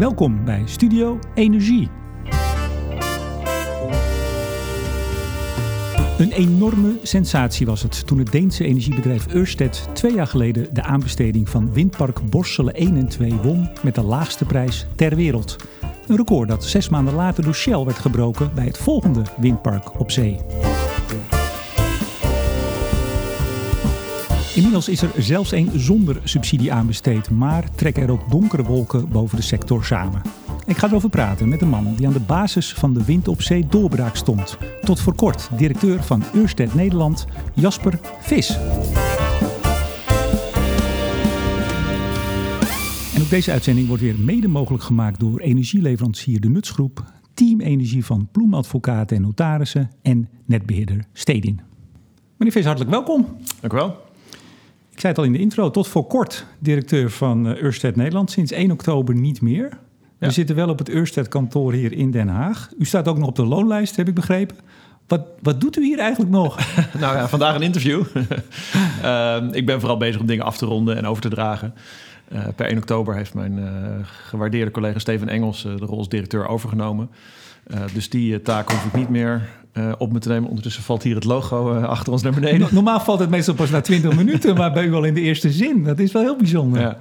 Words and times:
Welkom 0.00 0.44
bij 0.44 0.62
Studio 0.64 1.18
Energie. 1.34 1.88
Een 6.18 6.32
enorme 6.32 6.98
sensatie 7.02 7.66
was 7.66 7.82
het 7.82 8.06
toen 8.06 8.18
het 8.18 8.32
Deense 8.32 8.64
energiebedrijf 8.64 9.34
Ørsted 9.34 9.88
twee 9.92 10.14
jaar 10.14 10.26
geleden 10.26 10.74
de 10.74 10.82
aanbesteding 10.82 11.48
van 11.48 11.72
windpark 11.72 12.30
Borselen 12.30 12.74
1 12.74 12.96
en 12.96 13.08
2 13.08 13.32
won 13.32 13.70
met 13.82 13.94
de 13.94 14.02
laagste 14.02 14.44
prijs 14.44 14.86
ter 14.96 15.16
wereld. 15.16 15.56
Een 16.06 16.16
record 16.16 16.48
dat 16.48 16.64
zes 16.64 16.88
maanden 16.88 17.14
later 17.14 17.44
door 17.44 17.54
Shell 17.54 17.84
werd 17.84 17.98
gebroken 17.98 18.50
bij 18.54 18.64
het 18.64 18.78
volgende 18.78 19.22
windpark 19.36 20.00
op 20.00 20.10
zee. 20.10 20.36
Inmiddels 24.60 24.88
is 24.88 25.02
er 25.02 25.22
zelfs 25.22 25.52
een 25.52 25.70
zonder 25.74 26.20
subsidie 26.24 26.72
aanbesteed, 26.72 27.30
maar 27.30 27.74
trekken 27.74 28.02
er 28.02 28.10
ook 28.10 28.30
donkere 28.30 28.62
wolken 28.62 29.08
boven 29.08 29.36
de 29.36 29.42
sector 29.42 29.84
samen. 29.84 30.22
Ik 30.66 30.76
ga 30.76 30.86
erover 30.86 31.08
praten 31.08 31.48
met 31.48 31.62
een 31.62 31.68
man 31.68 31.94
die 31.94 32.06
aan 32.06 32.12
de 32.12 32.20
basis 32.20 32.72
van 32.72 32.94
de 32.94 33.04
wind 33.04 33.28
op 33.28 33.42
zee 33.42 33.66
doorbraak 33.66 34.16
stond. 34.16 34.58
Tot 34.82 35.00
voor 35.00 35.14
kort 35.14 35.48
directeur 35.56 36.02
van 36.02 36.22
Ørsted 36.34 36.74
Nederland, 36.74 37.26
Jasper 37.54 37.98
Vis. 38.20 38.58
En 43.14 43.22
ook 43.22 43.30
deze 43.30 43.52
uitzending 43.52 43.86
wordt 43.86 44.02
weer 44.02 44.18
mede 44.18 44.48
mogelijk 44.48 44.82
gemaakt 44.82 45.20
door 45.20 45.40
energieleverancier 45.40 46.40
De 46.40 46.48
Nutsgroep, 46.48 47.04
Team 47.34 47.60
Energie 47.60 48.04
van 48.04 48.28
Ploemadvocaten 48.32 49.16
en 49.16 49.22
Notarissen 49.22 49.90
en 50.02 50.28
netbeheerder 50.44 51.04
Stedin. 51.12 51.60
Meneer 52.36 52.54
Vis, 52.54 52.64
hartelijk 52.64 52.90
welkom. 52.90 53.26
Dank 53.60 53.72
u 53.72 53.76
wel. 53.76 54.08
Ik 55.00 55.06
zei 55.06 55.18
het 55.18 55.24
al 55.26 55.32
in 55.34 55.38
de 55.38 55.44
intro, 55.44 55.70
tot 55.70 55.86
voor 55.88 56.06
kort 56.06 56.46
directeur 56.58 57.10
van 57.10 57.46
uh, 57.46 57.62
Ørsted 57.62 57.96
Nederland. 57.96 58.30
Sinds 58.30 58.52
1 58.52 58.70
oktober 58.70 59.14
niet 59.14 59.40
meer. 59.40 59.68
We 60.18 60.26
Ja. 60.26 60.30
zitten 60.30 60.56
wel 60.56 60.68
op 60.68 60.78
het 60.78 60.90
Ørsted 60.90 61.28
kantoor 61.28 61.72
hier 61.72 61.92
in 61.92 62.10
Den 62.10 62.28
Haag. 62.28 62.70
U 62.78 62.84
staat 62.84 63.08
ook 63.08 63.18
nog 63.18 63.28
op 63.28 63.36
de 63.36 63.44
loonlijst, 63.44 63.96
heb 63.96 64.08
ik 64.08 64.14
begrepen. 64.14 64.56
Wat, 65.06 65.20
wat 65.42 65.60
doet 65.60 65.76
u 65.76 65.84
hier 65.84 65.98
eigenlijk 65.98 66.30
nog? 66.30 66.58
Nou 67.00 67.16
ja, 67.16 67.28
vandaag 67.28 67.54
een 67.54 67.62
interview. 67.62 68.02
Ehm, 69.02 69.48
ik 69.52 69.66
ben 69.66 69.80
vooral 69.80 69.96
bezig 69.98 70.20
om 70.20 70.26
dingen 70.26 70.44
af 70.44 70.56
te 70.56 70.66
ronden 70.66 70.96
en 70.96 71.06
over 71.06 71.22
te 71.22 71.28
dragen. 71.28 71.74
Eh, 72.30 72.42
per 72.56 72.66
1 72.66 72.76
oktober 72.76 73.14
heeft 73.14 73.34
mijn 73.34 73.58
eh, 73.58 73.72
gewaardeerde 74.02 74.70
collega 74.70 74.98
Steven 74.98 75.28
Engels 75.28 75.64
eh, 75.64 75.76
de 75.76 75.84
rol 75.84 75.98
als 75.98 76.08
directeur 76.08 76.46
overgenomen. 76.48 77.10
Dus 77.92 78.10
die 78.10 78.42
taak 78.42 78.70
hoef 78.70 78.84
ik 78.84 78.92
niet 78.92 79.08
meer 79.08 79.48
op 79.98 80.12
me 80.12 80.18
te 80.18 80.28
nemen. 80.28 80.48
Ondertussen 80.48 80.82
valt 80.82 81.02
hier 81.02 81.14
het 81.14 81.24
logo 81.24 81.80
achter 81.80 82.12
ons 82.12 82.22
naar 82.22 82.32
beneden. 82.32 82.60
No- 82.60 82.68
Normaal 82.70 83.00
valt 83.00 83.18
het 83.18 83.30
meestal 83.30 83.54
pas 83.54 83.70
na 83.70 83.80
20 83.80 84.16
minuten, 84.16 84.56
maar 84.56 84.72
bij 84.72 84.84
u 84.84 84.94
al 84.94 85.04
in 85.04 85.14
de 85.14 85.20
eerste 85.20 85.50
zin. 85.50 85.84
Dat 85.84 85.98
is 85.98 86.12
wel 86.12 86.22
heel 86.22 86.36
bijzonder. 86.36 86.80
Ja. 86.80 86.96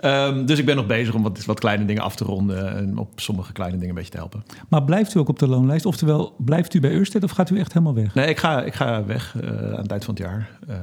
Ehm, 0.00 0.46
dus 0.46 0.58
ik 0.58 0.64
ben 0.66 0.76
nog 0.76 0.86
bezig 0.86 1.14
om 1.14 1.22
wat, 1.22 1.44
wat 1.44 1.58
kleine 1.58 1.84
dingen 1.84 2.02
af 2.02 2.16
te 2.16 2.24
ronden 2.24 2.76
en 2.76 2.98
op 2.98 3.20
sommige 3.20 3.52
kleine 3.52 3.74
dingen 3.74 3.88
een 3.88 3.94
beetje 3.94 4.10
te 4.10 4.16
helpen. 4.16 4.44
Maar 4.68 4.84
blijft 4.84 5.14
u 5.14 5.18
ook 5.18 5.28
op 5.28 5.38
de 5.38 5.48
loonlijst? 5.48 5.86
Oftewel, 5.86 6.34
blijft 6.38 6.74
u 6.74 6.80
bij 6.80 6.92
Ørsted 6.92 7.24
of 7.24 7.30
gaat 7.30 7.50
u 7.50 7.58
echt 7.58 7.72
helemaal 7.72 7.94
weg? 7.94 8.14
Nee, 8.14 8.28
ik 8.28 8.38
ga, 8.38 8.62
ik 8.62 8.74
ga 8.74 9.04
weg 9.04 9.36
aan 9.42 9.82
het 9.82 9.90
eind 9.90 10.04
van 10.04 10.14
het 10.14 10.22
jaar. 10.22 10.58
Ehm, 10.68 10.80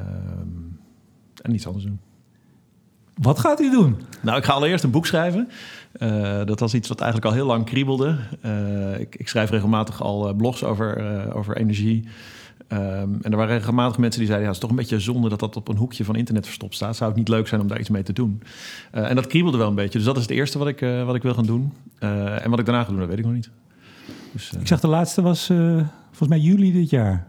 en 1.42 1.54
iets 1.54 1.68
anders 1.68 1.86
doen. 1.86 2.00
Wat 3.22 3.40
gaat 3.40 3.62
u 3.62 3.72
doen? 3.72 4.02
Nou, 4.22 4.38
ik 4.38 4.44
ga 4.44 4.54
allereerst 4.54 4.84
een 4.84 4.92
boek 4.92 5.06
schrijven. 5.06 5.50
Eh, 5.92 6.46
dat 6.46 6.60
was 6.60 6.74
iets 6.74 6.88
wat 6.88 7.00
eigenlijk 7.00 7.32
al 7.32 7.38
heel 7.38 7.46
lang 7.46 7.66
kriebelde. 7.66 8.18
Eh, 8.42 9.00
ik, 9.00 9.16
ik 9.16 9.28
schrijf 9.28 9.50
regelmatig 9.50 10.02
al 10.02 10.28
eh, 10.28 10.36
blogs 10.36 10.64
over, 10.64 11.34
over 11.34 11.58
energie. 11.58 12.08
Ehm, 12.68 13.10
en 13.22 13.32
er 13.32 13.38
waren 13.38 13.58
regelmatig 13.58 13.98
mensen 13.98 14.20
die 14.20 14.30
zeiden... 14.30 14.48
ja, 14.48 14.54
het 14.54 14.64
is 14.64 14.70
toch 14.70 14.70
een 14.70 14.76
beetje 14.76 15.00
zonde 15.00 15.30
dat 15.30 15.40
dat 15.40 15.56
op 15.56 15.68
een 15.68 15.78
hoekje 15.78 16.04
van 16.04 16.16
internet 16.16 16.46
verstopt 16.46 16.76
staat. 16.76 16.96
Zou 16.96 17.10
het 17.10 17.20
niet 17.20 17.28
leuk 17.28 17.48
zijn 17.48 17.62
om 17.62 17.68
daar 17.68 17.80
iets 17.80 17.90
mee 17.90 18.04
te 18.04 18.14
doen? 18.14 18.44
En 18.92 19.16
dat 19.16 19.28
kriebelde 19.28 19.58
wel 19.58 19.68
een 19.68 19.76
beetje. 19.76 19.98
Dus 19.98 20.08
dat 20.08 20.16
is 20.16 20.22
het 20.22 20.32
eerste 20.32 20.58
wat 20.58 20.68
ik, 20.68 20.80
wat 21.06 21.16
ik 21.16 21.22
wil 21.22 21.34
gaan 21.34 21.46
doen. 21.46 21.74
En 22.00 22.50
wat 22.50 22.60
ik 22.60 22.66
daarna 22.66 22.84
ga 22.84 22.90
doen, 22.90 23.00
dat 23.00 23.08
weet 23.08 23.18
ik 23.18 23.26
nog 23.26 23.34
niet. 23.34 23.50
Dus, 24.32 24.52
Ik 24.60 24.68
zag 24.68 24.80
de 24.80 24.88
laatste 24.88 25.22
was 25.22 25.46
volgens 26.08 26.30
mij 26.30 26.40
juli 26.40 26.72
dit 26.72 26.90
jaar. 26.90 27.28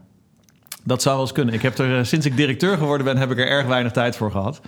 dat 0.85 1.03
zou 1.03 1.15
wel 1.15 1.25
eens 1.25 1.35
kunnen. 1.35 1.55
Ik 1.55 1.63
heb 1.63 1.79
er, 1.79 2.07
sinds 2.07 2.27
ik 2.27 2.37
directeur 2.37 2.77
geworden 2.77 3.07
ben, 3.07 3.17
heb 3.17 3.31
ik 3.31 3.39
er 3.39 3.49
erg 3.49 3.67
weinig 3.67 3.93
tijd 3.93 4.17
voor 4.17 4.31
gehad. 4.31 4.61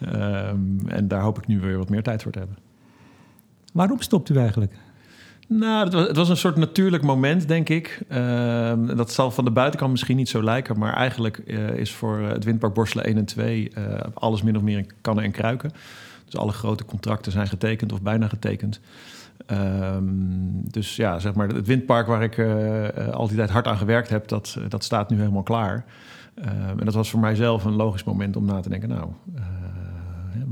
Ehm, 0.00 0.88
en 0.88 1.08
daar 1.08 1.20
hoop 1.20 1.38
ik 1.38 1.46
nu 1.46 1.60
weer 1.60 1.78
wat 1.78 1.88
meer 1.88 2.02
tijd 2.02 2.22
voor 2.22 2.32
te 2.32 2.38
hebben. 2.38 2.58
Waarom 3.72 4.00
stopt 4.00 4.28
u 4.28 4.36
eigenlijk? 4.36 4.72
Nou, 5.48 5.84
het 5.84 5.92
was, 5.92 6.06
het 6.06 6.16
was 6.16 6.28
een 6.28 6.36
soort 6.36 6.56
natuurlijk 6.56 7.02
moment, 7.02 7.48
denk 7.48 7.68
ik. 7.68 8.00
Ehm, 8.08 8.96
dat 8.96 9.12
zal 9.12 9.30
van 9.30 9.44
de 9.44 9.50
buitenkant 9.50 9.90
misschien 9.90 10.16
niet 10.16 10.28
zo 10.28 10.42
lijken, 10.42 10.78
maar 10.78 10.94
eigenlijk 10.94 11.38
eh, 11.38 11.74
is 11.74 11.92
voor 11.92 12.20
eh, 12.20 12.28
het 12.28 12.44
windpark 12.44 12.74
Borselen 12.74 13.04
1 13.04 13.16
en 13.16 13.24
2 13.24 13.70
eh, 13.70 13.84
alles 14.14 14.42
min 14.42 14.56
of 14.56 14.62
meer 14.62 14.78
in 14.78 14.90
kannen 15.00 15.24
en 15.24 15.30
kruiken. 15.30 15.70
Dus 16.24 16.36
alle 16.36 16.52
grote 16.52 16.84
contracten 16.84 17.32
zijn 17.32 17.46
getekend 17.46 17.92
of 17.92 18.02
bijna 18.02 18.28
getekend. 18.28 18.80
Ehm, 19.46 20.04
dus 20.70 20.96
ja, 20.96 21.18
zeg 21.18 21.34
maar, 21.34 21.48
het 21.48 21.66
windpark 21.66 22.06
waar 22.06 22.22
ik 22.22 22.38
eh, 22.38 23.08
al 23.08 23.28
die 23.28 23.36
tijd 23.36 23.50
hard 23.50 23.66
aan 23.66 23.76
gewerkt 23.76 24.08
heb, 24.08 24.28
dat, 24.28 24.58
dat 24.68 24.84
staat 24.84 25.10
nu 25.10 25.18
helemaal 25.18 25.42
klaar. 25.42 25.84
En 26.78 26.84
dat 26.84 26.94
was 26.94 27.10
voor 27.10 27.20
mijzelf 27.20 27.64
een 27.64 27.76
logisch 27.76 28.04
moment 28.04 28.36
om 28.36 28.44
na 28.44 28.60
te 28.60 28.68
denken, 28.68 28.88
nou, 28.88 29.10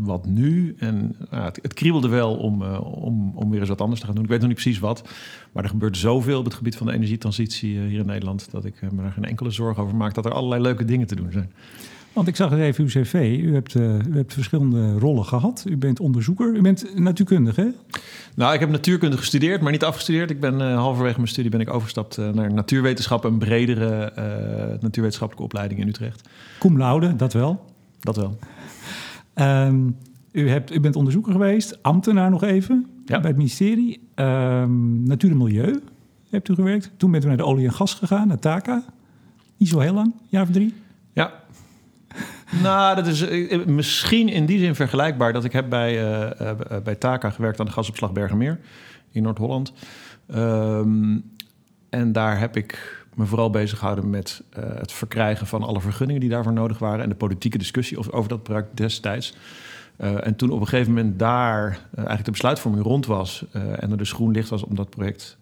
wat 0.07 0.27
nu? 0.27 0.75
En 0.79 1.17
nou, 1.31 1.45
het, 1.45 1.59
het 1.63 1.75
kriebelde 1.75 2.09
wel 2.09 2.37
om, 2.37 2.63
eh, 2.63 3.03
om, 3.03 3.33
om 3.35 3.51
weer 3.51 3.61
eens 3.61 3.69
wat 3.69 3.81
anders 3.81 4.01
te 4.01 4.07
gaan 4.07 4.15
doen. 4.15 4.25
Ik 4.25 4.31
weet 4.31 4.39
nog 4.39 4.49
niet 4.49 4.61
precies 4.61 4.79
wat, 4.79 5.09
maar 5.53 5.63
er 5.63 5.71
gebeurt 5.71 5.97
zoveel 5.97 6.39
op 6.39 6.45
het 6.45 6.55
gebied 6.55 6.77
van 6.77 6.87
de 6.87 6.93
energietransitie 6.93 7.79
eh, 7.79 7.87
hier 7.87 8.01
in 8.01 8.07
Nederland, 8.07 8.49
dat 8.51 8.65
ik 8.65 8.75
eh, 8.81 8.91
me 8.91 9.03
daar 9.03 9.13
geen 9.13 9.25
enkele 9.25 9.51
zorg 9.51 9.79
over 9.79 9.97
maak 9.97 10.15
dat 10.15 10.25
er 10.25 10.33
allerlei 10.33 10.63
leuke 10.63 10.85
dingen 10.85 11.07
te 11.07 11.15
doen 11.15 11.33
zijn. 11.33 11.53
Want 12.13 12.29
ik 12.29 12.37
zag 12.37 12.53
eens 12.53 12.61
even 12.61 12.85
uw 12.85 12.91
cv. 12.91 13.39
U 13.43 13.55
hebt, 13.55 13.75
u 13.75 14.13
hebt 14.13 14.33
verschillende 14.33 14.99
rollen 14.99 15.25
gehad. 15.25 15.65
U 15.69 15.77
bent 15.77 16.01
onderzoeker. 16.01 16.55
U 16.55 16.61
bent 16.61 16.99
natuurkundige, 16.99 17.61
hè? 17.61 17.99
Nou, 18.35 18.55
ik 18.55 18.61
heb 18.61 18.71
natuurkunde 18.71 19.17
gestudeerd, 19.17 19.61
maar 19.61 19.73
niet 19.73 19.85
afgestudeerd. 19.85 20.31
Ik 20.31 20.41
ben 20.41 20.61
halverwege 20.61 21.17
mijn 21.17 21.29
studie 21.29 21.51
ben 21.51 21.61
ik 21.61 21.71
overgestapt 21.71 22.17
naar 22.17 22.53
natuurwetenschap, 22.53 23.25
een 23.25 23.39
bredere 23.39 24.13
natuurwetenschappelijke 24.81 25.43
opleiding 25.43 25.81
in 25.81 25.89
Utrecht. 25.89 26.29
Cum 26.59 26.79
laude, 26.79 27.17
dat 27.17 27.33
wel. 27.33 27.65
Dat 28.01 28.17
wel. 28.17 28.39
Ehm, 29.37 29.89
u, 30.33 30.49
hebt, 30.49 30.75
u 30.75 30.81
bent 30.81 30.97
onderzoeker 30.97 31.33
geweest, 31.33 31.83
ambtenaar 31.83 32.31
nog 32.31 32.43
even 32.43 32.87
Ja. 33.05 33.19
bij 33.21 33.29
het 33.29 33.37
ministerie. 33.37 34.09
Ehm, 34.15 35.03
Natuur 35.03 35.31
en 35.31 35.37
Milieu 35.37 35.81
hebt 36.31 36.49
u 36.49 36.55
gewerkt. 36.55 36.91
Toen 36.97 37.11
bent 37.11 37.25
u 37.25 37.27
naar 37.29 37.37
de 37.37 37.45
olie 37.45 37.67
en 37.67 37.73
gas 37.73 37.95
gegaan, 37.95 38.29
naar 38.29 38.39
TACA. 38.39 38.85
Niet 39.57 39.69
zo 39.69 39.79
heel 39.79 39.95
lang, 39.95 40.15
jaar 40.29 40.43
of 40.43 40.51
drie. 40.51 40.75
Ja. 41.13 41.33
nou, 42.63 42.97
dat 42.97 43.07
is 43.07 43.21
eh, 43.29 43.65
misschien 43.67 44.29
in 44.29 44.47
die 44.47 44.59
zin 44.59 44.75
vergelijkbaar 44.75 45.33
dat 45.33 45.45
ik 45.45 45.53
heb 45.53 45.69
bij, 45.71 45.91
eh, 45.91 46.51
eh, 46.51 46.57
bij 46.85 46.95
Taka 46.95 47.31
gewerkt 47.31 47.61
aan 47.61 47.67
de 47.67 47.73
gasopslag 47.73 48.13
Bergenmeer 48.13 48.59
in 49.11 49.23
Noord-Holland. 49.23 49.73
Ehm, 50.27 51.19
en 51.91 52.13
daar 52.13 52.39
heb 52.39 52.57
ik 52.57 53.05
me 53.17 53.27
vooral 53.27 53.51
bezig 53.51 53.79
gehouden 53.79 54.11
met 54.11 54.43
eh, 54.51 54.65
het 54.75 54.93
verkrijgen 54.93 55.47
van 55.47 55.63
alle 55.63 55.81
vergunningen 55.81 56.21
die 56.21 56.31
daarvoor 56.31 56.53
nodig 56.53 56.79
waren 56.79 57.03
en 57.03 57.09
de 57.09 57.15
politieke 57.15 57.59
discussie 57.59 57.99
over, 57.99 58.29
dat 58.29 58.43
project 58.43 58.77
destijds. 58.77 59.37
Eh, 59.97 60.27
en 60.27 60.37
toen 60.37 60.51
op 60.51 60.61
een 60.61 60.67
gegeven 60.67 60.93
moment 60.93 61.19
daar 61.19 61.67
eh, 61.67 61.79
eigenlijk 61.97 62.25
de 62.25 62.31
besluitvorming 62.31 62.85
rond 62.85 63.07
was 63.07 63.45
en 63.53 63.91
er 63.91 63.97
dus 63.97 64.13
groen 64.13 64.33
licht 64.33 64.49
was 64.49 64.63
om 64.63 64.75
dat 64.75 64.91
project 64.91 65.37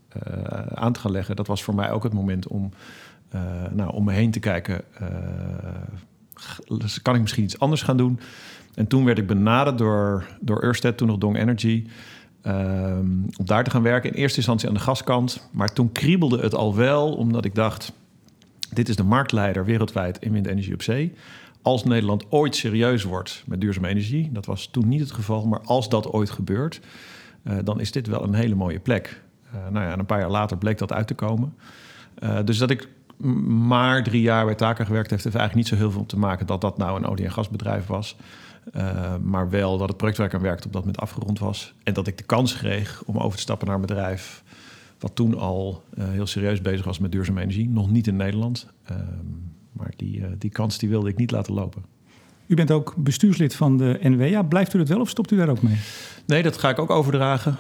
aan 0.74 0.92
te 0.92 1.00
gaan 1.00 1.10
leggen, 1.10 1.36
dat 1.36 1.46
was 1.46 1.62
voor 1.62 1.74
mij 1.74 1.90
ook 1.90 2.02
het 2.02 2.12
moment 2.12 2.46
om, 2.46 2.70
nou, 3.70 3.92
om 3.92 4.04
me 4.04 4.12
heen 4.12 4.30
te 4.30 4.40
kijken. 4.40 4.82
kan 7.02 7.14
ik 7.14 7.20
misschien 7.20 7.44
iets 7.44 7.58
anders 7.58 7.82
gaan 7.82 7.96
doen? 7.96 8.20
En 8.74 8.86
toen 8.86 9.04
werd 9.04 9.18
ik 9.18 9.26
benaderd 9.26 9.78
door, 9.78 10.26
door 10.40 10.64
Ørsted, 10.64 10.96
toen 10.96 11.08
nog 11.08 11.18
Dong 11.18 11.36
Energy, 11.38 11.86
ehm, 12.44 13.06
om 13.36 13.44
daar 13.44 13.64
te 13.64 13.70
gaan 13.70 13.82
werken. 13.82 14.10
In 14.10 14.16
eerste 14.16 14.36
instantie 14.36 14.68
aan 14.68 14.74
de 14.74 14.80
gaskant, 14.80 15.48
maar 15.50 15.72
toen 15.72 15.92
kriebelde 15.92 16.38
het 16.38 16.54
al 16.54 16.74
wel, 16.74 17.14
omdat 17.14 17.44
ik 17.44 17.54
dacht, 17.54 17.92
dit 18.72 18.88
is 18.88 18.96
de 18.96 19.04
marktleider 19.04 19.64
wereldwijd 19.64 20.18
in 20.18 20.32
windenergie 20.32 20.74
op 20.74 20.82
zee. 20.82 21.12
Als 21.62 21.84
Nederland 21.84 22.24
ooit 22.28 22.56
serieus 22.56 23.02
wordt 23.02 23.42
met 23.46 23.60
duurzame 23.60 23.88
energie, 23.88 24.30
dat 24.32 24.46
was 24.46 24.66
toen 24.66 24.88
niet 24.88 25.00
het 25.00 25.12
geval, 25.12 25.46
maar 25.46 25.60
als 25.60 25.88
dat 25.88 26.12
ooit 26.12 26.30
gebeurt, 26.30 26.80
eh, 27.42 27.56
dan 27.64 27.80
is 27.80 27.92
dit 27.92 28.06
wel 28.06 28.22
een 28.22 28.34
hele 28.34 28.54
mooie 28.54 28.80
plek. 28.80 29.22
Eh, 29.52 29.52
nou 29.70 29.84
ja, 29.84 29.92
en 29.92 29.98
een 29.98 30.06
paar 30.06 30.20
jaar 30.20 30.30
later 30.30 30.58
bleek 30.58 30.78
dat 30.78 30.92
uit 30.92 31.06
te 31.06 31.14
komen. 31.14 31.54
Eh, 32.14 32.38
dus 32.44 32.58
dat 32.58 32.70
ik 32.70 32.88
maar 33.46 34.02
drie 34.02 34.22
jaar 34.22 34.44
bij 34.44 34.54
Taken 34.54 34.86
gewerkt 34.86 35.10
heeft, 35.10 35.24
heeft 35.24 35.36
eigenlijk 35.36 35.68
niet 35.68 35.78
zo 35.78 35.84
heel 35.84 35.92
veel 35.92 36.06
te 36.06 36.18
maken 36.18 36.46
dat 36.46 36.60
dat 36.60 36.78
nou 36.78 36.98
een 36.98 37.06
olie- 37.06 37.24
en 37.24 37.32
gasbedrijf 37.32 37.86
was. 37.86 38.16
Eh, 38.72 39.14
maar 39.22 39.50
wel 39.50 39.78
dat 39.78 39.88
het 39.88 39.96
project 39.96 40.18
waar 40.18 40.26
ik 40.26 40.34
aan 40.34 40.40
werkte 40.40 40.66
op 40.66 40.72
dat 40.72 40.84
moment 40.84 41.00
afgerond 41.00 41.38
was. 41.38 41.74
En 41.82 41.94
dat 41.94 42.06
ik 42.06 42.18
de 42.18 42.24
kans 42.24 42.56
kreeg 42.56 43.02
om 43.06 43.16
over 43.16 43.36
te 43.36 43.42
stappen 43.42 43.66
naar 43.66 43.76
een 43.76 43.86
bedrijf 43.86 44.42
wat 44.98 45.14
toen 45.14 45.38
al 45.38 45.82
eh, 45.96 46.04
heel 46.08 46.26
serieus 46.26 46.60
bezig 46.60 46.84
was 46.84 46.98
met 46.98 47.12
duurzame 47.12 47.40
energie. 47.40 47.68
Nog 47.68 47.90
niet 47.90 48.06
in 48.06 48.16
Nederland. 48.16 48.66
Ehm, 48.84 49.00
maar 49.72 49.92
die, 49.96 50.24
eh, 50.24 50.30
die 50.38 50.50
kans 50.50 50.78
die 50.78 50.88
wilde 50.88 51.08
ik 51.08 51.16
niet 51.16 51.30
laten 51.30 51.54
lopen. 51.54 51.84
U 52.46 52.54
bent 52.54 52.70
ook 52.70 52.94
bestuurslid 52.96 53.54
van 53.54 53.76
de 53.76 53.98
NWA. 54.02 54.42
Blijft 54.42 54.74
u 54.74 54.78
dat 54.78 54.88
wel 54.88 55.00
of 55.00 55.08
stopt 55.08 55.30
u 55.30 55.36
daar 55.36 55.48
ook 55.48 55.62
mee? 55.62 55.76
Nee, 56.26 56.42
dat 56.42 56.58
ga 56.58 56.68
ik 56.68 56.78
ook 56.78 56.90
overdragen. 56.90 57.56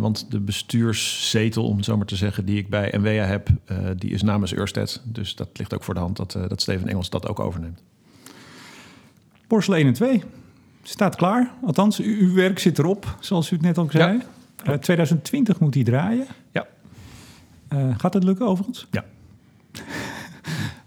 want 0.00 0.30
de 0.30 0.40
bestuurszetel, 0.40 1.64
om 1.64 1.76
het 1.76 1.84
zo 1.84 1.96
maar 1.96 2.06
te 2.06 2.16
zeggen, 2.16 2.44
die 2.44 2.58
ik 2.58 2.68
bij 2.68 2.94
NWA 2.96 3.10
heb, 3.10 3.48
die 3.96 4.10
is 4.10 4.22
namens 4.22 4.54
Ørsted. 4.54 5.02
Dus 5.04 5.34
dat 5.34 5.48
ligt 5.52 5.74
ook 5.74 5.84
voor 5.84 5.94
de 5.94 6.00
hand 6.00 6.16
dat, 6.16 6.32
dat 6.48 6.60
Steven 6.60 6.88
Engels 6.88 7.10
dat 7.10 7.28
ook 7.28 7.40
overneemt. 7.40 7.82
Borselen 9.46 9.78
1 9.78 9.86
en 9.86 9.92
2 9.92 10.22
staat 10.88 11.16
klaar. 11.16 11.50
Althans, 11.64 12.00
uw 12.00 12.34
werk 12.34 12.58
zit 12.58 12.78
erop, 12.78 13.16
zoals 13.20 13.50
u 13.50 13.56
het 13.56 13.64
net 13.64 13.78
al 13.78 13.88
zei. 13.90 14.22
Uh, 14.68 14.74
2020 14.74 15.58
moet 15.58 15.74
hij 15.74 15.84
draaien. 15.84 16.26
Ja. 16.52 16.66
Uh, 17.72 17.94
gaat 17.98 18.14
het 18.14 18.24
lukken 18.24 18.46
overigens? 18.46 18.86
Ja. 18.90 19.04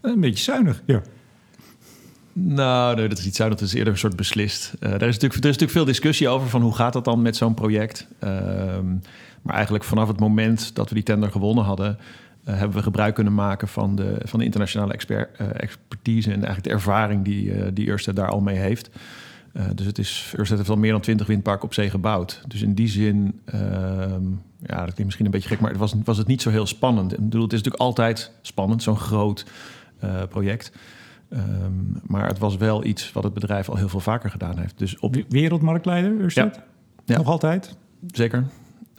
een 0.02 0.20
beetje 0.20 0.44
zuinig, 0.44 0.82
ja. 0.86 1.02
Nou, 2.34 2.96
nee, 2.96 3.08
dat 3.08 3.18
is 3.18 3.26
niet 3.26 3.36
zuinig. 3.36 3.60
Dat 3.60 3.68
is 3.68 3.74
eerder 3.74 3.94
een 3.94 4.00
soort 4.00 4.16
beslist. 4.16 4.74
Uh, 4.80 4.90
er, 4.90 4.94
is 4.94 5.00
natuurlijk, 5.00 5.34
er 5.34 5.38
is 5.38 5.44
natuurlijk 5.44 5.72
veel 5.72 5.86
discussie 5.86 6.28
over 6.28 6.50
van 6.50 6.62
hoe 6.62 6.76
gaat 6.76 6.94
dat 6.94 7.06
dan 7.06 7.22
met 7.22 7.36
zo'n 7.36 7.54
project. 7.54 8.08
Ehm, 8.20 8.88
maar 9.42 9.54
eigenlijk 9.54 9.84
vanaf 9.84 10.08
het 10.08 10.20
moment 10.20 10.76
dat 10.76 10.90
we 10.90 10.96
die 10.96 11.04
tender 11.04 11.32
gewonnen 11.32 11.64
hadden... 11.64 11.98
Uh, 12.48 12.58
hebben 12.58 12.78
we 12.78 12.84
gebruik 12.84 13.16
kunnen 13.16 13.34
maken 13.34 13.68
van 13.68 13.96
de, 13.96 14.22
van 14.24 14.40
de 14.40 14.46
internationale 14.46 14.94
expert, 14.94 15.38
expertise... 15.38 16.28
en 16.28 16.36
eigenlijk 16.36 16.64
de 16.64 16.70
ervaring 16.70 17.26
die, 17.26 17.74
die 17.74 17.90
Ørsted 17.90 18.16
daar 18.16 18.30
al 18.30 18.42
mee 18.42 18.58
heeft. 18.58 18.90
Dus 19.76 19.86
het 19.86 19.98
is, 19.98 20.34
Ørsted 20.38 20.58
heeft 20.58 20.70
al 20.70 20.76
meer 20.76 20.92
dan 20.92 21.02
20 21.02 21.28
windparken 21.28 21.66
op 21.66 21.74
zee 21.74 21.90
gebouwd. 21.90 22.44
Dus 22.48 22.62
in 22.62 22.74
die 22.74 22.88
zin, 22.88 23.40
ehm, 23.46 24.24
ja, 24.58 24.76
dat 24.76 24.84
klinkt 24.84 25.04
misschien 25.04 25.26
een 25.26 25.32
beetje 25.32 25.50
gek... 25.50 25.60
maar 25.60 25.70
het 25.70 25.80
was, 25.80 25.94
was 26.04 26.18
het 26.18 26.28
niet 26.28 26.42
zo 26.42 26.50
heel 26.50 26.66
spannend. 26.66 27.14
Ik 27.14 27.20
bedoel, 27.20 27.44
het 27.44 27.54
is 27.54 27.58
natuurlijk 27.58 27.84
altijd 27.84 28.32
spannend, 28.42 28.84
zo'n 28.84 28.98
groot 28.98 29.46
project... 30.30 30.72
Um, 31.34 32.02
maar 32.08 32.28
het 32.28 32.38
was 32.38 32.58
wel 32.58 32.86
iets 32.86 33.12
wat 33.12 33.24
het 33.24 33.34
bedrijf 33.34 33.70
al 33.70 33.76
heel 33.76 33.90
veel 33.90 34.00
vaker 34.00 34.30
gedaan 34.30 34.58
heeft. 34.58 34.78
Dus 34.78 35.00
op... 35.00 35.16
Wereldmarktleider, 35.30 36.12
Ørsted? 36.12 36.56
Ja. 36.56 36.64
ja. 37.06 37.18
Nog 37.18 37.28
altijd? 37.28 37.76
Zeker. 38.08 38.46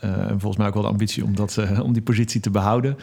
Uh, 0.05 0.11
en 0.11 0.41
volgens 0.41 0.57
mij 0.57 0.67
ook 0.67 0.75
wel 0.75 0.83
de 0.83 0.89
ambitie 0.89 1.25
om, 1.25 1.37
dat, 1.37 1.57
uh, 1.61 1.81
om 1.81 1.93
die 1.93 2.03
positie 2.03 2.41
te 2.41 2.51
behouden. 2.51 2.97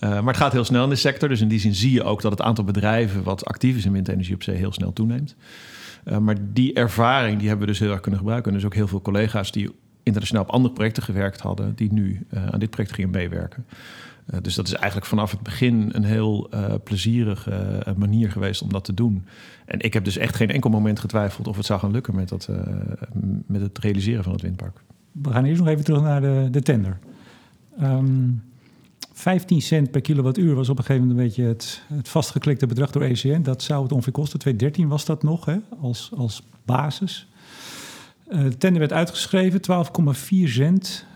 Uh, 0.00 0.10
maar 0.10 0.26
het 0.26 0.36
gaat 0.36 0.52
heel 0.52 0.64
snel 0.64 0.84
in 0.84 0.90
de 0.90 0.96
sector. 0.96 1.28
Dus 1.28 1.40
in 1.40 1.48
die 1.48 1.60
zin 1.60 1.74
zie 1.74 1.92
je 1.92 2.02
ook 2.02 2.22
dat 2.22 2.30
het 2.30 2.40
aantal 2.40 2.64
bedrijven 2.64 3.22
wat 3.22 3.44
actief 3.44 3.76
is 3.76 3.84
in 3.84 3.92
windenergie 3.92 4.34
op 4.34 4.42
zee 4.42 4.56
heel 4.56 4.72
snel 4.72 4.92
toeneemt. 4.92 5.36
Maar 6.20 6.36
die 6.52 6.72
ervaring 6.72 7.38
die 7.38 7.48
hebben 7.48 7.66
we 7.66 7.72
dus 7.72 7.80
heel 7.80 7.90
erg 7.90 8.00
kunnen 8.00 8.20
gebruiken. 8.20 8.50
En 8.50 8.56
dus 8.56 8.66
ook 8.66 8.74
heel 8.74 8.88
veel 8.88 9.02
collega's 9.02 9.52
die 9.52 9.70
internationaal 10.02 10.44
op 10.44 10.50
andere 10.50 10.74
projecten 10.74 11.02
gewerkt 11.02 11.40
hadden, 11.40 11.74
die 11.74 11.92
nu 11.92 12.26
aan 12.50 12.58
dit 12.58 12.70
project 12.70 12.92
gingen 12.92 13.10
meewerken. 13.10 13.64
Uh, 14.30 14.40
dus 14.42 14.54
dat 14.54 14.66
is 14.66 14.72
eigenlijk 14.72 15.06
vanaf 15.06 15.30
het 15.30 15.40
begin 15.40 15.88
een 15.92 16.04
heel 16.04 16.50
plezierige 16.84 17.82
manier 17.96 18.30
geweest 18.30 18.62
om 18.62 18.72
dat 18.72 18.84
te 18.84 18.94
doen. 18.94 19.24
En 19.66 19.80
ik 19.80 19.92
heb 19.92 20.04
dus 20.04 20.16
echt 20.16 20.36
geen 20.36 20.50
enkel 20.50 20.70
moment 20.70 21.00
getwijfeld 21.00 21.46
of 21.46 21.56
het 21.56 21.66
zou 21.66 21.80
gaan 21.80 21.90
lukken 21.90 22.14
met, 22.14 22.28
dat, 22.28 22.48
met 23.46 23.60
het 23.60 23.78
realiseren 23.78 24.24
van 24.24 24.32
het 24.32 24.42
windpark. 24.42 24.82
We 25.12 25.30
gaan 25.30 25.44
eerst 25.44 25.60
nog 25.60 25.68
even 25.68 25.84
terug 25.84 26.02
naar 26.02 26.20
de, 26.20 26.48
de 26.50 26.62
tender. 26.62 26.98
Um, 27.82 28.42
15 29.12 29.62
cent 29.62 29.90
per 29.90 30.00
kilowattuur 30.00 30.54
was 30.54 30.68
op 30.68 30.78
een 30.78 30.84
gegeven 30.84 31.08
moment 31.08 31.20
een 31.20 31.26
beetje 31.26 31.48
het, 31.48 31.82
het 31.86 32.08
vastgeklikte 32.08 32.66
bedrag 32.66 32.90
door 32.90 33.02
ECN. 33.02 33.42
Dat 33.42 33.62
zou 33.62 33.82
het 33.82 33.92
ongeveer 33.92 34.12
kosten. 34.12 34.38
2013 34.38 34.88
was 34.88 35.04
dat 35.04 35.22
nog 35.22 35.44
hè, 35.44 35.56
als, 35.80 36.10
als 36.16 36.42
basis. 36.64 37.28
de 38.28 38.56
tender 38.58 38.78
werd 38.78 38.92
uitgeschreven, 38.92 39.60
12,4 39.60 40.18
cent 40.44 41.06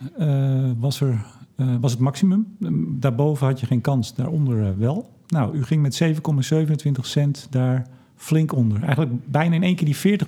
was 0.78 1.00
er 1.00 1.24
uh, 1.56 1.74
was 1.80 1.90
het 1.90 2.00
maximum. 2.00 2.56
Daarboven 2.88 3.46
had 3.46 3.60
je 3.60 3.66
geen 3.66 3.80
kans, 3.80 4.14
daaronder 4.14 4.58
uh, 4.58 4.68
wel. 4.78 5.10
Nou, 5.28 5.56
u 5.56 5.64
ging 5.64 5.82
met 5.82 6.02
7,27 6.02 7.00
cent 7.00 7.46
daar 7.50 7.86
flink 8.16 8.52
onder. 8.52 8.82
Eigenlijk 8.82 9.30
bijna 9.30 9.54
in 9.54 9.62
één 9.62 9.74
keer 9.76 9.86
die 9.86 10.18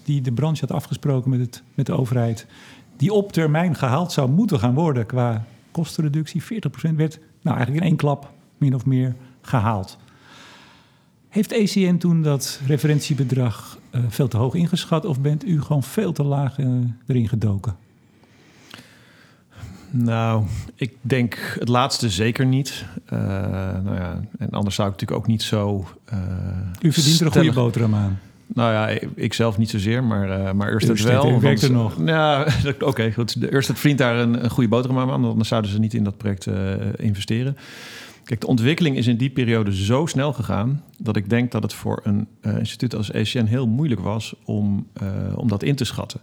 40% 0.00 0.04
die 0.04 0.20
de 0.20 0.32
branche 0.32 0.60
had 0.60 0.72
afgesproken 0.72 1.30
met, 1.30 1.40
het, 1.40 1.62
met 1.74 1.86
de 1.86 1.92
overheid... 1.92 2.46
die 2.96 3.12
op 3.12 3.32
termijn 3.32 3.74
gehaald 3.74 4.12
zou 4.12 4.30
moeten 4.30 4.58
gaan 4.58 4.74
worden 4.74 5.06
qua 5.06 5.44
kostenreductie. 5.70 6.42
40% 6.42 6.46
werd 6.96 7.18
nou, 7.42 7.56
eigenlijk 7.56 7.84
in 7.84 7.90
één 7.90 7.96
klap 7.96 8.32
min 8.58 8.74
of 8.74 8.86
meer 8.86 9.14
gehaald. 9.40 9.98
Heeft 11.28 11.52
ECN 11.52 11.96
toen 11.96 12.22
dat 12.22 12.60
referentiebedrag 12.66 13.78
uh, 13.90 14.00
veel 14.08 14.28
te 14.28 14.36
hoog 14.36 14.54
ingeschat... 14.54 15.04
of 15.04 15.20
bent 15.20 15.44
u 15.44 15.62
gewoon 15.62 15.82
veel 15.82 16.12
te 16.12 16.24
laag 16.24 16.58
erin 17.06 17.28
gedoken? 17.28 17.76
Nou, 19.90 20.44
ik 20.74 20.92
denk 21.00 21.56
het 21.58 21.68
laatste 21.68 22.10
zeker 22.10 22.46
niet. 22.46 22.84
Uh, 23.04 23.18
nou 23.82 23.94
ja, 23.94 24.20
en 24.38 24.50
anders 24.50 24.74
zou 24.74 24.88
ik 24.88 24.94
natuurlijk 24.94 25.20
ook 25.20 25.26
niet 25.26 25.42
zo. 25.42 25.88
U 26.80 26.92
verdient 26.92 27.20
er 27.20 27.26
een 27.26 27.32
goede 27.32 27.52
boterham 27.52 27.94
aan. 27.94 28.18
Nou 28.54 28.72
ja, 28.72 29.00
ik 29.14 29.34
zelf 29.34 29.58
niet 29.58 29.70
zozeer, 29.70 30.04
maar, 30.04 30.28
uh, 30.28 30.52
maar 30.52 30.72
Ørsted 30.72 31.02
wel. 31.02 31.40
Werkt 31.40 31.62
er 31.62 31.70
nog. 31.70 31.96
Ja, 32.04 32.46
oké, 32.66 32.86
okay, 32.86 33.12
goed. 33.12 33.40
De 33.40 33.54
Ørsted 33.54 33.78
verdient 33.78 33.98
daar 33.98 34.18
een, 34.18 34.44
een 34.44 34.50
goede 34.50 34.68
boterham 34.68 35.10
aan, 35.10 35.24
anders 35.24 35.48
zouden 35.48 35.70
ze 35.70 35.78
niet 35.78 35.94
in 35.94 36.04
dat 36.04 36.16
project 36.16 36.46
investeren. 36.96 37.56
Kijk, 38.24 38.40
de 38.40 38.46
ontwikkeling 38.46 38.96
is 38.96 39.06
in 39.06 39.16
die 39.16 39.30
periode 39.30 39.74
zo 39.74 40.06
snel 40.06 40.32
gegaan 40.32 40.82
dat 40.98 41.16
ik 41.16 41.30
denk 41.30 41.52
dat 41.52 41.62
het 41.62 41.72
voor 41.72 42.00
een 42.02 42.28
instituut 42.58 42.94
als 42.94 43.10
ECN 43.10 43.44
heel 43.44 43.66
moeilijk 43.66 44.00
was 44.00 44.34
om, 44.44 44.86
om 45.34 45.48
dat 45.48 45.62
in 45.62 45.74
te 45.74 45.84
schatten. 45.84 46.20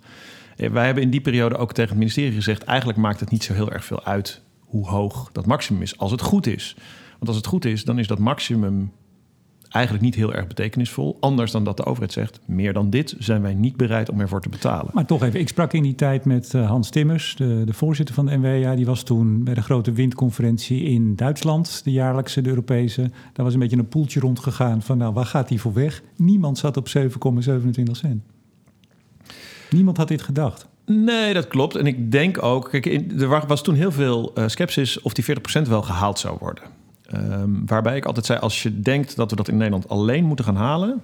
Wij 0.55 0.85
hebben 0.85 1.03
in 1.03 1.09
die 1.09 1.21
periode 1.21 1.57
ook 1.57 1.73
tegen 1.73 1.89
het 1.89 1.99
ministerie 1.99 2.33
gezegd: 2.33 2.63
eigenlijk 2.63 2.97
maakt 2.97 3.19
het 3.19 3.31
niet 3.31 3.43
zo 3.43 3.53
heel 3.53 3.71
erg 3.71 3.85
veel 3.85 4.03
uit 4.03 4.41
hoe 4.59 4.87
hoog 4.87 5.29
dat 5.31 5.45
maximum 5.45 5.81
is, 5.81 5.97
als 5.97 6.11
het 6.11 6.21
goed 6.21 6.47
is. 6.47 6.75
Want 7.11 7.27
als 7.27 7.35
het 7.35 7.45
goed 7.45 7.65
is, 7.65 7.83
dan 7.83 7.99
is 7.99 8.07
dat 8.07 8.19
maximum 8.19 8.91
eigenlijk 9.75 10.05
niet 10.05 10.15
heel 10.15 10.33
erg 10.33 10.47
betekenisvol. 10.47 11.17
Anders 11.19 11.51
dan 11.51 11.63
dat 11.63 11.77
de 11.77 11.85
overheid 11.85 12.11
zegt: 12.11 12.39
meer 12.45 12.73
dan 12.73 12.89
dit 12.89 13.15
zijn 13.19 13.41
wij 13.41 13.53
niet 13.53 13.77
bereid 13.77 14.09
om 14.09 14.19
ervoor 14.19 14.41
te 14.41 14.49
betalen. 14.49 14.91
Maar 14.93 15.05
toch 15.05 15.23
even, 15.23 15.39
ik 15.39 15.47
sprak 15.47 15.73
in 15.73 15.83
die 15.83 15.95
tijd 15.95 16.25
met 16.25 16.53
eh, 16.53 16.67
Hans 16.67 16.89
Timmers, 16.89 17.35
de, 17.35 17.61
de 17.65 17.73
voorzitter 17.73 18.15
van 18.15 18.25
de 18.25 18.37
NWA. 18.37 18.75
Die 18.75 18.85
was 18.85 19.03
toen 19.03 19.43
bij 19.43 19.53
de 19.53 19.61
grote 19.61 19.91
windconferentie 19.91 20.83
in 20.83 21.15
Duitsland, 21.15 21.83
de 21.83 21.91
jaarlijkse, 21.91 22.41
de 22.41 22.49
Europese. 22.49 23.01
Daar 23.33 23.45
was 23.45 23.53
een 23.53 23.59
beetje 23.59 23.77
een 23.77 23.87
poeltje 23.87 24.19
rondgegaan 24.19 24.81
van: 24.81 24.97
nou, 24.97 25.13
waar 25.13 25.25
gaat 25.25 25.47
die 25.47 25.61
voor 25.61 25.73
weg? 25.73 26.01
Niemand 26.15 26.57
zat 26.57 26.77
op 26.77 26.87
7,27 26.97 27.03
cent. 27.91 28.23
Niemand 29.69 29.97
had 29.97 30.07
dit 30.07 30.21
gedacht. 30.21 30.67
Nee, 30.85 31.33
dat 31.33 31.47
klopt. 31.47 31.75
En 31.75 31.85
ik 31.85 32.11
denk 32.11 32.43
ook, 32.43 32.69
kijk, 32.69 32.85
er 33.21 33.47
was 33.47 33.63
toen 33.63 33.75
heel 33.75 33.91
veel 33.91 34.31
uh, 34.35 34.47
sceptisch 34.47 35.01
of 35.01 35.13
die 35.13 35.25
40% 35.25 35.67
wel 35.67 35.81
gehaald 35.81 36.19
zou 36.19 36.37
worden. 36.39 36.63
Um, 37.13 37.65
waarbij 37.65 37.97
ik 37.97 38.05
altijd 38.05 38.25
zei, 38.25 38.39
als 38.39 38.63
je 38.63 38.79
denkt 38.79 39.15
dat 39.15 39.29
we 39.29 39.35
dat 39.35 39.47
in 39.47 39.57
Nederland 39.57 39.89
alleen 39.89 40.25
moeten 40.25 40.45
gaan 40.45 40.55
halen, 40.55 41.01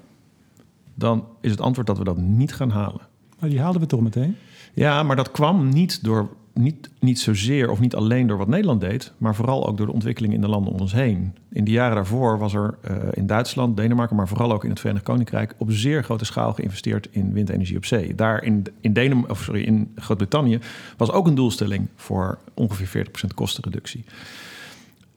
dan 0.96 1.26
is 1.42 1.52
het 1.52 1.62
antwoord 1.62 1.88
dat 1.88 1.98
we 1.98 2.04
dat 2.04 2.18
niet 2.18 2.54
gaan 2.54 2.70
halen. 2.70 3.02
Maar 3.40 3.50
die 3.50 3.62
haalden 3.62 3.82
we 3.82 3.88
toch 3.88 4.02
meteen? 4.02 4.36
Ja, 4.74 5.04
maar 5.04 5.16
dat 5.16 5.32
kwam 5.32 5.70
niet 5.70 6.04
door 6.04 6.30
niet, 6.54 6.90
niet 7.00 7.20
zozeer 7.20 7.70
of 7.70 7.80
niet 7.80 7.96
alleen 7.96 8.28
door 8.28 8.38
wat 8.38 8.48
Nederland 8.48 8.82
deed, 8.82 9.12
maar 9.18 9.36
vooral 9.36 9.68
ook 9.68 9.78
door 9.78 9.86
de 9.86 9.94
ontwikkeling 9.94 10.34
in 10.34 10.42
de 10.42 10.48
landen 10.48 10.74
om 10.74 10.80
ons 10.80 10.94
heen. 10.94 11.36
In 11.52 11.64
de 11.64 11.72
jaren 11.72 11.96
daarvoor 11.96 12.38
was 12.38 12.54
er 12.54 12.78
uh, 12.92 12.98
in 13.12 13.28
Duitsland, 13.28 13.78
Denemarken, 13.78 14.16
maar 14.16 14.28
vooral 14.28 14.52
ook 14.52 14.64
in 14.64 14.70
het 14.70 14.80
Verenigd 14.80 15.06
Koninkrijk 15.06 15.54
op 15.58 15.72
zeer 15.72 16.04
grote 16.04 16.26
schaal 16.26 16.54
geïnvesteerd 16.54 17.08
in 17.12 17.34
windenergie 17.34 17.78
op 17.78 17.86
zee. 17.86 18.16
Daar 18.16 18.44
in, 18.44 18.66
in, 18.82 18.94
Denem, 18.94 19.26
of 19.28 19.42
sorry, 19.44 19.64
in 19.64 19.92
Groot-Brittannië 19.96 20.60
was 20.98 21.12
ook 21.12 21.28
een 21.28 21.36
doelstelling 21.36 21.88
voor 21.96 22.38
ongeveer 22.54 23.08
40% 23.08 23.12
kostenreductie. 23.36 24.04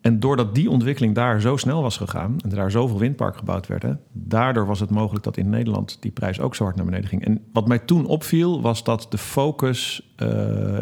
En 0.04 0.20
doordat 0.20 0.54
die 0.54 0.70
ontwikkeling 0.70 1.14
daar 1.14 1.40
zo 1.40 1.56
snel 1.56 1.82
was 1.82 1.96
gegaan 1.96 2.36
en 2.40 2.50
er 2.50 2.56
daar 2.56 2.70
zoveel 2.70 2.98
windparken 2.98 3.38
gebouwd 3.38 3.66
werden, 3.66 4.00
daardoor 4.12 4.66
was 4.66 4.80
het 4.80 4.90
mogelijk 4.90 5.24
dat 5.24 5.36
in 5.36 5.50
Nederland 5.50 5.96
die 6.00 6.10
prijs 6.10 6.40
ook 6.40 6.54
zo 6.54 6.64
hard 6.64 6.76
naar 6.76 6.84
beneden 6.84 7.08
ging. 7.08 7.24
En 7.24 7.40
wat 7.52 7.68
mij 7.68 7.78
toen 7.78 8.06
opviel, 8.06 8.60
was 8.60 8.84
dat 8.84 9.06
de 9.10 9.18
focus 9.18 10.12
uh, 10.22 10.28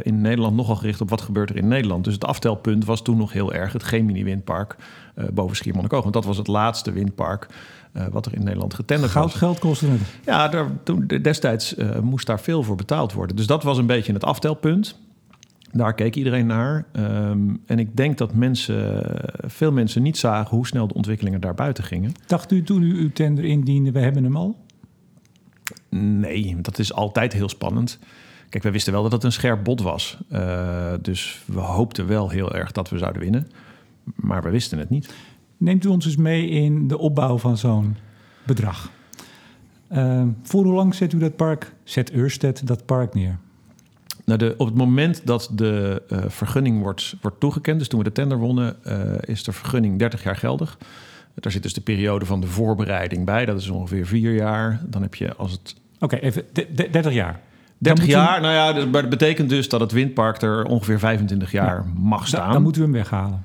in 0.03 0.21
Nederland 0.21 0.57
nogal 0.57 0.77
gericht 0.77 1.01
op 1.01 1.11
wat 1.11 1.21
gebeurt 1.21 1.51
er 1.51 1.57
in 1.57 1.69
Nederland. 1.69 2.05
Dus 2.05 2.15
het 2.15 2.25
aftelpunt 2.25 2.85
was 2.85 3.03
toen 3.03 3.17
nog 3.17 3.33
heel 3.33 3.53
erg 3.53 3.73
het 3.73 3.83
Gemini-windpark 3.83 4.77
uh, 5.17 5.25
boven 5.33 5.57
Schiermonnikoog. 5.57 6.03
Want 6.03 6.15
dat 6.15 6.25
was 6.25 6.37
het 6.37 6.47
laatste 6.47 6.93
windpark 6.93 7.47
uh, 7.97 8.07
wat 8.11 8.27
er 8.27 8.35
in 8.35 8.45
Nederland 8.45 8.75
getenderd 8.75 9.13
Goud, 9.13 9.25
was. 9.25 9.35
geld 9.35 9.59
kostte 9.59 9.87
het? 9.87 10.01
Ja, 10.25 10.49
daar, 10.49 10.67
toen, 10.83 11.07
destijds 11.07 11.75
moest 12.03 12.27
daar 12.27 12.41
veel 12.41 12.63
voor 12.63 12.77
betaald 12.77 13.13
worden. 13.13 13.37
Dus 13.37 13.47
dat 13.47 13.63
was 13.63 13.79
een 13.79 13.87
beetje 13.87 14.13
het 14.13 14.25
aftelpunt. 14.25 14.99
Daar 15.73 15.95
keek 15.95 16.17
iedereen 16.17 16.47
naar. 16.47 16.85
Um, 16.93 17.63
en 17.67 17.79
ik 17.79 17.97
denk 17.97 18.19
dat 18.19 18.35
mensen, 18.35 19.03
veel 19.41 19.73
mensen 19.73 20.03
niet 20.03 20.19
zagen 20.19 20.57
hoe 20.57 20.67
snel 20.67 20.87
de 20.87 20.95
ontwikkelingen 20.95 21.41
daar 21.41 21.55
buiten 21.55 21.85
gingen. 21.85 22.13
Dacht 22.27 22.53
u 22.53 22.63
toen 22.63 22.83
u 22.83 22.99
uw 22.99 23.13
tender 23.13 23.45
indiende, 23.45 23.93
we 23.93 23.99
hebben 23.99 24.25
hem 24.25 24.37
al? 24.37 24.57
Nee, 25.89 26.57
dat 26.61 26.79
is 26.79 26.93
altijd 26.93 27.33
heel 27.33 27.49
spannend. 27.49 27.99
Kijk, 28.49 28.65
we 28.65 28.71
wisten 28.71 28.93
wel 28.93 29.03
dat 29.03 29.13
het 29.13 29.25
een 29.25 29.33
scherp 29.33 29.65
bod 29.65 29.81
was. 29.81 30.19
Uh, 30.33 30.93
dus 31.01 31.43
we 31.47 31.61
hoopten 31.61 32.07
wel 32.07 32.31
heel 32.31 32.55
erg 32.55 32.73
dat 32.73 32.91
we 32.91 32.99
zouden 32.99 33.23
winnen. 33.23 33.51
Maar 34.15 34.43
we 34.43 34.51
wisten 34.51 34.79
het 34.79 34.91
niet. 34.91 35.15
Neemt 35.57 35.85
u 35.85 35.89
ons 35.89 36.07
eens 36.07 36.17
mee 36.17 36.49
in 36.49 36.89
de 36.89 36.99
opbouw 36.99 37.39
van 37.39 37.57
zo'n 37.57 37.97
bedrag? 38.47 38.91
Uh, 39.93 40.23
voor 40.43 40.65
hoe 40.65 40.75
lang 40.75 40.95
zet 40.95 41.13
u 41.13 41.19
dat 41.19 41.37
park, 41.37 41.75
zet 41.85 42.13
Ørsted 42.13 42.67
dat 42.67 42.87
park 42.87 43.15
neer? 43.15 43.39
Nou, 44.25 44.39
de, 44.39 44.55
op 44.57 44.67
het 44.67 44.77
moment 44.77 45.27
dat 45.27 45.51
de 45.53 46.03
uh, 46.13 46.19
vergunning 46.27 46.83
wordt, 46.83 47.15
wordt 47.21 47.41
toegekend, 47.41 47.79
dus 47.79 47.89
toen 47.89 47.99
we 47.99 48.05
de 48.05 48.13
tender 48.13 48.39
wonnen, 48.39 48.77
uh, 48.87 48.95
is 49.21 49.45
de 49.45 49.53
vergunning 49.53 49.99
30 49.99 50.23
jaar 50.23 50.37
geldig. 50.37 50.79
Daar 51.35 51.53
zit 51.53 51.63
dus 51.63 51.75
de 51.75 51.81
periode 51.81 52.27
van 52.27 52.41
de 52.41 52.47
voorbereiding 52.47 53.25
bij, 53.25 53.45
dat 53.45 53.61
is 53.61 53.69
ongeveer 53.69 54.07
vier 54.07 54.35
jaar. 54.35 54.81
Dan 54.85 55.03
heb 55.03 55.15
je 55.15 55.37
als 55.37 55.53
het. 55.53 55.75
Oké, 56.01 56.05
okay, 56.05 56.19
even 56.19 56.45
30 56.91 57.13
jaar. 57.13 57.41
30 57.79 58.07
jaar, 58.07 58.41
nou 58.41 58.55
ja, 58.55 58.87
dat, 58.87 59.09
betekent 59.09 59.49
dus 59.49 59.69
dat 59.69 59.81
het 59.81 59.93
windpark 59.93 60.43
er 60.43 60.65
ongeveer 60.65 60.99
25 60.99 61.53
jaar 61.53 61.85
mag 61.95 62.27
staan. 62.27 62.45
Dan, 62.45 62.53
dan 62.53 62.63
moeten 62.63 62.81
we 62.83 62.89
hem 62.89 62.97
weghalen. 62.97 63.45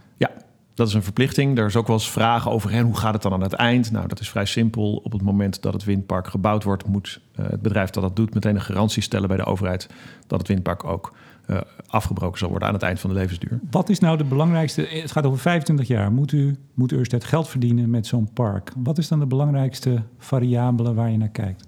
Dat 0.78 0.88
is 0.88 0.94
een 0.94 1.04
verplichting. 1.04 1.56
Daar 1.56 1.66
is 1.66 1.76
ook 1.76 1.88
wel 1.88 1.96
eens 1.96 2.12
vragen 2.12 2.52
over. 2.52 2.74
En 2.74 2.86
hoe 2.86 2.98
gaat 2.98 3.14
het 3.14 3.22
dan 3.22 3.34
aan 3.34 3.42
het 3.42 3.54
eind? 3.54 3.92
Nou, 3.92 4.08
dat 4.08 4.20
is 4.20 4.30
vrij 4.30 4.46
simpel. 4.46 5.02
Op 5.04 5.12
het 5.12 5.22
moment 5.22 5.62
dat 5.62 5.74
het 5.74 5.84
windpark 5.84 6.28
gebouwd 6.28 6.64
wordt, 6.64 6.88
moet 6.88 7.20
uh, 7.40 7.46
het 7.50 7.62
bedrijf 7.62 7.90
dat 7.90 8.04
dat 8.04 8.16
doet 8.16 8.34
meteen 8.34 8.56
een 8.56 8.62
garantie 8.62 9.02
stellen 9.02 9.28
bij 9.28 9.38
de 9.38 9.46
overheid 9.46 9.90
dat 10.28 10.40
het 10.40 10.48
windpark 10.48 10.84
ook 10.84 11.14
uh, 11.48 11.58
afgebroken 11.88 12.40
zal 12.40 12.50
worden 12.50 12.68
aan 12.68 12.74
het 12.74 12.84
eind 12.84 13.00
van 13.00 13.10
de 13.10 13.16
levensduur. 13.16 13.60
Wat 13.72 13.90
is 13.90 14.00
nou 14.00 14.18
de 14.18 14.24
belangrijkste? 14.24 14.82
Het 14.82 15.12
gaat 15.12 15.26
over 15.26 15.40
25 15.40 15.88
jaar. 15.88 16.12
Moet 16.12 16.32
u 16.32 16.56
moet 16.74 16.92
Ørsted 16.92 17.24
geld 17.24 17.48
verdienen 17.50 17.90
met 17.90 18.08
zo'n 18.08 18.30
park? 18.34 18.72
Wat 18.76 18.98
is 18.98 19.08
dan 19.08 19.20
de 19.20 19.26
belangrijkste 19.26 20.02
variabele 20.18 20.94
waar 20.94 21.10
je 21.10 21.18
naar 21.18 21.30
kijkt? 21.30 21.66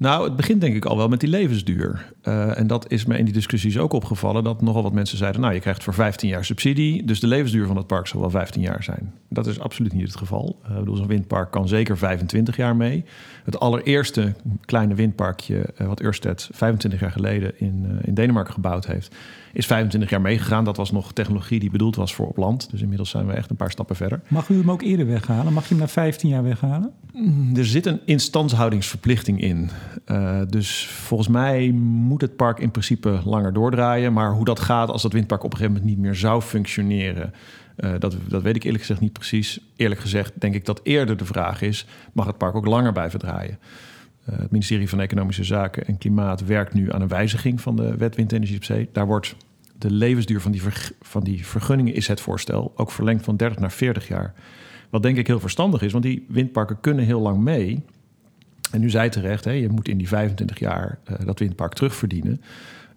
Nou, 0.00 0.24
het 0.24 0.36
begint 0.36 0.60
denk 0.60 0.74
ik 0.74 0.84
al 0.84 0.96
wel 0.96 1.08
met 1.08 1.20
die 1.20 1.28
levensduur. 1.28 2.12
Uh, 2.24 2.58
en 2.58 2.66
dat 2.66 2.90
is 2.90 3.04
me 3.04 3.18
in 3.18 3.24
die 3.24 3.34
discussies 3.34 3.78
ook 3.78 3.92
opgevallen... 3.92 4.44
dat 4.44 4.62
nogal 4.62 4.82
wat 4.82 4.92
mensen 4.92 5.18
zeiden... 5.18 5.40
nou, 5.40 5.54
je 5.54 5.60
krijgt 5.60 5.82
voor 5.82 5.94
15 5.94 6.28
jaar 6.28 6.44
subsidie... 6.44 7.04
dus 7.04 7.20
de 7.20 7.26
levensduur 7.26 7.66
van 7.66 7.76
het 7.76 7.86
park 7.86 8.06
zal 8.06 8.20
wel 8.20 8.30
15 8.30 8.62
jaar 8.62 8.82
zijn. 8.82 9.12
Dat 9.28 9.46
is 9.46 9.60
absoluut 9.60 9.92
niet 9.92 10.06
het 10.06 10.16
geval. 10.16 10.60
Uh, 10.70 10.78
bedoel, 10.78 10.96
zo'n 10.96 11.06
windpark 11.06 11.50
kan 11.50 11.68
zeker 11.68 11.98
25 11.98 12.56
jaar 12.56 12.76
mee. 12.76 13.04
Het 13.44 13.60
allereerste 13.60 14.34
kleine 14.64 14.94
windparkje... 14.94 15.64
Uh, 15.80 15.86
wat 15.86 16.02
Ørsted 16.02 16.48
25 16.52 17.00
jaar 17.00 17.12
geleden 17.12 17.52
in, 17.58 17.98
in 18.02 18.14
Denemarken 18.14 18.54
gebouwd 18.54 18.86
heeft... 18.86 19.14
is 19.52 19.66
25 19.66 20.10
jaar 20.10 20.20
meegegaan. 20.20 20.64
Dat 20.64 20.76
was 20.76 20.90
nog 20.90 21.12
technologie 21.12 21.60
die 21.60 21.70
bedoeld 21.70 21.96
was 21.96 22.14
voor 22.14 22.26
op 22.26 22.36
land. 22.36 22.70
Dus 22.70 22.80
inmiddels 22.80 23.10
zijn 23.10 23.26
we 23.26 23.32
echt 23.32 23.50
een 23.50 23.56
paar 23.56 23.70
stappen 23.70 23.96
verder. 23.96 24.20
Mag 24.28 24.48
u 24.48 24.58
hem 24.58 24.70
ook 24.70 24.82
eerder 24.82 25.06
weghalen? 25.06 25.52
Mag 25.52 25.62
je 25.62 25.68
hem 25.68 25.78
na 25.78 25.88
15 25.88 26.28
jaar 26.28 26.42
weghalen? 26.42 26.92
Mm, 27.12 27.56
er 27.56 27.66
zit 27.66 27.86
een 27.86 28.00
instandhoudingsverplichting 28.04 29.40
in. 29.40 29.70
Uh, 30.06 30.40
dus 30.48 30.86
volgens 30.86 31.28
mij 31.28 31.70
moet 31.70 32.20
het 32.20 32.36
park 32.36 32.58
in 32.58 32.70
principe 32.70 33.20
langer 33.24 33.52
doordraaien. 33.52 34.12
Maar 34.12 34.32
hoe 34.32 34.44
dat 34.44 34.60
gaat 34.60 34.90
als 34.90 35.02
dat 35.02 35.12
windpark 35.12 35.44
op 35.44 35.52
een 35.52 35.56
gegeven 35.56 35.78
moment 35.80 35.96
niet 35.96 36.04
meer 36.06 36.16
zou 36.16 36.42
functioneren... 36.42 37.32
Uh, 37.76 37.92
dat, 37.98 38.16
dat 38.28 38.42
weet 38.42 38.56
ik 38.56 38.62
eerlijk 38.62 38.80
gezegd 38.80 39.00
niet 39.00 39.12
precies. 39.12 39.60
Eerlijk 39.76 40.00
gezegd 40.00 40.32
denk 40.40 40.54
ik 40.54 40.64
dat 40.64 40.80
eerder 40.82 41.16
de 41.16 41.24
vraag 41.24 41.62
is... 41.62 41.86
mag 42.12 42.26
het 42.26 42.38
park 42.38 42.54
ook 42.54 42.66
langer 42.66 42.92
blijven 42.92 43.18
draaien? 43.18 43.58
Uh, 44.30 44.38
het 44.38 44.50
ministerie 44.50 44.88
van 44.88 45.00
Economische 45.00 45.44
Zaken 45.44 45.86
en 45.86 45.98
Klimaat 45.98 46.44
werkt 46.44 46.74
nu 46.74 46.92
aan 46.92 47.00
een 47.00 47.08
wijziging 47.08 47.60
van 47.60 47.76
de 47.76 47.96
wet 47.96 48.16
windenergie 48.16 48.56
op 48.56 48.64
zee. 48.64 48.88
Daar 48.92 49.06
wordt 49.06 49.36
de 49.78 49.90
levensduur 49.90 50.40
van 50.40 50.52
die, 50.52 50.62
van 51.00 51.24
die 51.24 51.46
vergunningen, 51.46 51.94
is 51.94 52.08
het 52.08 52.20
voorstel, 52.20 52.72
ook 52.76 52.90
verlengd 52.90 53.24
van 53.24 53.36
30 53.36 53.58
naar 53.58 53.72
40 53.72 54.08
jaar. 54.08 54.34
Wat 54.90 55.02
denk 55.02 55.16
ik 55.16 55.26
heel 55.26 55.40
verstandig 55.40 55.82
is, 55.82 55.92
want 55.92 56.04
die 56.04 56.26
windparken 56.28 56.80
kunnen 56.80 57.04
heel 57.04 57.20
lang 57.20 57.40
mee. 57.40 57.82
En 58.70 58.82
u 58.82 58.90
zei 58.90 59.08
terecht, 59.08 59.44
hè, 59.44 59.50
je 59.50 59.68
moet 59.68 59.88
in 59.88 59.98
die 59.98 60.08
25 60.08 60.58
jaar 60.58 60.98
uh, 61.10 61.16
dat 61.24 61.38
windpark 61.38 61.72
terugverdienen. 61.72 62.40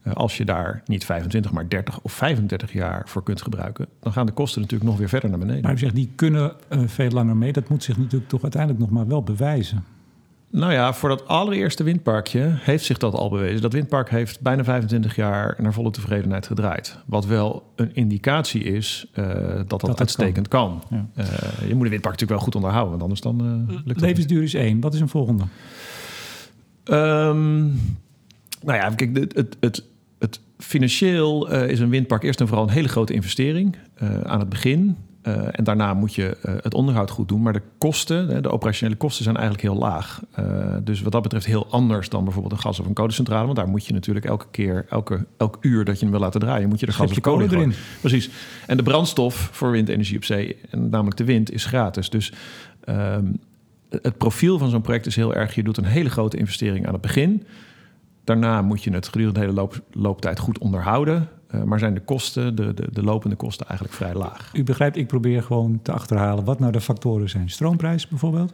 Uh, 0.07 0.13
als 0.13 0.37
je 0.37 0.45
daar 0.45 0.81
niet 0.85 1.05
25, 1.05 1.51
maar 1.51 1.69
30 1.69 1.99
of 2.01 2.13
35 2.13 2.73
jaar 2.73 3.01
voor 3.05 3.23
kunt 3.23 3.41
gebruiken, 3.41 3.87
dan 3.99 4.11
gaan 4.11 4.25
de 4.25 4.31
kosten 4.31 4.61
natuurlijk 4.61 4.89
nog 4.89 4.99
weer 4.99 5.09
verder 5.09 5.29
naar 5.29 5.39
beneden. 5.39 5.61
Maar 5.61 5.73
u 5.73 5.77
zegt, 5.77 5.95
die 5.95 6.11
kunnen 6.15 6.53
uh, 6.69 6.81
veel 6.85 7.09
langer 7.09 7.37
mee. 7.37 7.51
Dat 7.51 7.69
moet 7.69 7.83
zich 7.83 7.97
natuurlijk 7.97 8.29
toch 8.29 8.41
uiteindelijk 8.41 8.81
nog 8.81 8.91
maar 8.91 9.07
wel 9.07 9.23
bewijzen. 9.23 9.83
Nou 10.53 10.73
ja, 10.73 10.93
voor 10.93 11.09
dat 11.09 11.27
allereerste 11.27 11.83
windparkje 11.83 12.55
heeft 12.59 12.85
zich 12.85 12.97
dat 12.97 13.13
al 13.13 13.29
bewezen. 13.29 13.61
Dat 13.61 13.73
windpark 13.73 14.09
heeft 14.09 14.41
bijna 14.41 14.63
25 14.63 15.15
jaar 15.15 15.55
naar 15.57 15.73
volle 15.73 15.91
tevredenheid 15.91 16.47
gedraaid. 16.47 16.97
Wat 17.05 17.25
wel 17.25 17.71
een 17.75 17.95
indicatie 17.95 18.63
is 18.63 19.05
uh, 19.15 19.25
dat 19.25 19.69
dat, 19.69 19.81
dat 19.81 19.99
uitstekend 19.99 20.47
kan. 20.47 20.81
kan. 20.89 20.99
Ja. 21.15 21.23
Uh, 21.23 21.67
je 21.67 21.75
moet 21.75 21.83
een 21.83 21.89
windpark 21.89 22.19
natuurlijk 22.19 22.29
wel 22.29 22.39
goed 22.39 22.55
onderhouden, 22.55 22.91
want 22.91 23.01
anders 23.01 23.21
dan 23.21 23.67
uh, 23.69 23.77
lukt 23.85 24.01
Levensduur 24.01 24.43
is 24.43 24.53
één. 24.53 24.79
Wat 24.79 24.93
is 24.93 24.99
een 24.99 25.09
volgende? 25.09 25.43
Um, 26.85 27.63
nou 28.61 28.77
ja, 28.77 28.89
kijk, 28.89 29.17
het, 29.17 29.35
het, 29.35 29.57
het, 29.59 29.83
het 30.19 30.39
financieel 30.57 31.51
is 31.51 31.79
een 31.79 31.89
windpark 31.89 32.23
eerst 32.23 32.41
en 32.41 32.47
vooral 32.47 32.67
een 32.67 32.73
hele 32.73 32.87
grote 32.87 33.13
investering 33.13 33.75
aan 34.23 34.39
het 34.39 34.49
begin. 34.49 34.97
Uh, 35.27 35.47
en 35.51 35.63
daarna 35.63 35.93
moet 35.93 36.13
je 36.13 36.37
uh, 36.45 36.55
het 36.61 36.73
onderhoud 36.73 37.09
goed 37.09 37.27
doen. 37.27 37.41
Maar 37.41 37.53
de 37.53 37.61
kosten, 37.77 38.43
de 38.43 38.51
operationele 38.51 38.97
kosten, 38.97 39.23
zijn 39.23 39.35
eigenlijk 39.35 39.65
heel 39.67 39.77
laag. 39.77 40.21
Uh, 40.39 40.75
dus 40.83 41.01
wat 41.01 41.11
dat 41.11 41.21
betreft 41.21 41.45
heel 41.45 41.67
anders 41.69 42.09
dan 42.09 42.23
bijvoorbeeld 42.23 42.53
een 42.53 42.59
gas- 42.59 42.79
of 42.79 42.85
een 42.85 42.93
kolencentrale. 42.93 43.45
Want 43.45 43.57
daar 43.57 43.67
moet 43.67 43.85
je 43.85 43.93
natuurlijk 43.93 44.25
elke 44.25 44.45
keer, 44.51 44.85
elke, 44.89 45.25
elk 45.37 45.57
uur 45.61 45.85
dat 45.85 45.95
je 45.95 46.01
hem 46.01 46.11
wil 46.11 46.19
laten 46.19 46.39
draaien, 46.39 46.69
moet 46.69 46.79
je 46.79 46.85
er 46.85 46.93
gas 46.93 47.11
of 47.11 47.19
kolen 47.19 47.51
erin. 47.51 47.73
Precies. 47.99 48.29
En 48.67 48.77
de 48.77 48.83
brandstof 48.83 49.49
voor 49.51 49.71
windenergie 49.71 50.17
op 50.17 50.23
zee, 50.23 50.57
en 50.69 50.89
namelijk 50.89 51.17
de 51.17 51.25
wind, 51.25 51.51
is 51.51 51.65
gratis. 51.65 52.09
Dus 52.09 52.33
um, 52.89 53.39
het 53.89 54.17
profiel 54.17 54.57
van 54.57 54.69
zo'n 54.69 54.81
project 54.81 55.05
is 55.05 55.15
heel 55.15 55.33
erg: 55.33 55.55
je 55.55 55.63
doet 55.63 55.77
een 55.77 55.85
hele 55.85 56.09
grote 56.09 56.37
investering 56.37 56.87
aan 56.87 56.93
het 56.93 57.01
begin. 57.01 57.43
Daarna 58.23 58.61
moet 58.61 58.83
je 58.83 58.91
het 58.91 59.07
gedurende 59.07 59.39
de 59.39 59.45
hele 59.45 59.59
loop, 59.59 59.81
looptijd 59.91 60.39
goed 60.39 60.57
onderhouden. 60.57 61.29
Uh, 61.55 61.63
maar 61.63 61.79
zijn 61.79 61.93
de 61.93 61.99
kosten, 61.99 62.55
de, 62.55 62.73
de, 62.73 62.87
de, 62.91 63.03
lopende 63.03 63.35
kosten, 63.35 63.67
eigenlijk 63.67 63.97
vrij 63.97 64.13
laag. 64.13 64.49
U 64.53 64.63
begrijpt, 64.63 64.97
ik 64.97 65.07
probeer 65.07 65.43
gewoon 65.43 65.79
te 65.81 65.91
achterhalen 65.91 66.43
wat 66.43 66.59
nou 66.59 66.71
de 66.71 66.81
factoren 66.81 67.29
zijn. 67.29 67.49
Stroomprijs 67.49 68.07
bijvoorbeeld? 68.07 68.53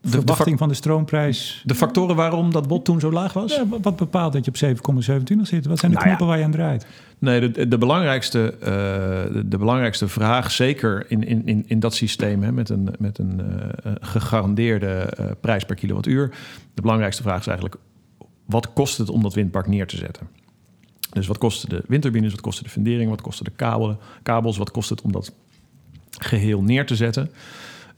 De 0.00 0.08
verwachting 0.08 0.58
van 0.58 0.68
de 0.68 0.74
stroomprijs. 0.74 1.62
De 1.64 1.74
factoren 1.74 2.16
waarom 2.16 2.52
dat 2.52 2.68
bod 2.68 2.84
toen 2.84 3.00
zo 3.00 3.12
laag 3.12 3.32
was? 3.32 3.54
Ja, 3.54 3.64
wat 3.82 3.96
bepaalt 3.96 4.32
dat 4.32 4.44
je 4.44 4.50
op 4.50 5.02
7,27 5.02 5.40
zit? 5.42 5.66
Wat 5.66 5.78
zijn 5.78 5.92
de 5.92 5.96
nou 5.96 6.06
knoppen 6.06 6.26
ja. 6.26 6.26
waar 6.26 6.38
je 6.38 6.44
aan 6.44 6.50
draait? 6.50 6.86
Nee, 7.18 7.50
de, 7.50 7.68
de 7.68 7.78
belangrijkste, 7.78 8.54
uh, 8.60 8.66
de, 8.66 9.42
de, 9.48 9.58
belangrijkste 9.58 10.08
vraag, 10.08 10.50
zeker 10.50 11.04
in, 11.08 11.24
in, 11.26 11.46
in, 11.46 11.64
in 11.66 11.80
dat 11.80 11.94
systeem 11.94 12.42
hè, 12.42 12.52
met 12.52 12.68
een, 12.68 12.88
met 12.98 13.18
een 13.18 13.40
uh, 13.40 13.92
gegarandeerde 14.00 15.12
uh, 15.20 15.26
prijs 15.40 15.64
per 15.64 15.76
kilowattuur. 15.76 16.30
De 16.74 16.82
belangrijkste 16.82 17.22
vraag 17.22 17.40
is 17.40 17.46
eigenlijk: 17.46 17.76
wat 18.46 18.72
kost 18.72 18.98
het 18.98 19.10
om 19.10 19.22
dat 19.22 19.34
windpark 19.34 19.66
neer 19.66 19.86
te 19.86 19.96
zetten? 19.96 20.28
Dus 21.10 21.26
wat 21.26 21.38
kosten 21.38 21.68
de 21.68 21.82
windturbines, 21.86 22.30
wat 22.30 22.40
kosten 22.40 22.64
de 22.64 22.70
fundering, 22.70 23.10
wat 23.10 23.20
kosten 23.20 23.44
de 23.44 23.50
kabelen, 23.50 23.98
kabels, 24.22 24.56
wat 24.56 24.70
kost 24.70 24.90
het 24.90 25.02
om 25.02 25.12
dat 25.12 25.32
geheel 26.18 26.62
neer 26.62 26.86
te 26.86 26.96
zetten? 26.96 27.30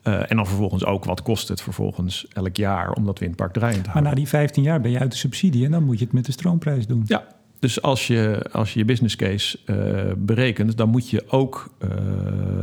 Uh, 0.05 0.31
en 0.31 0.37
dan 0.37 0.47
vervolgens 0.47 0.85
ook 0.85 1.05
wat 1.05 1.23
kost 1.23 1.49
het 1.49 1.63
vervolgens 1.63 2.27
elk 2.29 2.57
jaar 2.57 2.93
om 2.93 3.05
dat 3.05 3.19
windpark 3.19 3.53
draaiend 3.53 3.85
te 3.85 3.91
houden. 3.91 4.03
Maar 4.03 4.13
na 4.13 4.19
die 4.19 4.29
15 4.29 4.63
jaar 4.63 4.81
ben 4.81 4.91
je 4.91 4.99
uit 4.99 5.11
de 5.11 5.17
subsidie 5.17 5.65
en 5.65 5.71
dan 5.71 5.85
moet 5.85 5.99
je 5.99 6.05
het 6.05 6.15
met 6.15 6.25
de 6.25 6.33
stroomprijs 6.33 6.87
doen. 6.87 7.03
Ja, 7.07 7.27
dus 7.59 7.83
als 7.83 8.07
je 8.07 8.47
je, 8.53 8.71
je 8.75 8.85
business 8.85 9.17
case 9.17 9.59
uh, 9.67 10.13
berekent, 10.17 10.77
dan 10.77 10.89
moet 10.89 11.11
je 11.11 11.25
ook 11.29 11.75
uh, 11.85 11.91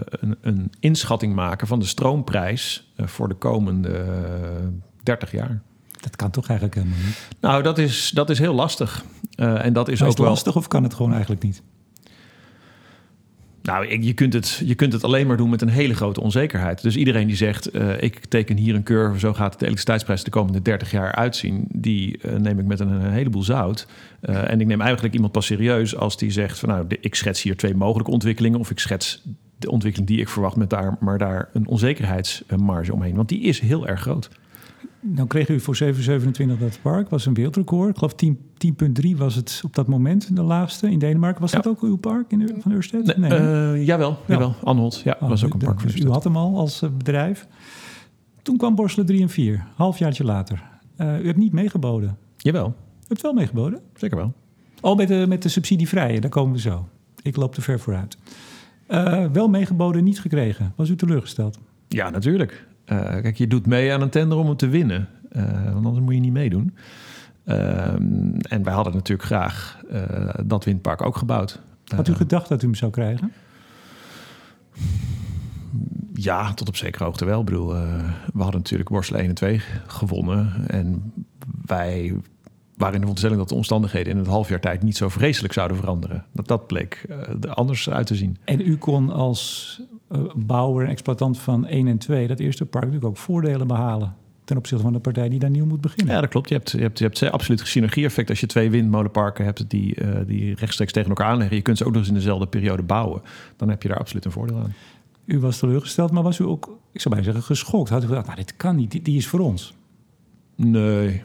een, 0.09 0.35
een, 0.41 0.71
inschatting 0.79 1.35
maken 1.35 1.67
van 1.67 1.79
de 1.79 1.85
stroomprijs 1.85 2.91
voor 2.97 3.27
de 3.27 3.35
komende 3.35 4.05
30 5.03 5.31
jaar. 5.31 5.61
Dat 5.99 6.15
kan 6.15 6.31
toch 6.31 6.47
eigenlijk 6.47 6.79
helemaal 6.79 7.05
niet? 7.05 7.27
Nou, 7.39 7.63
dat 7.63 7.77
is, 7.77 8.11
dat 8.13 8.29
is 8.29 8.39
heel 8.39 8.53
lastig. 8.53 9.03
Uh, 9.35 9.65
en 9.65 9.73
dat 9.73 9.87
is 9.87 10.03
ook 10.03 10.17
wel... 10.17 10.27
lastig 10.27 10.55
of 10.55 10.67
kan 10.67 10.83
het 10.83 10.93
gewoon 10.93 11.11
eigenlijk 11.11 11.43
niet? 11.43 11.61
Nou, 13.61 14.01
je 14.01 14.13
kunt, 14.13 14.33
het, 14.33 14.61
je 14.65 14.75
kunt 14.75 14.93
het 14.93 15.03
alleen 15.03 15.27
maar 15.27 15.37
doen 15.37 15.49
met 15.49 15.61
een 15.61 15.69
hele 15.69 15.93
grote 15.93 16.21
onzekerheid. 16.21 16.81
Dus 16.81 16.95
iedereen 16.95 17.27
die 17.27 17.35
zegt, 17.35 17.75
uh, 17.75 18.01
ik 18.01 18.25
teken 18.25 18.57
hier 18.57 18.75
een 18.75 18.83
curve... 18.83 19.19
zo 19.19 19.33
gaat 19.33 19.51
de 19.51 19.57
elektriciteitsprijs 19.57 20.23
de 20.23 20.29
komende 20.29 20.61
30 20.61 20.91
jaar 20.91 21.15
uitzien... 21.15 21.65
die 21.71 22.19
uh, 22.21 22.35
neem 22.35 22.59
ik 22.59 22.65
met 22.65 22.79
een, 22.79 22.91
een 22.91 23.11
heleboel 23.11 23.43
zout. 23.43 23.87
Uh, 24.21 24.51
en 24.51 24.61
ik 24.61 24.67
neem 24.67 24.81
eigenlijk 24.81 25.13
iemand 25.13 25.31
pas 25.31 25.45
serieus 25.45 25.95
als 25.95 26.17
die 26.17 26.31
zegt... 26.31 26.59
van 26.59 26.69
nou, 26.69 26.87
de, 26.87 26.97
ik 27.01 27.15
schets 27.15 27.41
hier 27.41 27.57
twee 27.57 27.75
mogelijke 27.75 28.11
ontwikkelingen... 28.11 28.59
of 28.59 28.69
ik 28.71 28.79
schets 28.79 29.23
de 29.57 29.71
ontwikkeling 29.71 30.09
die 30.09 30.19
ik 30.19 30.29
verwacht... 30.29 30.55
met 30.55 30.69
daar, 30.69 30.97
maar 30.99 31.17
daar 31.17 31.49
een 31.53 31.67
onzekerheidsmarge 31.67 32.93
omheen. 32.93 33.15
Want 33.15 33.29
die 33.29 33.41
is 33.41 33.59
heel 33.59 33.87
erg 33.87 34.01
groot. 34.01 34.29
Dan 35.01 35.27
kreeg 35.27 35.49
u 35.49 35.59
voor 35.59 35.75
727 35.75 36.59
dat 36.59 36.79
park, 36.81 37.09
was 37.09 37.25
een 37.25 37.33
wereldrecord. 37.33 37.89
Ik 37.89 37.97
geloof 37.97 38.13
10,3 39.13 39.17
was 39.17 39.35
het 39.35 39.61
op 39.65 39.75
dat 39.75 39.87
moment 39.87 40.35
de 40.35 40.41
laagste 40.41 40.91
in 40.91 40.99
Denemarken. 40.99 41.41
Was 41.41 41.51
ja. 41.51 41.59
dat 41.59 41.67
ook 41.67 41.81
uw 41.81 41.97
park 41.97 42.31
in, 42.31 42.55
van 42.59 42.71
Ørsted? 42.71 43.17
Nee, 43.17 43.29
nee 43.29 43.39
uh, 43.39 43.85
jawel, 43.85 44.09
ja. 44.09 44.33
jawel. 44.33 44.55
Anholt, 44.63 45.01
ja, 45.03 45.17
oh, 45.19 45.29
was 45.29 45.45
ook 45.45 45.53
een 45.53 45.59
park 45.59 45.81
dus 45.81 45.95
U 45.95 46.09
had 46.09 46.23
hem 46.23 46.37
al 46.37 46.57
als 46.57 46.83
bedrijf. 46.97 47.47
Toen 48.41 48.57
kwam 48.57 48.75
Borselen 48.75 49.05
3 49.05 49.21
en 49.21 49.29
4, 49.29 49.65
halfjaartje 49.75 50.23
later. 50.23 50.63
Uh, 50.97 51.19
u 51.19 51.25
hebt 51.25 51.37
niet 51.37 51.53
meegeboden. 51.53 52.17
Jawel. 52.37 52.67
U 52.67 53.05
hebt 53.07 53.21
wel 53.21 53.33
meegeboden? 53.33 53.79
Zeker 53.95 54.17
wel. 54.17 54.33
Al 54.81 54.95
met 54.95 55.07
de, 55.07 55.25
met 55.27 55.41
de 55.41 55.49
subsidievrije, 55.49 56.19
daar 56.19 56.29
komen 56.29 56.53
we 56.53 56.59
zo. 56.59 56.87
Ik 57.21 57.35
loop 57.35 57.53
te 57.53 57.61
ver 57.61 57.79
vooruit. 57.79 58.17
Uh, 58.87 59.25
wel 59.31 59.49
meegeboden, 59.49 60.03
niet 60.03 60.21
gekregen. 60.21 60.73
Was 60.75 60.89
u 60.89 60.95
teleurgesteld? 60.95 61.59
Ja, 61.87 62.09
natuurlijk. 62.09 62.67
Uh, 62.91 62.99
kijk, 62.99 63.37
je 63.37 63.47
doet 63.47 63.65
mee 63.65 63.93
aan 63.93 64.01
een 64.01 64.09
tender 64.09 64.37
om 64.37 64.45
hem 64.45 64.55
te 64.55 64.67
winnen. 64.67 65.07
Uh, 65.31 65.43
want 65.73 65.85
anders 65.85 66.05
moet 66.05 66.13
je 66.13 66.19
niet 66.19 66.31
meedoen. 66.31 66.75
Uh, 67.45 67.93
en 68.41 68.63
wij 68.63 68.73
hadden 68.73 68.93
natuurlijk 68.93 69.27
graag 69.27 69.77
dat 70.45 70.65
windpark 70.65 71.05
ook 71.05 71.15
gebouwd. 71.15 71.61
Had 71.95 72.07
u 72.07 72.13
gedacht 72.13 72.49
dat 72.49 72.61
u 72.61 72.65
hem 72.65 72.75
zou 72.75 72.91
krijgen? 72.91 73.31
Ja, 76.13 76.53
tot 76.53 76.67
op 76.67 76.75
zekere 76.75 77.03
hoogte 77.03 77.25
wel. 77.25 77.39
Ik 77.39 77.45
bedoel, 77.45 77.67
we 78.33 78.41
hadden 78.41 78.61
natuurlijk 78.61 78.89
Borstel 78.89 79.17
1 79.17 79.27
en 79.29 79.35
2 79.35 79.61
gewonnen. 79.87 80.53
En 80.67 81.13
wij 81.65 82.13
waren 82.75 82.93
in 82.95 83.01
de 83.01 83.07
veronderstelling 83.07 83.39
dat 83.39 83.49
de 83.49 83.55
omstandigheden 83.55 84.11
in 84.11 84.17
het 84.17 84.27
halfjaar 84.27 84.59
tijd 84.59 84.83
niet 84.83 84.97
zo 84.97 85.09
vreselijk 85.09 85.53
zouden 85.53 85.77
veranderen. 85.77 86.25
Dat, 86.33 86.47
dat 86.47 86.67
bleek 86.67 87.05
er 87.41 87.53
anders 87.53 87.89
uit 87.89 88.07
te 88.07 88.15
zien. 88.15 88.37
En 88.43 88.67
u 88.67 88.77
kon 88.77 89.11
als 89.11 89.81
uh, 89.81 89.98
bouwer 90.35 90.83
en 90.83 90.89
exploitant 90.89 91.39
van 91.39 91.65
1 91.65 91.87
en 91.87 91.97
2, 91.97 92.27
dat 92.27 92.39
eerste 92.39 92.65
park, 92.65 92.85
natuurlijk 92.85 93.11
ook 93.11 93.17
voordelen 93.17 93.67
behalen 93.67 94.15
ten 94.49 94.57
opzichte 94.57 94.83
van 94.83 94.93
de 94.93 94.99
partij 94.99 95.29
die 95.29 95.39
daar 95.39 95.49
nieuw 95.49 95.65
moet 95.65 95.81
beginnen. 95.81 96.15
Ja, 96.15 96.21
dat 96.21 96.29
klopt. 96.29 96.49
Je 96.49 96.55
hebt, 96.55 96.71
je 96.71 96.81
hebt, 96.81 96.99
je 96.99 97.03
hebt 97.05 97.31
absoluut 97.31 97.61
synergie-effect 97.67 98.29
als 98.29 98.39
je 98.39 98.45
twee 98.45 98.69
windmolenparken 98.69 99.45
hebt 99.45 99.69
die, 99.69 100.01
uh, 100.01 100.19
die 100.25 100.55
rechtstreeks 100.55 100.91
tegen 100.91 101.09
elkaar 101.09 101.27
aanleggen. 101.27 101.55
Je 101.55 101.61
kunt 101.61 101.77
ze 101.77 101.85
ook 101.85 101.91
nog 101.91 101.99
eens 101.99 102.09
in 102.09 102.13
dezelfde 102.13 102.47
periode 102.47 102.83
bouwen. 102.83 103.21
Dan 103.55 103.69
heb 103.69 103.81
je 103.81 103.87
daar 103.87 103.97
absoluut 103.97 104.25
een 104.25 104.31
voordeel 104.31 104.57
aan. 104.57 104.73
U 105.25 105.39
was 105.39 105.59
teleurgesteld, 105.59 106.11
maar 106.11 106.23
was 106.23 106.39
u 106.39 106.43
ook, 106.43 106.77
ik 106.91 107.01
zou 107.01 107.15
bijna 107.15 107.31
zeggen, 107.31 107.55
geschokt? 107.55 107.89
Had 107.89 108.03
u 108.03 108.07
gedacht, 108.07 108.25
nou, 108.25 108.37
dit 108.37 108.55
kan 108.55 108.75
niet, 108.75 109.05
die, 109.05 109.17
is 109.17 109.27
voor 109.27 109.39
ons? 109.39 109.73
Nee. 110.55 111.21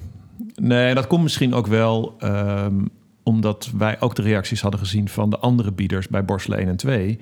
Nee, 0.54 0.94
dat 0.94 1.06
komt 1.06 1.22
misschien 1.22 1.54
ook 1.54 1.66
wel 1.66 2.16
um, 2.22 2.88
omdat 3.22 3.70
wij 3.76 4.00
ook 4.00 4.14
de 4.14 4.22
reacties 4.22 4.60
hadden 4.60 4.80
gezien 4.80 5.08
van 5.08 5.30
de 5.30 5.38
andere 5.38 5.72
bieders 5.72 6.08
bij 6.08 6.24
Borselen 6.24 6.58
1 6.58 6.68
en 6.68 6.76
2. 6.76 7.18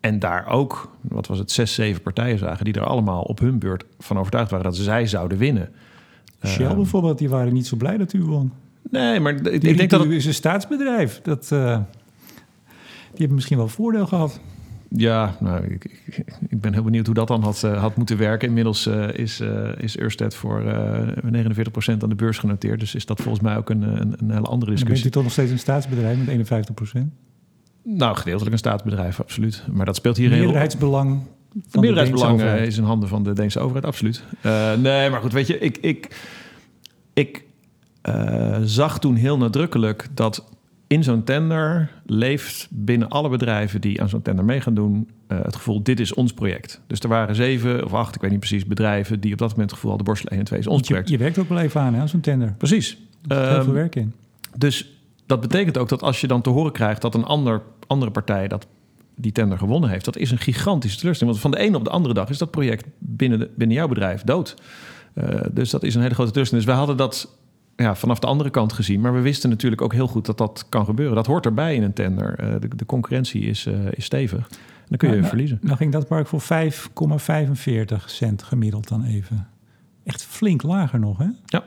En 0.00 0.18
daar 0.18 0.46
ook, 0.48 0.90
wat 1.00 1.26
was 1.26 1.38
het, 1.38 1.50
zes, 1.50 1.74
zeven 1.74 2.02
partijen 2.02 2.38
zagen... 2.38 2.64
die 2.64 2.74
er 2.74 2.84
allemaal 2.84 3.22
op 3.22 3.38
hun 3.38 3.58
beurt 3.58 3.84
van 3.98 4.18
overtuigd 4.18 4.50
waren 4.50 4.64
dat 4.64 4.76
zij 4.76 5.06
zouden 5.06 5.38
winnen. 5.38 5.68
Shell 6.44 6.70
um, 6.70 6.76
bijvoorbeeld, 6.76 7.18
die 7.18 7.28
waren 7.28 7.52
niet 7.52 7.66
zo 7.66 7.76
blij 7.76 7.96
dat 7.96 8.12
u 8.12 8.22
won. 8.22 8.52
Nee, 8.90 9.20
maar 9.20 9.34
ik 9.46 9.76
denk 9.76 9.90
dat... 9.90 10.04
U 10.04 10.14
is 10.14 10.26
een 10.26 10.34
staatsbedrijf. 10.34 11.20
Dat, 11.22 11.50
uh, 11.52 11.78
die 13.10 13.18
hebben 13.18 13.34
misschien 13.34 13.56
wel 13.56 13.68
voordeel 13.68 14.06
gehad. 14.06 14.40
Ja, 14.88 15.36
nou, 15.40 15.64
ik, 15.64 15.84
ik, 15.84 16.24
ik, 16.48 16.60
ben 16.60 16.72
heel 16.72 16.82
benieuwd 16.82 17.06
hoe 17.06 17.14
dat 17.14 17.28
dan 17.28 17.42
had, 17.42 17.62
uh, 17.64 17.80
had 17.80 17.96
moeten 17.96 18.18
werken. 18.18 18.48
Inmiddels 18.48 18.86
uh, 18.86 19.08
is, 19.12 19.40
uh, 19.40 19.68
is 19.78 19.98
Ørsted 19.98 20.34
voor 20.34 20.62
49% 20.62 20.66
aan 21.98 22.08
de 22.08 22.14
beurs 22.14 22.38
genoteerd. 22.38 22.80
Dus 22.80 22.94
is 22.94 23.06
dat 23.06 23.20
volgens 23.20 23.44
mij 23.44 23.56
ook 23.56 23.70
een, 23.70 23.82
een, 23.82 24.14
een 24.18 24.30
hele 24.30 24.46
andere 24.46 24.70
discussie. 24.70 25.02
bent 25.02 25.04
u 25.04 25.10
toch 25.10 25.22
nog 25.22 25.32
steeds 25.32 25.50
een 25.50 25.58
staatsbedrijf 25.58 26.26
met 26.26 26.68
51%? 26.96 27.25
Nou, 27.88 28.16
gedeeltelijk 28.16 28.52
een 28.52 28.58
staatsbedrijf, 28.58 29.20
absoluut. 29.20 29.62
Maar 29.72 29.86
dat 29.86 29.96
speelt 29.96 30.16
hier 30.16 30.32
een 30.32 30.38
meerderheidsbelang. 30.38 31.20
Het 31.70 31.80
meerderheidsbelang 31.80 32.42
is 32.42 32.78
in 32.78 32.84
handen 32.84 33.08
van 33.08 33.22
de 33.22 33.32
Deense 33.32 33.60
overheid, 33.60 33.84
absoluut. 33.84 34.22
nee, 34.78 35.10
maar 35.10 35.20
goed, 35.20 35.32
weet 35.32 35.46
je, 35.46 35.58
ik, 35.58 35.76
ik, 35.76 36.16
ik 37.12 37.44
zag 38.64 38.98
toen 38.98 39.14
heel 39.14 39.38
nadrukkelijk 39.38 40.08
dat 40.14 40.44
in 40.86 41.04
zo'n 41.04 41.24
tender 41.24 41.90
leeft 42.06 42.68
binnen 42.70 43.08
alle 43.08 43.28
bedrijven 43.28 43.80
die 43.80 44.00
aan 44.02 44.08
zo'n 44.08 44.22
tender 44.22 44.44
mee 44.44 44.60
gaan 44.60 44.74
doen 44.74 45.08
uh, 45.28 45.38
het 45.42 45.56
gevoel: 45.56 45.82
dit 45.82 46.00
is 46.00 46.14
ons 46.14 46.32
project. 46.32 46.80
Dus 46.86 47.00
er 47.00 47.08
waren 47.08 47.34
zeven 47.34 47.84
of 47.84 47.94
acht, 47.94 48.14
ik 48.14 48.20
weet 48.20 48.30
niet 48.30 48.38
precies, 48.40 48.66
bedrijven 48.66 49.20
die 49.20 49.32
op 49.32 49.38
dat 49.38 49.50
moment 49.50 49.70
het 49.70 49.74
gevoel 49.74 49.90
hadden: 49.90 50.08
Borstel 50.08 50.30
1 50.30 50.40
en 50.40 50.46
2 50.46 50.58
is 50.60 50.66
ons 50.66 50.80
je, 50.80 50.86
project. 50.86 51.08
Je 51.08 51.18
werkt 51.18 51.38
ook 51.38 51.48
wel 51.48 51.58
even 51.58 51.80
aan, 51.80 51.94
hè, 51.94 52.06
zo'n 52.06 52.20
tender. 52.20 52.54
Precies. 52.58 52.98
Er 53.28 53.36
heel 53.36 53.46
veel 53.46 53.58
ehm, 53.58 53.72
werk 53.72 53.96
in. 53.96 54.12
Dus 54.56 54.95
dat 55.26 55.40
betekent 55.40 55.78
ook 55.78 55.88
dat 55.88 56.02
als 56.02 56.20
je 56.20 56.26
dan 56.26 56.42
te 56.42 56.50
horen 56.50 56.72
krijgt 56.72 57.02
dat 57.02 57.14
een 57.14 57.24
ander, 57.24 57.62
andere 57.86 58.10
partij 58.10 58.48
dat 58.48 58.66
die 59.14 59.32
tender 59.32 59.58
gewonnen 59.58 59.90
heeft, 59.90 60.04
dat 60.04 60.16
is 60.16 60.30
een 60.30 60.38
gigantische 60.38 60.98
teleurstelling. 60.98 61.38
Want 61.38 61.54
van 61.54 61.60
de 61.60 61.66
ene 61.66 61.76
op 61.76 61.84
de 61.84 61.90
andere 61.90 62.14
dag 62.14 62.28
is 62.28 62.38
dat 62.38 62.50
project 62.50 62.86
binnen, 62.98 63.38
de, 63.38 63.50
binnen 63.56 63.76
jouw 63.76 63.88
bedrijf 63.88 64.22
dood. 64.22 64.56
Uh, 65.14 65.40
dus 65.52 65.70
dat 65.70 65.82
is 65.82 65.94
een 65.94 66.02
hele 66.02 66.14
grote 66.14 66.30
teleurstelling. 66.30 66.66
Dus 66.66 66.74
wij 66.74 66.84
hadden 66.84 67.06
dat 67.06 67.36
ja, 67.76 67.94
vanaf 67.94 68.18
de 68.18 68.26
andere 68.26 68.50
kant 68.50 68.72
gezien. 68.72 69.00
Maar 69.00 69.14
we 69.14 69.20
wisten 69.20 69.50
natuurlijk 69.50 69.82
ook 69.82 69.92
heel 69.92 70.06
goed 70.06 70.26
dat 70.26 70.38
dat 70.38 70.66
kan 70.68 70.84
gebeuren. 70.84 71.14
Dat 71.14 71.26
hoort 71.26 71.46
erbij 71.46 71.74
in 71.74 71.82
een 71.82 71.92
tender. 71.92 72.40
Uh, 72.40 72.60
de, 72.60 72.76
de, 72.76 72.86
concurrentie 72.86 73.42
is, 73.42 73.66
uh, 73.66 73.74
is 73.90 74.04
stevig. 74.04 74.48
En 74.48 74.86
dan 74.88 74.98
kun 74.98 75.08
je 75.08 75.16
nou, 75.16 75.28
verliezen. 75.28 75.58
Dan 75.62 75.76
ging 75.76 75.92
dat 75.92 76.06
park 76.06 76.26
voor 76.26 76.42
5,45 76.42 78.04
cent 78.04 78.42
gemiddeld 78.42 78.88
dan 78.88 79.04
even. 79.04 79.48
Echt 80.04 80.24
flink 80.24 80.62
lager 80.62 80.98
nog, 80.98 81.18
hè? 81.18 81.28
Ja. 81.46 81.64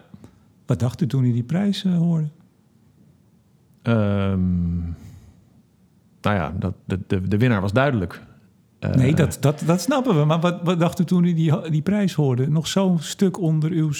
Wat 0.66 0.80
dacht 0.80 1.02
u 1.02 1.08
toen 1.08 1.24
u 1.24 1.32
die 1.32 1.44
prijs 1.44 1.84
hoorde? 1.84 2.28
Um, 3.84 4.96
nou 6.22 6.36
ja, 6.36 6.54
dat, 6.60 6.74
de, 6.86 7.00
de, 7.08 7.28
de 7.28 7.38
winnaar 7.38 7.62
was 7.62 7.74
duidelijk. 7.74 8.22
Uh, 8.80 8.92
nee, 8.92 9.14
dat, 9.14 9.38
dat, 9.40 9.64
dat 9.66 9.82
snappen 9.82 10.20
we. 10.20 10.26
Maar 10.26 10.40
wat, 10.40 10.60
wat 10.64 10.80
dacht 10.80 11.00
u 11.00 11.04
toen 11.04 11.24
u 11.24 11.34
die, 11.34 11.70
die 11.70 11.82
prijs 11.82 12.14
hoorde? 12.14 12.50
Nog 12.50 12.68
zo'n 12.68 13.00
stuk 13.00 13.40
onder 13.40 13.72
uw 13.72 13.92
7,27 13.92 14.00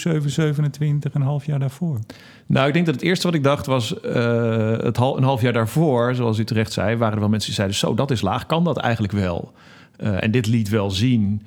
een 1.12 1.22
half 1.22 1.46
jaar 1.46 1.58
daarvoor. 1.58 1.98
Nou, 2.46 2.66
ik 2.66 2.72
denk 2.72 2.86
dat 2.86 2.94
het 2.94 3.04
eerste 3.04 3.26
wat 3.26 3.34
ik 3.34 3.42
dacht 3.42 3.66
was... 3.66 3.94
Uh, 4.04 4.78
het 4.78 4.96
hal, 4.96 5.16
een 5.16 5.22
half 5.22 5.40
jaar 5.40 5.52
daarvoor, 5.52 6.14
zoals 6.14 6.38
u 6.38 6.44
terecht 6.44 6.72
zei... 6.72 6.96
waren 6.96 7.14
er 7.14 7.20
wel 7.20 7.28
mensen 7.28 7.48
die 7.48 7.56
zeiden... 7.56 7.76
zo, 7.76 7.94
dat 7.94 8.10
is 8.10 8.20
laag, 8.20 8.46
kan 8.46 8.64
dat 8.64 8.76
eigenlijk 8.76 9.12
wel? 9.12 9.52
Uh, 9.98 10.22
en 10.22 10.30
dit 10.30 10.46
liet 10.46 10.68
wel 10.68 10.90
zien 10.90 11.42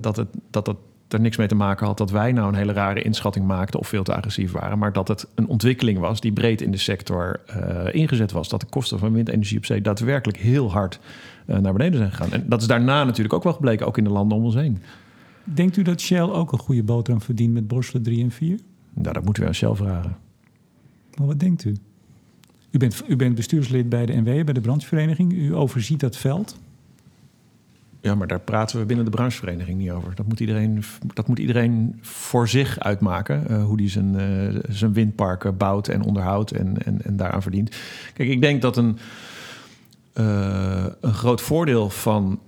dat, 0.00 0.16
het, 0.16 0.28
dat 0.50 0.66
het 0.66 0.76
er 1.08 1.20
niks 1.20 1.36
mee 1.36 1.46
te 1.46 1.54
maken 1.54 1.86
had... 1.86 1.98
dat 1.98 2.10
wij 2.10 2.32
nou 2.32 2.48
een 2.48 2.54
hele 2.54 2.72
rare 2.72 3.02
inschatting 3.02 3.46
maakten... 3.46 3.80
of 3.80 3.88
veel 3.88 4.02
te 4.02 4.14
agressief 4.14 4.52
waren. 4.52 4.78
Maar 4.78 4.92
dat 4.92 5.08
het 5.08 5.26
een 5.34 5.46
ontwikkeling 5.46 5.98
was 5.98 6.20
die 6.20 6.32
breed 6.32 6.60
in 6.60 6.70
de 6.70 6.76
sector 6.76 7.40
ingezet 7.92 8.32
was. 8.32 8.48
Dat 8.48 8.60
de 8.60 8.66
kosten 8.66 8.98
van 8.98 9.12
windenergie 9.12 9.58
op 9.58 9.64
zee 9.64 9.80
daadwerkelijk 9.80 10.38
heel 10.38 10.72
hard 10.72 10.98
uh, 11.48 11.56
naar 11.58 11.72
beneden 11.72 11.98
zijn 11.98 12.10
gegaan. 12.10 12.32
En 12.32 12.44
dat 12.46 12.60
is 12.60 12.66
daarna 12.66 13.04
natuurlijk 13.04 13.34
ook 13.34 13.42
wel 13.42 13.52
gebleken, 13.52 13.86
ook 13.86 13.98
in 13.98 14.04
de 14.04 14.10
landen 14.10 14.38
om 14.38 14.44
ons 14.44 14.54
heen. 14.54 14.78
Denkt 15.44 15.76
u 15.76 15.82
dat 15.82 16.00
Shell 16.00 16.20
ook 16.20 16.52
een 16.52 16.58
goede 16.58 16.82
boterham 16.82 17.22
verdient 17.22 17.52
met 17.52 17.68
borstelen 17.68 18.02
3 18.02 18.22
en 18.22 18.30
4? 18.30 18.58
Nou, 18.94 19.12
dat 19.12 19.24
moeten 19.24 19.42
we 19.42 19.48
aan 19.48 19.54
Shell 19.54 19.74
vragen. 19.74 20.16
Maar 21.14 21.26
wat 21.26 21.40
denkt 21.40 21.64
u? 21.64 21.76
U 22.70 22.78
bent, 22.78 23.02
u 23.08 23.16
bent 23.16 23.34
bestuurslid 23.34 23.88
bij 23.88 24.06
de 24.06 24.12
NW, 24.12 24.44
bij 24.44 24.54
de 24.54 24.60
branchevereniging. 24.60 25.32
U 25.32 25.54
overziet 25.54 26.00
dat 26.00 26.16
veld. 26.16 26.58
Ja, 28.00 28.14
maar 28.14 28.26
daar 28.26 28.40
praten 28.40 28.78
we 28.78 28.84
binnen 28.84 29.04
de 29.04 29.10
branchevereniging 29.10 29.78
niet 29.78 29.90
over. 29.90 30.14
Dat 30.14 30.26
moet 30.26 30.40
iedereen, 30.40 30.84
dat 31.14 31.28
moet 31.28 31.38
iedereen 31.38 31.98
voor 32.00 32.48
zich 32.48 32.78
uitmaken. 32.78 33.44
Uh, 33.50 33.64
hoe 33.64 33.76
die 33.76 33.88
zijn, 33.88 34.14
uh, 34.14 34.60
zijn 34.68 34.92
windparken 34.92 35.56
bouwt 35.56 35.88
en 35.88 36.02
onderhoudt 36.02 36.52
en, 36.52 36.84
en, 36.84 37.04
en 37.04 37.16
daaraan 37.16 37.42
verdient. 37.42 37.76
Kijk, 38.14 38.28
ik 38.28 38.40
denk 38.40 38.62
dat 38.62 38.76
een 38.76 38.98
uh, 40.14 40.86
een 41.00 41.14
groot 41.14 41.40
voordeel 41.40 41.90
van 41.90 42.40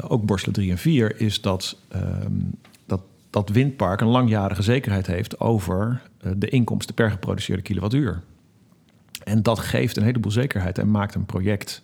ook 0.00 0.24
Borselen 0.24 0.54
3 0.54 0.70
en 0.70 0.78
4 0.78 1.20
is 1.20 1.40
dat, 1.40 1.78
um, 2.24 2.50
dat 2.86 3.00
dat 3.30 3.48
windpark 3.48 4.00
een 4.00 4.06
langjarige 4.06 4.62
zekerheid 4.62 5.06
heeft 5.06 5.40
over 5.40 6.02
de 6.36 6.48
inkomsten 6.48 6.94
per 6.94 7.10
geproduceerde 7.10 7.62
kilowattuur. 7.62 8.22
En 9.26 9.42
dat 9.42 9.58
geeft 9.58 9.96
een 9.96 10.02
heleboel 10.02 10.32
zekerheid 10.32 10.78
en 10.78 10.90
maakt 10.90 11.14
een 11.14 11.26
project 11.26 11.82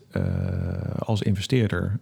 als 0.99 1.23
investeerder 1.23 1.99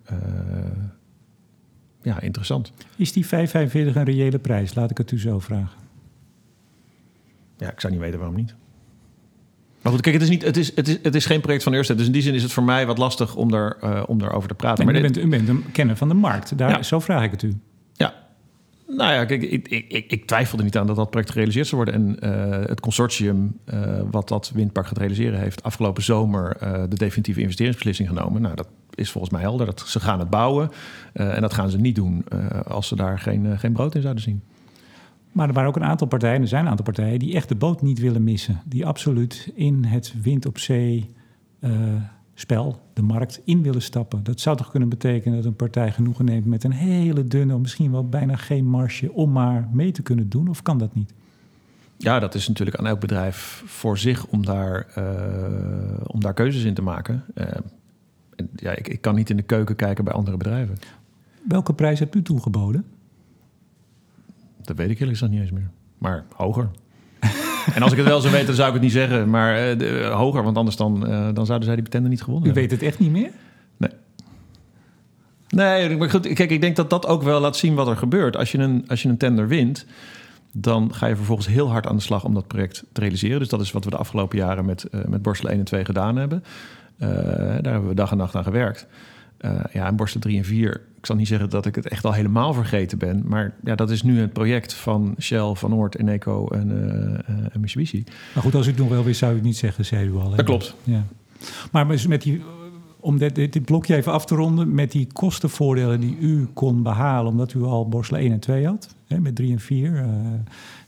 ja, 2.02 2.20
interessant. 2.20 2.72
Is 2.96 3.12
die 3.12 3.24
5,45 3.24 3.30
een 3.30 4.04
reële 4.04 4.38
prijs? 4.38 4.74
Laat 4.74 4.90
ik 4.90 4.98
het 4.98 5.10
u 5.10 5.18
zo 5.18 5.38
vragen. 5.38 5.78
Ja, 7.56 7.72
ik 7.72 7.80
zou 7.80 7.92
niet 7.92 8.02
weten 8.02 8.18
waarom 8.18 8.36
niet. 8.36 8.54
Maar 9.82 9.92
goed, 9.92 10.00
kijk, 10.00 10.14
het 10.14 10.24
is, 10.24 10.30
niet, 10.30 10.42
het 10.42 10.56
is, 10.56 10.76
het 10.76 10.88
is, 10.88 10.98
het 11.02 11.14
is 11.14 11.26
geen 11.26 11.40
project 11.40 11.62
van 11.62 11.72
Ørsted. 11.72 11.96
Dus 11.96 12.06
in 12.06 12.12
die 12.12 12.22
zin 12.22 12.34
is 12.34 12.42
het 12.42 12.52
voor 12.52 12.62
mij 12.62 12.86
wat 12.86 12.98
lastig 12.98 13.36
om, 13.36 13.50
daar, 13.50 13.76
uh, 13.84 14.02
om 14.06 14.18
daarover 14.18 14.48
te 14.48 14.54
praten. 14.54 14.84
Nee, 14.84 14.94
maar 14.94 15.02
u, 15.02 15.12
bent, 15.12 15.24
u 15.24 15.28
bent 15.28 15.48
een 15.48 15.72
kenner 15.72 15.96
van 15.96 16.08
de 16.08 16.14
markt. 16.14 16.58
Daar, 16.58 16.70
ja. 16.70 16.82
Zo 16.82 17.00
vraag 17.00 17.24
ik 17.24 17.30
het 17.30 17.42
u. 17.42 17.58
Ja. 17.92 18.14
Nou 18.96 19.12
ja, 19.12 19.20
ik, 19.20 19.42
ik, 19.42 19.68
ik, 19.88 20.12
ik 20.12 20.26
twijfel 20.26 20.58
er 20.58 20.64
niet 20.64 20.76
aan 20.76 20.86
dat 20.86 20.96
dat 20.96 21.10
project 21.10 21.30
gerealiseerd 21.30 21.66
zou 21.66 21.84
worden. 21.84 22.18
En 22.20 22.30
uh, 22.30 22.66
het 22.68 22.80
consortium 22.80 23.58
uh, 23.74 24.00
wat 24.10 24.28
dat 24.28 24.50
windpark 24.54 24.86
gaat 24.86 24.98
realiseren... 24.98 25.38
heeft 25.38 25.62
afgelopen 25.62 26.02
zomer 26.02 26.56
de 26.88 26.96
definitieve 26.96 27.40
investeringsbeslissing 27.40 28.08
genomen. 28.08 28.42
Nou, 28.42 28.54
dat 28.54 28.68
is 28.94 29.10
volgens 29.10 29.32
mij 29.32 29.42
helder. 29.42 29.66
Dat 29.66 29.80
ze 29.80 30.00
gaan 30.00 30.18
het 30.18 30.30
bouwen. 30.30 30.70
en 31.12 31.40
dat 31.40 31.54
gaan 31.54 31.70
ze 31.70 31.78
niet 31.78 31.94
doen 31.94 32.24
als 32.66 32.88
ze 32.88 32.96
daar 32.96 33.18
geen, 33.18 33.58
geen 33.58 33.72
brood 33.72 33.94
in 33.94 34.02
zouden 34.02 34.22
zien. 34.22 34.42
Maar 35.32 35.48
er 35.48 35.54
waren 35.54 35.68
ook 35.68 35.76
een 35.76 35.84
aantal 35.84 36.06
partijen, 36.06 36.40
er 36.40 36.48
zijn 36.48 36.64
een 36.64 36.70
aantal 36.70 36.84
partijen, 36.84 37.18
die 37.18 37.34
echt 37.34 37.48
de 37.48 37.54
boot 37.54 37.82
niet 37.82 37.98
willen 37.98 38.24
missen. 38.24 38.60
Die 38.64 38.86
absoluut 38.86 39.52
in 39.54 39.84
het 39.84 40.14
wind 40.22 40.46
op 40.46 40.58
zee 40.58 41.10
spel, 42.40 42.80
de 42.92 43.02
markt, 43.02 43.40
in 43.44 43.62
willen 43.62 43.82
stappen. 43.82 44.24
Dat 44.24 44.40
zou 44.40 44.56
toch 44.56 44.70
kunnen 44.70 44.88
betekenen 44.88 45.36
dat 45.36 45.46
een 45.46 45.56
partij 45.56 45.92
genoegen 45.92 46.24
neemt 46.24 46.46
met 46.46 46.64
een 46.64 46.72
hele 46.72 47.24
dunne, 47.24 47.58
misschien 47.58 47.90
wel 47.90 48.08
bijna 48.08 48.36
geen 48.36 48.66
marge, 48.66 49.12
om 49.12 49.32
maar 49.32 49.68
mee 49.72 49.92
te 49.92 50.02
kunnen 50.02 50.28
doen? 50.28 50.48
Of 50.48 50.62
kan 50.62 50.78
dat 50.78 50.94
niet? 50.94 51.12
Ja, 51.96 52.18
dat 52.18 52.34
is 52.34 52.48
natuurlijk 52.48 52.76
aan 52.76 52.86
elk 52.86 53.00
bedrijf 53.00 53.62
voor 53.66 53.98
zich 53.98 54.26
om 54.26 54.44
daar, 54.44 54.86
uh, 54.98 55.04
om 56.06 56.20
daar 56.20 56.34
keuzes 56.34 56.64
in 56.64 56.74
te 56.74 56.82
maken. 56.82 57.24
Uh, 57.34 57.46
ja, 58.54 58.70
ik, 58.70 58.88
ik 58.88 59.00
kan 59.00 59.14
niet 59.14 59.30
in 59.30 59.36
de 59.36 59.42
keuken 59.42 59.76
kijken 59.76 60.04
bij 60.04 60.12
andere 60.12 60.36
bedrijven. 60.36 60.76
Welke 61.48 61.74
prijs 61.74 61.98
hebt 61.98 62.14
u 62.14 62.22
toegeboden? 62.22 62.84
Dat 64.62 64.76
weet 64.76 64.90
ik 64.90 64.98
eerlijk 64.98 65.18
gezegd 65.18 65.32
niet 65.32 65.40
eens 65.40 65.50
meer. 65.50 65.70
Maar 65.98 66.24
hoger. 66.36 66.70
En 67.74 67.82
als 67.82 67.92
ik 67.92 67.98
het 67.98 68.06
wel 68.06 68.20
zou 68.20 68.32
weten, 68.32 68.46
dan 68.46 68.56
zou 68.56 68.68
ik 68.68 68.74
het 68.74 68.82
niet 68.82 68.92
zeggen. 68.92 69.30
Maar 69.30 69.70
uh, 69.70 69.78
de, 69.78 70.00
uh, 70.00 70.16
hoger, 70.16 70.42
want 70.42 70.56
anders 70.56 70.76
dan, 70.76 71.10
uh, 71.10 71.28
dan 71.34 71.46
zouden 71.46 71.68
zij 71.68 71.76
die 71.76 71.84
tender 71.84 72.10
niet 72.10 72.22
gewonnen 72.22 72.50
U 72.50 72.52
weet 72.52 72.70
het 72.70 72.82
echt 72.82 72.98
niet 72.98 73.10
meer? 73.10 73.30
Nee. 73.76 73.90
Nee, 75.48 75.96
maar 75.96 76.10
goed, 76.10 76.32
kijk, 76.32 76.50
ik 76.50 76.60
denk 76.60 76.76
dat 76.76 76.90
dat 76.90 77.06
ook 77.06 77.22
wel 77.22 77.40
laat 77.40 77.56
zien 77.56 77.74
wat 77.74 77.88
er 77.88 77.96
gebeurt. 77.96 78.36
Als 78.36 78.52
je 78.52 78.58
een, 78.58 78.84
als 78.88 79.02
je 79.02 79.08
een 79.08 79.16
tender 79.16 79.48
wint, 79.48 79.86
dan 80.52 80.94
ga 80.94 81.06
je 81.06 81.16
vervolgens 81.16 81.48
heel 81.48 81.70
hard 81.70 81.86
aan 81.86 81.96
de 81.96 82.02
slag 82.02 82.24
om 82.24 82.34
dat 82.34 82.46
project 82.46 82.84
te 82.92 83.00
realiseren. 83.00 83.38
Dus 83.38 83.48
dat 83.48 83.60
is 83.60 83.72
wat 83.72 83.84
we 83.84 83.90
de 83.90 83.96
afgelopen 83.96 84.38
jaren 84.38 84.64
met, 84.64 84.86
met 85.08 85.22
Borstel 85.22 85.48
1 85.48 85.58
en 85.58 85.64
2 85.64 85.84
gedaan 85.84 86.16
hebben. 86.16 86.44
daar 86.98 87.72
hebben 87.72 87.88
we 87.88 87.94
dag 87.94 88.10
en 88.10 88.16
nacht 88.16 88.34
aan 88.34 88.44
gewerkt. 88.44 88.86
Eh, 89.40 89.60
ja, 89.72 89.86
en 89.86 89.96
borsten 89.96 90.20
3 90.20 90.36
en 90.36 90.44
4. 90.44 90.80
Ik 90.98 91.06
zal 91.06 91.16
niet 91.16 91.28
zeggen 91.28 91.50
dat 91.50 91.66
ik 91.66 91.74
het 91.74 91.88
echt 91.88 92.04
al 92.04 92.12
helemaal 92.12 92.52
vergeten 92.52 92.98
ben. 92.98 93.22
Maar 93.26 93.54
ja, 93.64 93.74
dat 93.74 93.90
is 93.90 94.02
nu 94.02 94.20
het 94.20 94.32
project 94.32 94.74
van 94.74 95.14
Shell, 95.20 95.54
Van 95.54 95.74
Oort, 95.74 95.98
Eneco 95.98 96.48
en, 96.48 96.70
uh, 96.70 97.54
en 97.54 97.60
Mitsubishi. 97.60 98.04
Maar 98.34 98.42
goed, 98.42 98.54
als 98.54 98.66
ik 98.66 98.76
nog 98.76 98.88
wel 98.88 99.04
wist, 99.04 99.18
zou 99.18 99.36
ik 99.36 99.42
niet 99.42 99.56
zeggen, 99.56 99.84
zei 99.84 100.06
u 100.06 100.14
al. 100.14 100.30
Hè? 100.30 100.36
Dat 100.36 100.44
klopt. 100.44 100.74
Ja. 100.84 101.04
Maar 101.72 101.88
dus 101.88 102.06
met 102.06 102.22
die, 102.22 102.42
om 103.00 103.18
dit, 103.18 103.34
dit, 103.34 103.64
blokje 103.64 103.96
even 103.96 104.12
af 104.12 104.26
te 104.26 104.34
ronden... 104.34 104.74
met 104.74 104.92
die 104.92 105.06
kostenvoordelen 105.12 106.00
die 106.00 106.16
u 106.18 106.48
kon 106.54 106.82
behalen... 106.82 107.30
omdat 107.30 107.54
u 107.54 107.62
al 107.62 107.88
borstelen 107.88 108.22
1 108.22 108.32
en 108.32 108.40
2 108.40 108.66
had, 108.66 108.94
hè, 109.06 109.20
met 109.20 109.36
3 109.36 109.52
en 109.52 109.60
4 109.60 110.04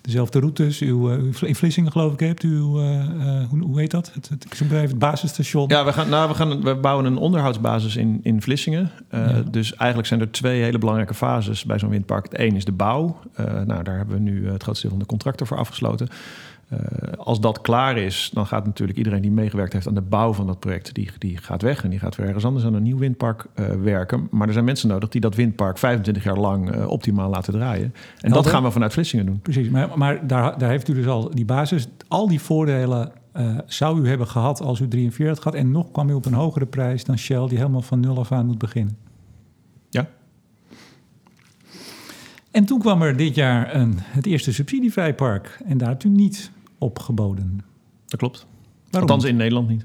dezelfde 0.02 0.38
routes. 0.38 0.80
Uw, 0.80 1.10
uh, 1.12 1.42
in 1.42 1.54
Vlissingen 1.54 1.92
geloof 1.92 2.12
ik 2.12 2.20
hebt 2.20 2.42
u, 2.42 2.58
hoe, 2.58 3.46
hoe 3.60 3.80
heet 3.80 3.90
dat? 3.90 4.10
Het, 4.14 4.28
het, 4.28 4.70
het, 4.70 4.98
basisstation. 4.98 5.68
Ja, 5.68 5.84
we, 5.84 5.92
gaan, 5.92 6.08
nou, 6.08 6.28
we, 6.28 6.34
gaan, 6.34 6.62
we 6.62 6.74
bouwen 6.74 7.04
een 7.04 7.16
onderhoudsbasis 7.16 7.96
in, 7.96 8.20
in 8.22 8.42
Vlissingen. 8.42 8.90
Ja. 9.10 9.42
Dus 9.50 9.74
eigenlijk 9.74 10.08
zijn 10.08 10.20
er 10.20 10.30
twee 10.30 10.62
hele 10.62 10.78
belangrijke 10.78 11.14
fases 11.14 11.64
bij 11.64 11.78
zo'n 11.78 11.90
windpark. 11.90 12.24
Het 12.24 12.40
een 12.40 12.56
is 12.56 12.64
de 12.64 12.72
bouw. 12.72 13.20
nou, 13.66 13.82
daar 13.82 13.96
hebben 13.96 14.14
we 14.14 14.22
nu 14.22 14.48
het 14.48 14.62
grootste 14.62 14.86
deel 14.86 14.96
van 14.96 15.04
de 15.04 15.10
contracten 15.10 15.46
voor 15.46 15.56
afgesloten. 15.56 16.08
Uh, 16.72 16.78
als 17.16 17.40
dat 17.40 17.60
klaar 17.60 17.96
is, 17.96 18.30
dan 18.32 18.46
gaat 18.46 18.64
natuurlijk 18.64 18.98
iedereen 18.98 19.22
die 19.22 19.30
meegewerkt 19.30 19.72
heeft 19.72 19.86
aan 19.86 19.94
de 19.94 20.00
bouw 20.00 20.32
van 20.32 20.46
dat 20.46 20.58
project, 20.58 20.94
die, 20.94 21.10
die 21.18 21.36
gaat 21.36 21.62
weg 21.62 21.84
en 21.84 21.90
die 21.90 21.98
gaat 21.98 22.16
weer 22.16 22.26
ergens 22.26 22.44
anders 22.44 22.64
aan 22.64 22.74
een 22.74 22.82
nieuw 22.82 22.98
windpark 22.98 23.46
uh, 23.54 23.66
werken. 23.66 24.28
Maar 24.30 24.46
er 24.46 24.52
zijn 24.52 24.64
mensen 24.64 24.88
nodig 24.88 25.08
die 25.08 25.20
dat 25.20 25.34
windpark 25.34 25.78
25 25.78 26.24
jaar 26.24 26.38
lang 26.38 26.74
uh, 26.74 26.88
optimaal 26.88 27.30
laten 27.30 27.52
draaien. 27.52 27.94
En 28.20 28.30
dat 28.30 28.46
gaan 28.46 28.62
we 28.62 28.70
vanuit 28.70 28.92
Vlissingen 28.92 29.26
doen. 29.26 29.40
Precies, 29.40 29.68
maar, 29.68 29.90
maar 29.94 30.26
daar, 30.26 30.58
daar 30.58 30.70
heeft 30.70 30.88
u 30.88 30.94
dus 30.94 31.06
al 31.06 31.30
die 31.30 31.44
basis, 31.44 31.88
al 32.08 32.28
die 32.28 32.40
voordelen 32.40 33.12
zou 33.66 34.00
u 34.00 34.08
hebben 34.08 34.26
gehad 34.26 34.60
als 34.60 34.80
u 34.80 34.88
3 34.88 35.04
en 35.04 35.12
4 35.12 35.38
had. 35.42 35.54
En 35.54 35.70
nog 35.70 35.90
kwam 35.90 36.10
u 36.10 36.12
op 36.12 36.26
een 36.26 36.34
hogere 36.34 36.66
prijs 36.66 37.04
dan 37.04 37.18
Shell, 37.18 37.48
die 37.48 37.58
helemaal 37.58 37.82
van 37.82 38.00
nul 38.00 38.18
af 38.18 38.32
aan 38.32 38.46
moet 38.46 38.58
beginnen. 38.58 38.96
Ja. 39.90 40.08
En 42.50 42.64
toen 42.64 42.78
kwam 42.78 43.02
er 43.02 43.16
dit 43.16 43.34
jaar 43.34 43.74
een, 43.74 43.94
het 43.98 44.26
eerste 44.26 44.52
subsidievrijpark. 44.52 45.58
En 45.64 45.78
daar 45.78 45.88
hebt 45.88 46.04
u 46.04 46.08
niet 46.08 46.50
opgeboden. 46.82 47.60
Dat 48.06 48.18
klopt. 48.18 48.46
Waarom? 48.90 49.10
Althans 49.10 49.30
in 49.30 49.36
Nederland 49.36 49.68
niet. 49.68 49.84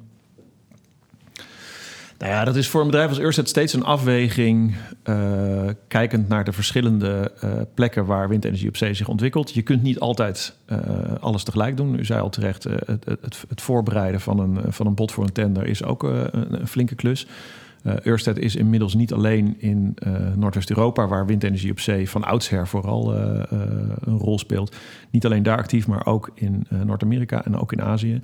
Nou 2.18 2.32
ja, 2.32 2.44
dat 2.44 2.56
is 2.56 2.68
voor 2.68 2.82
een 2.82 2.88
bedrijf 2.88 3.10
als 3.10 3.20
Ørsted 3.20 3.50
steeds 3.50 3.74
een 3.74 3.84
afweging, 3.84 4.76
uh, 5.04 5.70
kijkend 5.88 6.28
naar 6.28 6.44
de 6.44 6.52
verschillende 6.52 7.32
uh, 7.44 7.52
plekken 7.74 8.06
waar 8.06 8.30
windenergie 8.30 8.68
op 8.68 8.78
zee 8.78 8.94
zich 8.94 9.08
ontwikkelt. 9.08 9.54
Je 9.54 9.62
kunt 9.62 9.84
niet 9.84 10.00
altijd 10.00 10.56
uh, 10.68 10.80
alles 11.20 11.44
tegelijk 11.44 11.78
doen. 11.78 12.00
U 12.00 12.06
zei 12.06 12.22
al 12.22 12.30
terecht, 12.30 12.64
het, 12.64 13.06
het, 13.06 13.44
het, 13.48 13.62
voorbereiden 13.62 14.22
van 14.22 14.40
een, 14.40 14.74
van 14.74 14.86
een 14.86 14.96
bod 14.96 15.12
voor 15.12 15.24
een 15.24 15.32
tender 15.32 15.68
is 15.68 15.84
ook 15.84 16.04
een, 16.04 16.60
een 16.60 16.68
flinke 16.68 16.96
klus. 16.96 17.28
Uh, 17.84 17.94
Ørsted 18.06 18.38
is 18.40 18.56
inmiddels 18.56 18.94
niet 18.94 19.14
alleen 19.14 19.56
in 19.58 19.96
uh, 20.08 20.14
Noordwest-Europa, 20.36 21.08
waar 21.08 21.26
windenergie 21.26 21.72
op 21.72 21.80
zee 21.80 22.10
van 22.10 22.24
oudsher 22.24 22.68
vooral 22.68 23.16
uh, 23.16 23.42
een 24.00 24.18
rol 24.18 24.40
speelt. 24.40 24.76
Niet 25.10 25.26
alleen 25.26 25.44
daar 25.44 25.58
actief, 25.58 25.88
maar 25.88 26.06
ook 26.06 26.32
in 26.34 26.68
Noord-Amerika 26.86 27.46
en 27.46 27.58
ook 27.58 27.72
in 27.72 27.82
Azië. 27.82 28.22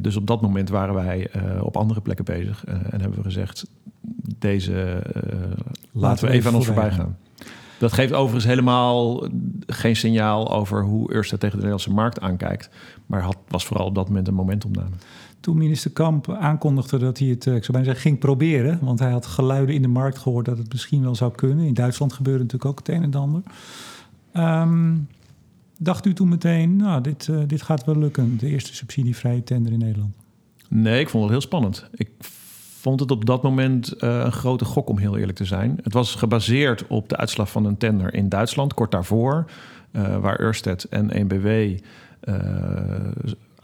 dus 0.00 0.16
op 0.16 0.26
dat 0.26 0.40
moment 0.40 0.68
waren 0.68 0.94
wij 0.94 1.30
op 1.60 1.76
andere 1.76 2.00
plekken 2.00 2.24
bezig 2.24 2.64
en 2.64 3.00
hebben 3.00 3.18
we 3.18 3.22
gezegd: 3.22 3.66
deze 4.38 5.02
laten 5.92 6.26
we 6.28 6.32
even 6.32 6.50
aan 6.50 6.56
ons 6.56 6.66
voorbij 6.66 6.90
gaan. 6.90 7.16
Dat 7.78 7.92
geeft 7.92 8.12
overigens 8.12 8.44
helemaal 8.44 9.28
geen 9.66 9.96
signaal 9.96 10.52
over 10.52 10.82
hoe 10.82 11.14
Ørsted 11.14 11.40
tegen 11.40 11.58
de 11.58 11.64
Nederlandse 11.64 11.92
markt 11.92 12.20
aankijkt. 12.20 12.70
Maar 13.06 13.22
had, 13.22 13.36
was 13.48 13.66
vooral 13.66 13.86
op 13.86 13.94
dat 13.94 14.08
moment 14.08 14.28
een 14.28 14.34
momentopname 14.34 14.96
toen 15.46 15.56
minister 15.56 15.90
Kamp 15.90 16.30
aankondigde 16.30 16.98
dat 16.98 17.18
hij 17.18 17.28
het, 17.28 17.46
eh, 17.46 17.54
ik 17.54 17.64
zou 17.64 17.72
bijna 17.72 17.84
zeggen, 17.84 18.02
ging 18.02 18.18
proberen. 18.18 18.78
Want 18.82 18.98
hij 18.98 19.10
had 19.10 19.26
geluiden 19.26 19.74
in 19.74 19.82
de 19.82 19.88
markt 19.88 20.18
gehoord 20.18 20.44
dat 20.44 20.58
het 20.58 20.72
misschien 20.72 21.02
wel 21.02 21.14
zou 21.14 21.32
kunnen. 21.34 21.66
In 21.66 21.74
Duitsland 21.74 22.12
gebeurde 22.12 22.42
natuurlijk 22.42 22.70
ook 22.70 22.78
het 22.78 22.88
een 22.88 22.94
en 22.94 23.02
het 23.02 23.16
ander. 23.16 23.42
Um, 24.36 25.08
dacht 25.78 26.06
u 26.06 26.12
toen 26.12 26.28
meteen, 26.28 26.76
nou, 26.76 27.00
dit, 27.00 27.26
uh, 27.26 27.38
dit 27.46 27.62
gaat 27.62 27.84
wel 27.84 27.96
lukken, 27.96 28.38
de 28.38 28.46
eerste 28.46 28.74
subsidievrije 28.74 29.44
tender 29.44 29.72
in 29.72 29.78
Nederland? 29.78 30.12
Nee, 30.68 31.00
ik 31.00 31.08
vond 31.08 31.22
het 31.22 31.32
heel 31.32 31.40
spannend. 31.40 31.88
Ik 31.94 32.10
vond 32.80 33.00
het 33.00 33.10
op 33.10 33.24
dat 33.24 33.42
moment 33.42 33.94
uh, 34.02 34.20
een 34.24 34.32
grote 34.32 34.64
gok, 34.64 34.88
om 34.88 34.98
heel 34.98 35.16
eerlijk 35.16 35.38
te 35.38 35.44
zijn. 35.44 35.78
Het 35.82 35.92
was 35.92 36.14
gebaseerd 36.14 36.86
op 36.86 37.08
de 37.08 37.16
uitslag 37.16 37.50
van 37.50 37.64
een 37.64 37.76
tender 37.76 38.14
in 38.14 38.28
Duitsland, 38.28 38.74
kort 38.74 38.90
daarvoor, 38.90 39.44
waar 40.20 40.40
Ørsted 40.40 40.84
en 40.84 41.10
1BW 41.10 41.80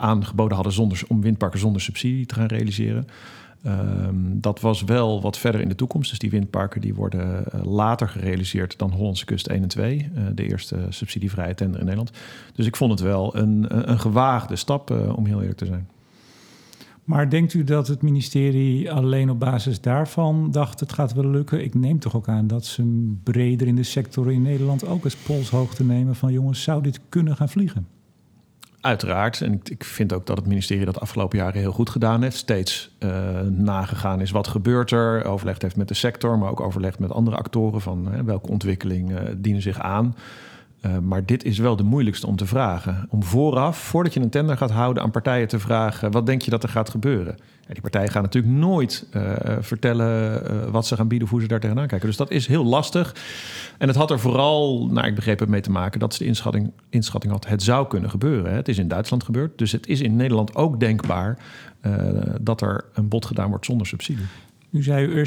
aangeboden 0.03 0.55
hadden 0.55 0.73
zonder, 0.73 1.03
om 1.09 1.21
windparken 1.21 1.59
zonder 1.59 1.83
subsidie 1.83 2.27
te 2.27 2.35
gaan 2.35 2.47
realiseren. 2.47 3.07
Um, 3.67 4.41
dat 4.41 4.61
was 4.61 4.83
wel 4.83 5.21
wat 5.21 5.39
verder 5.39 5.61
in 5.61 5.69
de 5.69 5.75
toekomst. 5.75 6.11
Dus 6.11 6.19
die 6.19 6.31
windparken 6.31 6.81
die 6.81 6.95
worden 6.95 7.45
uh, 7.55 7.65
later 7.65 8.09
gerealiseerd 8.09 8.79
dan 8.79 8.91
Hollandse 8.91 9.25
Kust 9.25 9.47
1 9.47 9.63
en 9.63 9.69
2. 9.69 10.11
Uh, 10.15 10.23
de 10.35 10.49
eerste 10.49 10.79
subsidievrije 10.89 11.55
tender 11.55 11.79
in 11.79 11.85
Nederland. 11.85 12.11
Dus 12.55 12.67
ik 12.67 12.77
vond 12.77 12.91
het 12.91 13.01
wel 13.01 13.37
een, 13.37 13.91
een 13.91 13.99
gewaagde 13.99 14.57
stap, 14.57 14.91
uh, 14.91 15.17
om 15.17 15.27
heel 15.27 15.41
eerlijk 15.41 15.59
te 15.59 15.67
zijn. 15.67 15.89
Maar 17.05 17.31
denkt 17.31 17.55
u 17.55 17.65
dat 17.65 17.87
het 17.89 18.03
ministerie 18.03 18.93
alleen 18.93 19.31
op 19.31 19.39
basis 19.39 19.81
daarvan 19.81 20.51
dacht 20.51 20.81
het 20.81 20.93
gaat 20.93 21.13
wel 21.13 21.27
lukken? 21.27 21.65
Ik 21.65 21.75
neem 21.75 21.99
toch 21.99 22.17
ook 22.17 22.29
aan 22.29 22.47
dat 22.47 22.65
ze 22.65 23.13
breder 23.23 23.67
in 23.67 23.77
de 23.77 23.83
sector 23.83 24.33
in 24.33 24.43
Nederland 24.43 24.87
ook 24.87 25.05
eens 25.05 25.17
polshoogte 25.17 25.85
nemen 25.85 26.15
van 26.15 26.33
jongens, 26.33 26.63
zou 26.63 26.83
dit 26.83 27.01
kunnen 27.09 27.37
gaan 27.37 27.49
vliegen? 27.49 27.87
Uiteraard. 28.83 29.41
En 29.41 29.61
ik, 29.65 29.85
vind 29.85 30.13
ook 30.13 30.27
dat 30.27 30.37
het 30.37 30.47
ministerie 30.47 30.85
dat 30.85 31.01
afgelopen 31.01 31.39
jaren 31.39 31.61
heel 31.61 31.73
goed 31.73 31.91
gedaan 31.91 32.23
heeft. 32.23 32.37
Steeds 32.37 32.91
uh, 32.99 33.41
nagegaan 33.41 34.21
is 34.21 34.31
wat 34.31 34.49
gebeurt 34.49 34.91
er. 34.91 35.25
Overlegd 35.25 35.63
heeft 35.63 35.77
met 35.77 35.89
de 35.89 35.95
sector, 35.95 36.39
maar 36.39 36.51
ook 36.51 36.61
overlegd 36.61 36.99
met 36.99 37.13
andere 37.13 37.37
actoren 37.37 37.81
van 37.81 38.09
hè, 38.13 38.25
welke 38.25 38.49
ontwikkelingen 38.49 39.29
uh, 39.29 39.35
dienen 39.37 39.63
zich 39.63 39.81
aan. 39.81 40.17
Uh, 40.87 40.99
maar 40.99 41.27
dit 41.27 41.45
is 41.45 41.59
wel 41.59 41.77
de 41.77 41.83
moeilijkste 41.83 42.27
om 42.27 42.37
te 42.37 42.47
vragen. 42.47 43.07
Om 43.09 43.23
vooraf, 43.23 43.79
voordat 43.79 44.15
je 44.15 44.21
een 44.21 44.31
tender 44.31 44.57
gaat 44.57 44.71
houden, 44.71 45.03
aan 45.03 45.11
partijen 45.11 45.49
te 45.49 45.59
vragen: 45.59 46.11
wat 46.11 46.27
denk 46.27 46.43
je 46.43 46.51
dat 46.51 46.63
er 46.63 46.69
gaat 46.69 46.91
gebeuren? 46.91 47.37
Ja, 47.61 47.73
die 47.73 47.81
partijen 47.81 48.11
gaan 48.11 48.23
natuurlijk 48.23 48.55
nooit 48.55 49.07
uh, 49.17 49.33
vertellen 49.61 50.43
uh, 50.53 50.71
wat 50.71 50.87
ze 50.87 50.97
gaan 50.97 51.09
bieden 51.09 51.27
of 51.27 51.33
hoe 51.33 51.43
ze 51.43 51.49
daar 51.49 51.61
tegenaan 51.61 51.87
kijken. 51.87 52.09
Dus 52.09 52.17
dat 52.17 52.31
is 52.31 52.47
heel 52.47 52.65
lastig. 52.65 53.15
En 53.79 53.89
het 53.89 53.97
had 53.97 54.11
er 54.11 54.21
vooral, 54.21 54.87
naar 54.87 55.07
ik 55.07 55.15
begreep 55.15 55.39
het, 55.39 55.49
mee 55.49 55.61
te 55.61 55.71
maken 55.71 56.01
dat 56.01 56.15
ze 56.15 56.19
de 56.19 56.29
inschatting, 56.29 56.73
inschatting 56.89 57.33
had: 57.33 57.47
het 57.47 57.63
zou 57.63 57.87
kunnen 57.87 58.11
gebeuren. 58.11 58.55
Het 58.55 58.69
is 58.69 58.79
in 58.79 58.89
Duitsland 58.89 59.25
gebeurd, 59.25 59.59
dus 59.59 59.73
het 59.73 59.87
is 59.87 60.01
in 60.01 60.17
Nederland 60.17 60.55
ook 60.55 60.81
denkbaar 60.81 61.39
dat 62.41 62.61
er 62.61 62.85
een 62.93 63.09
bod 63.09 63.27
gedaan 63.27 63.49
wordt 63.49 63.65
zonder 63.65 63.87
subsidie. 63.87 64.27
Nu 64.71 64.83
zei 64.83 65.07
u, 65.07 65.27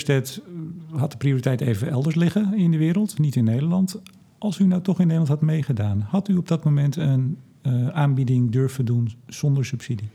had 0.92 1.12
de 1.12 1.18
prioriteit 1.18 1.62
even 1.62 1.90
elders 1.90 2.16
liggen 2.16 2.54
in 2.58 2.72
de 2.72 2.78
wereld, 2.78 3.20
niet 3.20 3.36
in 3.36 3.44
Nederland. 3.44 4.02
Als 4.46 4.60
u 4.60 4.66
nou 4.66 4.82
toch 4.82 5.00
in 5.00 5.08
Nederland 5.08 5.30
had 5.30 5.42
meegedaan, 5.42 6.00
had 6.00 6.28
u 6.28 6.36
op 6.36 6.48
dat 6.48 6.64
moment 6.64 6.96
een 6.96 7.38
uh, 7.64 7.88
aanbieding 7.88 8.52
durven 8.52 8.86
doen 8.86 9.12
zonder 9.28 9.66
subsidie? 9.66 10.10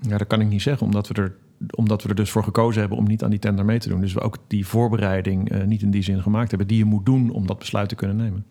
Ja, 0.00 0.18
dat 0.18 0.26
kan 0.26 0.40
ik 0.40 0.48
niet 0.48 0.62
zeggen, 0.62 0.86
omdat 0.86 1.08
we 1.08 1.14
er 1.14 1.36
omdat 1.74 2.02
we 2.02 2.08
er 2.08 2.14
dus 2.14 2.30
voor 2.30 2.44
gekozen 2.44 2.80
hebben 2.80 2.98
om 2.98 3.04
niet 3.04 3.22
aan 3.22 3.30
die 3.30 3.38
tender 3.38 3.64
mee 3.64 3.78
te 3.78 3.88
doen. 3.88 4.00
Dus 4.00 4.12
we 4.12 4.20
ook 4.20 4.38
die 4.46 4.66
voorbereiding 4.66 5.52
uh, 5.52 5.64
niet 5.64 5.82
in 5.82 5.90
die 5.90 6.02
zin 6.02 6.22
gemaakt 6.22 6.48
hebben 6.48 6.68
die 6.68 6.78
je 6.78 6.84
moet 6.84 7.06
doen 7.06 7.30
om 7.30 7.46
dat 7.46 7.58
besluit 7.58 7.88
te 7.88 7.94
kunnen 7.94 8.16
nemen. 8.16 8.44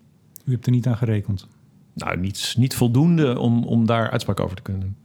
U 0.46 0.52
hebt 0.52 0.66
er 0.66 0.72
niet 0.72 0.88
aan 0.88 0.98
gerekend? 0.98 1.48
Nou, 1.94 2.20
niet, 2.20 2.56
niet 2.58 2.76
voldoende 2.76 3.40
om, 3.40 3.64
om 3.64 3.86
daar 3.86 4.10
uitspraak 4.10 4.40
over 4.40 4.56
te 4.56 4.62
kunnen 4.62 4.82
doen. 4.82 4.96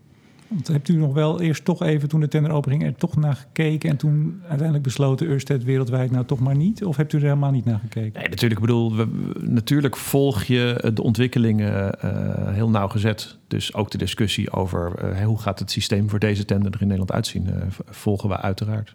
Want 0.48 0.68
hebt 0.68 0.88
u 0.88 0.96
nog 0.96 1.12
wel 1.12 1.40
eerst 1.40 1.64
toch 1.64 1.82
even, 1.82 2.08
toen 2.08 2.20
de 2.20 2.28
tender 2.28 2.52
openging, 2.52 2.84
er 2.84 2.94
toch 2.94 3.16
naar 3.16 3.36
gekeken... 3.36 3.90
en 3.90 3.96
toen 3.96 4.38
uiteindelijk 4.40 4.82
besloten 4.82 5.26
Ørsted 5.26 5.64
wereldwijd 5.64 6.10
nou 6.10 6.24
toch 6.24 6.38
maar 6.38 6.56
niet? 6.56 6.84
Of 6.84 6.96
hebt 6.96 7.12
u 7.12 7.16
er 7.16 7.22
helemaal 7.22 7.50
niet 7.50 7.64
naar 7.64 7.78
gekeken? 7.78 8.20
Nee, 8.20 8.28
natuurlijk. 8.28 8.60
Ik 8.60 8.66
bedoel, 8.66 8.96
we, 8.96 9.08
natuurlijk 9.40 9.96
volg 9.96 10.44
je 10.44 10.90
de 10.94 11.02
ontwikkelingen 11.02 11.98
uh, 12.04 12.54
heel 12.54 12.70
nauwgezet. 12.70 13.38
Dus 13.48 13.74
ook 13.74 13.90
de 13.90 13.98
discussie 13.98 14.52
over 14.52 14.92
uh, 15.04 15.24
hoe 15.24 15.38
gaat 15.38 15.58
het 15.58 15.70
systeem 15.70 16.10
voor 16.10 16.18
deze 16.18 16.44
tender 16.44 16.72
er 16.72 16.80
in 16.80 16.86
Nederland 16.86 17.12
uitzien... 17.12 17.46
Uh, 17.46 17.54
volgen 17.88 18.28
we 18.28 18.36
uiteraard. 18.36 18.94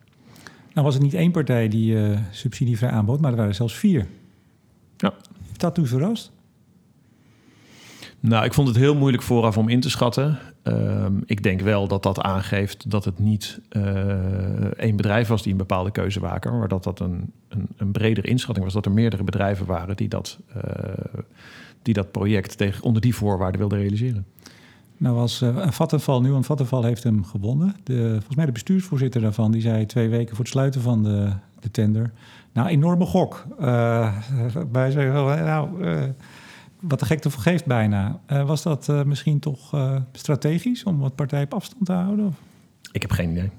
Nou 0.74 0.86
was 0.86 0.94
het 0.94 1.04
niet 1.04 1.14
één 1.14 1.32
partij 1.32 1.68
die 1.68 2.18
subsidievrij 2.32 2.90
aanbood, 2.90 3.22
maar 3.22 3.32
er 3.32 3.38
waren 3.38 3.56
zelfs 3.56 3.76
vier. 3.76 4.08
Ja. 4.98 5.14
Dat 5.58 5.78
u 5.78 5.88
verrast? 5.88 6.32
Nou, 8.20 8.46
ik 8.46 8.54
vond 8.54 8.68
het 8.68 8.78
heel 8.78 8.96
moeilijk 8.96 9.24
vooraf 9.24 9.58
om 9.58 9.70
in 9.70 9.80
te 9.80 9.90
schatten. 9.90 10.40
Um, 10.68 11.24
ik 11.26 11.44
denk 11.44 11.62
wel 11.62 11.88
dat 11.88 12.04
dat 12.04 12.22
aangeeft 12.22 12.92
dat 12.92 13.06
het 13.06 13.20
niet 13.20 13.60
uh, 13.72 13.84
één 14.78 14.96
bedrijf 14.96 15.28
was 15.28 15.44
die 15.44 15.52
een 15.52 15.58
bepaalde 15.58 15.92
keuze 15.92 16.20
maken, 16.20 16.58
maar 16.58 16.68
dat 16.68 16.84
dat 16.84 17.00
een, 17.00 17.32
een, 17.50 17.68
een 17.78 17.92
bredere 17.92 18.28
inschatting 18.28 18.66
was. 18.66 18.74
Dat 18.74 18.86
er 18.86 18.92
meerdere 18.92 19.24
bedrijven 19.24 19.66
waren 19.66 19.96
die 19.96 20.08
dat, 20.08 20.40
uh, 20.56 20.64
die 21.82 21.94
dat 21.94 22.12
project 22.12 22.58
tegen, 22.58 22.84
onder 22.84 23.02
die 23.02 23.16
voorwaarden 23.16 23.60
wilden 23.60 23.80
realiseren. 23.80 24.26
Nou 24.98 25.16
was 25.16 25.42
uh, 25.42 25.68
Vattenfall 25.70 26.20
nu, 26.20 26.32
want 26.32 26.46
Vattenfall 26.46 26.84
heeft 26.84 27.04
hem 27.04 27.24
gewonnen. 27.24 27.76
De, 27.84 28.10
volgens 28.10 28.36
mij 28.36 28.46
de 28.46 28.52
bestuursvoorzitter 28.52 29.22
daarvan, 29.22 29.52
die 29.52 29.62
zei 29.62 29.86
twee 29.86 30.10
weken 30.10 30.36
voor 30.36 30.46
het 30.46 30.54
sluiten 30.54 30.82
van 30.82 31.04
de, 31.04 31.30
de 31.60 31.72
tender. 31.72 32.12
Nou, 32.54 32.68
enorme 32.68 33.06
gok. 33.06 33.46
bij 34.72 34.92
zeggen, 34.92 35.14
nou 35.46 35.70
wat 36.88 37.00
de 37.00 37.06
gekte 37.06 37.30
voor 37.30 37.42
geeft 37.42 37.66
bijna. 37.66 38.20
Uh, 38.28 38.46
was 38.46 38.64
dat 38.64 38.88
uh, 38.88 39.04
misschien 39.04 39.40
toch 39.40 39.74
uh, 39.76 39.96
strategisch 40.12 40.84
om 40.84 41.00
wat 41.00 41.16
partij 41.16 41.44
op 41.44 41.54
afstand 41.54 41.86
te 41.86 41.92
houden? 41.92 42.26
Of? 42.26 42.36
Ik 42.92 43.02
heb 43.02 43.12
geen 43.12 43.30
idee. 43.30 43.50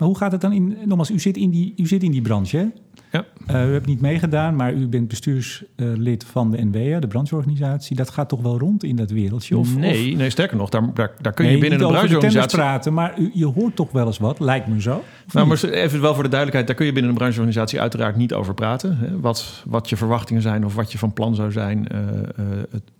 Maar 0.00 0.08
hoe 0.08 0.18
gaat 0.18 0.32
het 0.32 0.40
dan 0.40 0.52
in... 0.52 0.76
Nogmaals, 0.84 1.10
u 1.10 1.18
zit 1.18 1.36
in 1.36 1.50
die, 1.50 1.74
u 1.76 1.86
zit 1.86 2.02
in 2.02 2.10
die 2.10 2.22
branche, 2.22 2.56
hè? 2.56 2.66
Ja. 3.12 3.24
Uh, 3.50 3.68
u 3.68 3.72
hebt 3.72 3.86
niet 3.86 4.00
meegedaan, 4.00 4.56
maar 4.56 4.72
u 4.72 4.88
bent 4.88 5.08
bestuurslid 5.08 6.24
van 6.24 6.50
de 6.50 6.64
NWA, 6.64 7.00
de 7.00 7.06
brancheorganisatie. 7.06 7.96
Dat 7.96 8.10
gaat 8.10 8.28
toch 8.28 8.42
wel 8.42 8.58
rond 8.58 8.84
in 8.84 8.96
dat 8.96 9.10
wereldje? 9.10 9.58
Of, 9.58 9.76
nee, 9.76 10.16
nee, 10.16 10.30
sterker 10.30 10.56
nog, 10.56 10.68
daar, 10.68 10.94
daar, 10.94 11.12
daar 11.20 11.32
kun 11.32 11.46
je 11.46 11.58
binnen 11.58 11.78
de 11.78 11.86
brancheorganisatie... 11.86 12.58
praten, 12.58 12.94
maar 12.94 13.18
u, 13.18 13.30
je 13.34 13.46
hoort 13.46 13.76
toch 13.76 13.92
wel 13.92 14.06
eens 14.06 14.18
wat, 14.18 14.40
lijkt 14.40 14.66
me 14.66 14.80
zo. 14.80 15.04
Nou, 15.32 15.46
maar 15.46 15.64
even 15.64 16.00
wel 16.00 16.14
voor 16.14 16.22
de 16.22 16.28
duidelijkheid, 16.28 16.66
daar 16.66 16.76
kun 16.76 16.86
je 16.86 16.92
binnen 16.92 17.10
een 17.10 17.16
brancheorganisatie 17.16 17.80
uiteraard 17.80 18.16
niet 18.16 18.34
over 18.34 18.54
praten. 18.54 18.96
Hè? 18.96 19.20
Wat, 19.20 19.62
wat 19.66 19.88
je 19.88 19.96
verwachtingen 19.96 20.42
zijn 20.42 20.64
of 20.64 20.74
wat 20.74 20.92
je 20.92 20.98
van 20.98 21.12
plan 21.12 21.34
zou 21.34 21.52
zijn 21.52 21.88
uh, 21.92 22.00
uh, 22.00 22.46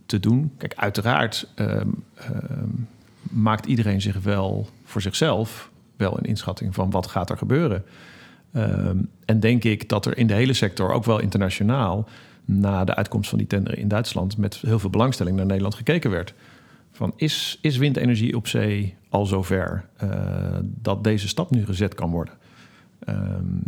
te 0.07 0.21
doen. 0.21 0.53
Kijk, 0.59 0.75
uiteraard 0.77 1.49
ehm, 1.55 1.89
ehm, 2.15 2.69
maakt 3.23 3.67
iedereen 3.67 4.01
zich 4.01 4.21
wel 4.23 4.69
voor 4.85 5.03
zichzelf 5.03 5.71
wel 6.01 6.19
een 6.19 6.25
inschatting 6.25 6.75
van 6.75 6.91
wat 6.91 7.07
gaat 7.07 7.31
er 7.31 7.37
gebeuren. 7.37 7.85
Um, 8.57 9.11
en 9.25 9.41
denk 9.41 9.65
ik 9.65 9.89
dat 9.89 10.07
er 10.07 10.19
in 10.19 10.27
de 10.27 10.35
hele 10.35 10.53
sector, 10.53 10.93
ook 10.93 11.05
wel 11.05 11.21
internationaal, 11.21 12.09
na 12.45 12.85
de 12.85 12.95
uitkomst 12.95 13.29
van 13.29 13.39
die 13.39 13.47
tender 13.47 13.79
in 13.79 13.89
Duitsland, 13.89 14.37
met 14.37 14.55
heel 14.55 14.79
veel 14.79 14.91
belangstelling 14.91 15.37
naar 15.37 15.47
Nederland 15.47 15.75
gekeken 15.75 16.11
werd. 16.11 16.35
Van 16.91 17.13
is, 17.17 17.59
is 17.61 17.77
windenergie 17.77 18.37
op 18.37 18.47
zee 18.47 18.97
al 19.09 19.27
zover 19.27 19.85
uh, 20.05 20.11
dat 20.63 21.05
deze 21.05 21.29
stap 21.29 21.51
nu 21.51 21.65
gezet 21.65 21.95
kan 21.95 22.11
worden? 22.11 22.35
Um, 23.09 23.63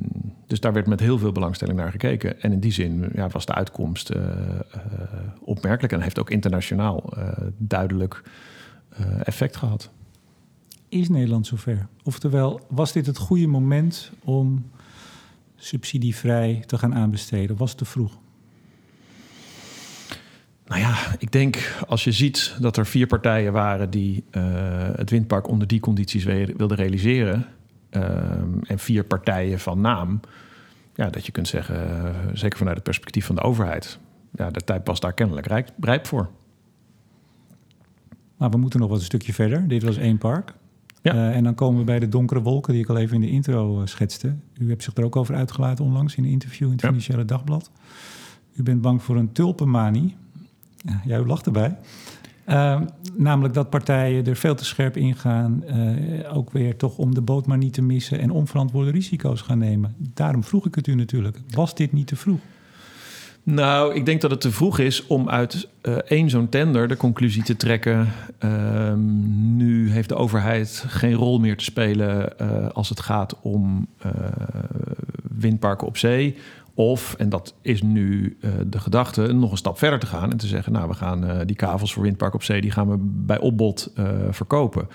dus 0.47 0.61
daar 0.61 0.73
werd 0.73 0.87
met 0.87 1.01
heel 1.01 1.18
veel 1.18 1.33
belangstelling 1.33 1.79
naar 1.79 1.90
gekeken. 1.90 2.40
En 2.40 2.53
in 2.53 2.61
die 2.61 2.73
zin 2.73 3.11
ja, 3.14 3.29
was 3.29 3.47
de 3.47 3.55
uitkomst 3.55 4.11
uh, 4.11 4.16
uh, 4.16 4.23
opmerkelijk 5.40 5.92
en 5.92 6.01
heeft 6.01 6.18
ook 6.18 6.31
internationaal 6.31 7.12
duidelijk 7.57 8.23
effect 9.25 9.57
gehad. 9.57 9.90
Is 10.92 11.09
Nederland 11.09 11.46
zover? 11.46 11.87
Oftewel, 12.02 12.61
was 12.68 12.92
dit 12.92 13.07
het 13.07 13.18
goede 13.18 13.46
moment 13.46 14.12
om 14.24 14.70
subsidievrij 15.57 16.62
te 16.66 16.78
gaan 16.78 16.94
aanbesteden? 16.94 17.57
Was 17.57 17.68
het 17.68 17.78
te 17.78 17.85
vroeg? 17.85 18.18
Nou 20.66 20.81
ja, 20.81 20.96
ik 21.18 21.33
denk 21.33 21.83
als 21.88 22.05
je 22.05 22.12
ziet 22.12 22.57
dat 22.61 22.76
er 22.76 22.87
vier 22.87 23.07
partijen 23.07 23.52
waren 23.52 23.90
die 23.90 24.24
uh, 24.31 24.42
het 24.94 25.11
windpark 25.11 25.48
onder 25.48 25.66
die 25.66 25.81
condities 25.81 26.24
wilden 26.24 26.76
realiseren. 26.76 27.46
Uh, 27.90 28.02
en 28.62 28.78
vier 28.78 29.05
partijen 29.05 29.61
van 29.61 29.81
naam. 29.81 30.20
Ja, 30.94 31.11
dat 31.11 31.26
je 31.26 31.33
kunt 31.33 31.48
zeggen, 31.48 32.05
uh, 32.05 32.11
zeker 32.33 32.59
vanuit 32.59 32.76
het 32.76 32.85
perspectief 32.85 33.26
van 33.26 33.35
de 33.35 33.42
overheid. 33.42 33.98
Ja, 34.33 34.50
de 34.50 34.61
tijd 34.61 34.87
was 34.87 35.00
daar 35.00 35.12
kennelijk 35.12 35.46
rijp, 35.46 35.70
rijp 35.81 36.07
voor. 36.07 36.31
Maar 38.37 38.50
we 38.50 38.57
moeten 38.57 38.81
nog 38.81 38.88
wat 38.88 38.98
een 38.98 39.05
stukje 39.05 39.33
verder. 39.33 39.68
Dit 39.68 39.83
was 39.83 39.96
één 39.96 40.18
park. 40.18 40.55
Ja. 41.03 41.15
Uh, 41.15 41.37
en 41.37 41.45
dan 41.45 41.55
komen 41.55 41.79
we 41.79 41.85
bij 41.85 41.99
de 41.99 42.09
donkere 42.09 42.43
wolken 42.43 42.73
die 42.73 42.83
ik 42.83 42.88
al 42.88 42.97
even 42.97 43.15
in 43.15 43.21
de 43.21 43.31
intro 43.31 43.81
uh, 43.81 43.87
schetste. 43.87 44.35
U 44.59 44.69
hebt 44.69 44.83
zich 44.83 44.97
er 44.97 45.05
ook 45.05 45.17
over 45.17 45.35
uitgelaten 45.35 45.85
onlangs 45.85 46.15
in 46.15 46.25
een 46.25 46.31
interview 46.31 46.67
in 46.67 46.73
het 46.73 46.81
ja. 46.81 46.88
Financiële 46.88 47.25
Dagblad. 47.25 47.71
U 48.55 48.62
bent 48.62 48.81
bang 48.81 49.03
voor 49.03 49.17
een 49.17 49.33
tulpenmanie. 49.33 50.17
Ja, 50.77 51.01
jij 51.05 51.25
lacht 51.25 51.47
erbij. 51.47 51.77
Uh, 52.47 52.81
namelijk 53.17 53.55
dat 53.55 53.71
partijen 53.71 54.27
er 54.27 54.37
veel 54.37 54.55
te 54.55 54.65
scherp 54.65 54.97
in 54.97 55.15
gaan. 55.15 55.65
ook 56.33 56.51
weer 56.51 56.77
toch 56.77 56.99
om 56.99 57.15
de 57.15 57.21
boot 57.21 57.47
maar 57.47 57.59
niet 57.59 57.73
te 57.73 57.83
missen 57.83 58.19
en 58.19 58.31
onverantwoorde 58.31 58.91
risico's 58.91 59.41
gaan 59.41 59.59
nemen. 59.59 59.95
Daarom 60.15 60.45
vroeg 60.45 60.67
ik 60.67 60.75
het 60.75 60.87
u 60.87 60.95
natuurlijk. 60.95 61.38
Was 61.51 61.75
dit 61.75 61.93
niet 61.93 62.07
te 62.07 62.17
vroeg? 62.17 62.41
Nou, 63.44 63.94
ik 63.94 64.07
denk 64.07 64.20
dat 64.20 64.31
het 64.31 64.40
te 64.40 64.50
vroeg 64.50 64.78
is 64.78 65.07
om 65.07 65.28
uit 65.28 65.68
uh, 65.83 65.94
één 65.94 66.31
zo'n 66.31 66.48
tender 66.48 66.88
de 66.88 66.96
conclusie 66.96 67.42
te 67.42 67.57
trekken. 67.57 68.09
Uh, 68.44 68.92
nu 69.35 69.90
heeft 69.90 70.09
de 70.09 70.14
overheid 70.14 70.85
geen 70.87 71.14
rol 71.14 71.38
meer 71.38 71.57
te 71.57 71.64
spelen 71.64 72.33
uh, 72.40 72.68
als 72.68 72.88
het 72.88 73.00
gaat 73.00 73.40
om 73.40 73.87
eh, 73.98 74.11
windparken 75.38 75.87
op 75.87 75.96
zee. 75.96 76.37
Of, 76.74 77.14
en 77.18 77.28
dat 77.28 77.55
is 77.62 77.83
nu 77.83 78.37
de 78.66 78.81
gedachte, 78.81 79.33
nog 79.33 79.50
een 79.50 79.57
stap 79.57 79.78
verder 79.78 79.98
te 79.98 80.07
gaan 80.07 80.31
en 80.31 80.37
te 80.37 80.46
zeggen: 80.46 80.72
Nou, 80.72 80.88
we 80.88 80.94
gaan 80.94 81.46
die 81.46 81.57
kavels 81.57 81.92
voor 81.92 82.02
windpark 82.02 82.35
op 82.35 82.42
zee, 82.42 82.61
die 82.61 82.70
gaan 82.70 82.90
we 82.90 82.96
bij 83.00 83.38
opbod 83.38 83.92
verkopen. 84.31 84.88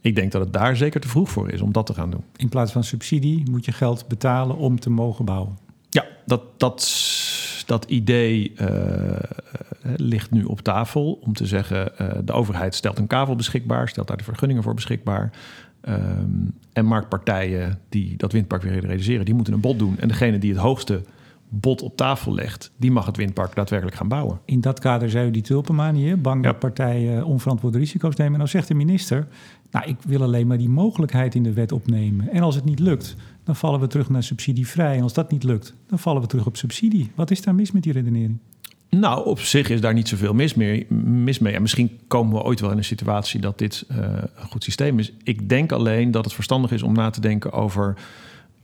Ik 0.00 0.14
denk 0.14 0.32
dat 0.32 0.40
het 0.40 0.52
daar 0.52 0.76
zeker 0.76 1.00
te 1.00 1.08
vroeg 1.08 1.30
voor 1.30 1.50
is 1.50 1.60
om 1.60 1.72
dat 1.72 1.86
te 1.86 1.94
gaan 1.94 2.10
doen. 2.10 2.24
In 2.36 2.48
plaats 2.48 2.72
van 2.72 2.84
subsidie 2.84 3.50
moet 3.50 3.64
je 3.64 3.72
geld 3.72 4.08
betalen 4.08 4.56
om 4.56 4.80
te 4.80 4.90
mogen 4.90 5.24
bouwen. 5.24 5.63
Ja, 5.94 6.04
dat, 6.26 6.42
dat 6.60 6.80
dat 7.66 7.84
idee 7.84 8.52
uh, 8.60 8.68
ligt 9.96 10.30
nu 10.30 10.44
op 10.44 10.60
tafel 10.60 11.18
om 11.22 11.32
te 11.32 11.46
zeggen: 11.46 11.92
uh, 12.00 12.08
de 12.24 12.32
overheid 12.32 12.74
stelt 12.74 12.98
een 12.98 13.06
kavel 13.06 13.36
beschikbaar, 13.36 13.88
stelt 13.88 14.08
daar 14.08 14.16
de 14.16 14.24
vergunningen 14.24 14.62
voor 14.62 14.74
beschikbaar. 14.74 15.30
Um, 15.88 16.54
en 16.72 16.86
marktpartijen 16.86 17.78
die 17.88 18.16
dat 18.16 18.32
windpark 18.32 18.62
weer 18.62 18.78
realiseren, 18.78 19.24
die 19.24 19.34
moeten 19.34 19.54
een 19.54 19.60
bod 19.60 19.78
doen. 19.78 19.98
En 19.98 20.08
degene 20.08 20.38
die 20.38 20.52
het 20.52 20.60
hoogste 20.60 21.02
bod 21.48 21.82
op 21.82 21.96
tafel 21.96 22.34
legt, 22.34 22.72
die 22.76 22.90
mag 22.90 23.06
het 23.06 23.16
windpark 23.16 23.54
daadwerkelijk 23.54 23.96
gaan 23.96 24.08
bouwen. 24.08 24.40
In 24.44 24.60
dat 24.60 24.78
kader 24.78 25.10
zei 25.10 25.28
u 25.28 25.30
die 25.30 25.42
tulpenmanie, 25.42 26.16
bang 26.16 26.44
ja. 26.44 26.50
dat 26.50 26.58
partijen 26.58 27.24
onverantwoorde 27.24 27.78
risico's 27.78 28.16
nemen. 28.16 28.38
Nou 28.38 28.50
zegt 28.50 28.68
de 28.68 28.74
minister, 28.74 29.26
nou 29.70 29.88
ik 29.88 29.96
wil 30.06 30.22
alleen 30.22 30.46
maar 30.46 30.58
die 30.58 30.68
mogelijkheid 30.68 31.34
in 31.34 31.42
de 31.42 31.52
wet 31.52 31.72
opnemen. 31.72 32.30
En 32.30 32.42
als 32.42 32.54
het 32.54 32.64
niet 32.64 32.78
lukt, 32.78 33.16
dan 33.44 33.56
vallen 33.56 33.80
we 33.80 33.86
terug 33.86 34.08
naar 34.08 34.22
subsidievrij. 34.22 34.96
En 34.96 35.02
als 35.02 35.12
dat 35.12 35.30
niet 35.30 35.44
lukt, 35.44 35.74
dan 35.86 35.98
vallen 35.98 36.22
we 36.22 36.28
terug 36.28 36.46
op 36.46 36.56
subsidie. 36.56 37.10
Wat 37.14 37.30
is 37.30 37.42
daar 37.42 37.54
mis 37.54 37.72
met 37.72 37.82
die 37.82 37.92
redenering? 37.92 38.38
Nou, 38.90 39.26
op 39.26 39.40
zich 39.40 39.70
is 39.70 39.80
daar 39.80 39.94
niet 39.94 40.08
zoveel 40.08 40.34
mis, 40.34 40.54
meer, 40.54 40.86
mis 41.04 41.38
mee. 41.38 41.54
En 41.54 41.62
misschien 41.62 41.98
komen 42.08 42.34
we 42.34 42.42
ooit 42.42 42.60
wel 42.60 42.70
in 42.70 42.76
een 42.76 42.84
situatie 42.84 43.40
dat 43.40 43.58
dit 43.58 43.86
uh, 43.90 43.96
een 44.36 44.48
goed 44.50 44.64
systeem 44.64 44.98
is. 44.98 45.12
Ik 45.22 45.48
denk 45.48 45.72
alleen 45.72 46.10
dat 46.10 46.24
het 46.24 46.34
verstandig 46.34 46.70
is 46.70 46.82
om 46.82 46.92
na 46.92 47.10
te 47.10 47.20
denken 47.20 47.52
over 47.52 47.94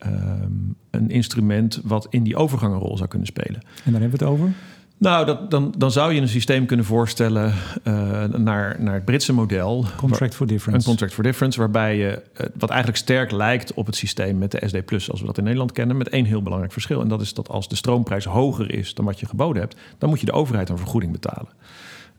um, 0.07 0.75
een 0.91 1.11
instrument 1.11 1.81
wat 1.85 2.07
in 2.11 2.23
die 2.23 2.37
overgang 2.37 2.73
een 2.73 2.81
rol 2.81 2.97
zou 2.97 3.09
kunnen 3.09 3.29
spelen. 3.29 3.61
En 3.85 3.93
daar 3.93 4.01
hebben 4.01 4.19
we 4.19 4.25
het 4.25 4.35
over? 4.35 4.53
Nou, 5.01 5.27
dat, 5.27 5.51
dan, 5.51 5.75
dan 5.79 5.91
zou 5.91 6.13
je 6.13 6.21
een 6.21 6.29
systeem 6.29 6.67
kunnen 6.67 6.87
voorstellen 6.87 7.55
uh, 7.85 8.25
naar, 8.25 8.77
naar 8.79 8.95
het 8.95 9.05
Britse 9.05 9.33
model. 9.33 9.85
Contract 9.97 10.35
for 10.35 10.47
difference. 10.47 10.79
Een 10.79 10.89
contract 10.89 11.15
for 11.15 11.25
difference, 11.25 11.59
waarbij 11.59 11.97
je, 11.97 12.23
uh, 12.41 12.47
wat 12.59 12.69
eigenlijk 12.69 12.99
sterk 12.99 13.31
lijkt 13.31 13.75
op 13.75 13.87
het 13.87 13.97
systeem 13.97 14.39
met 14.39 14.51
de 14.51 14.63
SD 14.67 14.85
Plus, 14.85 15.11
als 15.11 15.21
we 15.21 15.27
dat 15.27 15.39
in 15.39 15.45
Nederland 15.45 15.73
kennen, 15.73 15.97
met 15.97 16.09
één 16.09 16.25
heel 16.25 16.43
belangrijk 16.43 16.73
verschil. 16.73 17.01
En 17.01 17.09
dat 17.09 17.21
is 17.21 17.35
dat 17.35 17.49
als 17.49 17.69
de 17.69 17.77
stroomprijs 17.77 18.25
hoger 18.25 18.75
is 18.75 18.95
dan 18.95 19.05
wat 19.05 19.21
je 19.21 19.27
geboden 19.27 19.63
hebt, 19.63 19.77
dan 19.99 20.09
moet 20.09 20.21
je 20.21 20.27
de 20.27 20.33
overheid 20.33 20.69
een 20.69 20.79
vergoeding 20.79 21.13
betalen. 21.13 21.53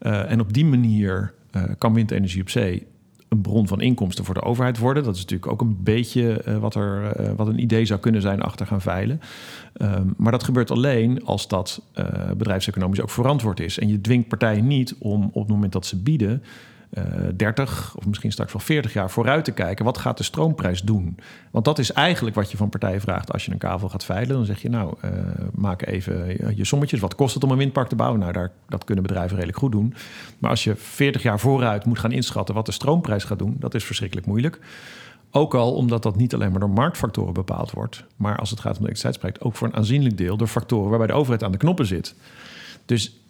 Uh, 0.01 0.31
en 0.31 0.39
op 0.39 0.53
die 0.53 0.65
manier 0.65 1.33
kan 1.77 1.93
windenergie 1.93 2.41
op 2.41 2.49
zee 2.49 2.87
een 3.31 3.41
bron 3.41 3.67
van 3.67 3.81
inkomsten 3.81 4.25
voor 4.25 4.33
de 4.33 4.41
overheid 4.41 4.77
worden. 4.77 5.03
Dat 5.03 5.15
is 5.15 5.21
natuurlijk 5.21 5.51
ook 5.51 5.61
een 5.61 5.77
beetje 5.83 6.43
uh, 6.47 6.57
wat, 6.57 6.75
er, 6.75 7.21
uh, 7.21 7.31
wat 7.35 7.47
een 7.47 7.61
idee 7.61 7.85
zou 7.85 7.99
kunnen 7.99 8.21
zijn 8.21 8.41
achter 8.41 8.67
gaan 8.67 8.81
veilen. 8.81 9.21
Um, 9.81 10.13
maar 10.17 10.31
dat 10.31 10.43
gebeurt 10.43 10.71
alleen 10.71 11.25
als 11.25 11.47
dat 11.47 11.81
uh, 11.95 12.05
bedrijfseconomisch 12.37 13.01
ook 13.01 13.09
verantwoord 13.09 13.59
is. 13.59 13.79
En 13.79 13.87
je 13.87 14.01
dwingt 14.01 14.27
partijen 14.27 14.67
niet 14.67 14.95
om 14.99 15.23
op 15.33 15.41
het 15.41 15.51
moment 15.51 15.71
dat 15.71 15.85
ze 15.85 15.97
bieden 15.97 16.43
uh, 16.93 17.27
eh, 17.27 17.33
30 17.35 17.93
of 17.97 18.05
misschien 18.05 18.31
straks 18.31 18.53
wel 18.53 18.61
40 18.61 18.93
jaar 18.93 19.09
vooruit 19.09 19.45
te 19.45 19.51
kijken. 19.51 19.85
Wat 19.85 19.97
gaat 19.97 20.17
de 20.17 20.23
stroomprijs 20.23 20.81
doen? 20.81 21.17
Want 21.51 21.65
dat 21.65 21.79
is 21.79 21.91
eigenlijk 21.91 22.35
wat 22.35 22.51
je 22.51 22.57
van 22.57 22.69
partijen 22.69 23.01
vraagt 23.01 23.31
als 23.31 23.45
je 23.45 23.51
een 23.51 23.57
kavel 23.57 23.89
gaat 23.89 24.05
veilen. 24.05 24.35
Dan 24.35 24.45
zeg 24.45 24.61
je 24.61 24.69
nou, 24.69 24.95
uh, 25.05 25.11
maak 25.53 25.85
even 25.85 26.55
je 26.55 26.65
sommetjes. 26.65 26.99
Wat 26.99 27.15
kost 27.15 27.33
het 27.33 27.43
om 27.43 27.51
een 27.51 27.57
windpark 27.57 27.87
te 27.87 27.95
bouwen? 27.95 28.19
Nou, 28.19 28.31
daar, 28.31 28.51
dat 28.69 28.83
kunnen 28.83 29.03
bedrijven 29.03 29.35
redelijk 29.35 29.57
goed 29.57 29.71
doen. 29.71 29.93
Maar 30.39 30.49
als 30.49 30.63
je 30.63 30.75
40 30.75 31.21
jaar 31.23 31.39
vooruit 31.39 31.85
moet 31.85 31.99
gaan 31.99 32.11
inschatten 32.11 32.55
wat 32.55 32.65
de 32.65 32.71
stroomprijs 32.71 33.23
gaat 33.23 33.39
doen, 33.39 33.55
dat 33.59 33.73
is 33.73 33.83
verschrikkelijk 33.83 34.27
moeilijk. 34.27 34.59
Ook 35.31 35.53
al 35.53 35.73
omdat 35.73 36.03
dat 36.03 36.15
niet 36.15 36.33
alleen 36.33 36.51
maar 36.51 36.59
door 36.59 36.69
marktfactoren 36.69 37.33
bepaald 37.33 37.71
wordt, 37.71 38.03
maar 38.15 38.37
als 38.37 38.49
het 38.49 38.59
gaat 38.59 38.77
om 38.77 38.83
de 38.83 38.89
elektriciteitsprijs, 38.89 39.41
ook 39.41 39.55
voor 39.55 39.67
een 39.67 39.75
aanzienlijk 39.75 40.17
deel 40.17 40.37
door 40.37 40.47
factoren 40.47 40.89
waarbij 40.89 41.07
de 41.07 41.13
overheid 41.13 41.43
aan 41.43 41.51
de 41.51 41.57
knoppen 41.57 41.85
zit. 41.85 42.15
Dus 42.85 43.20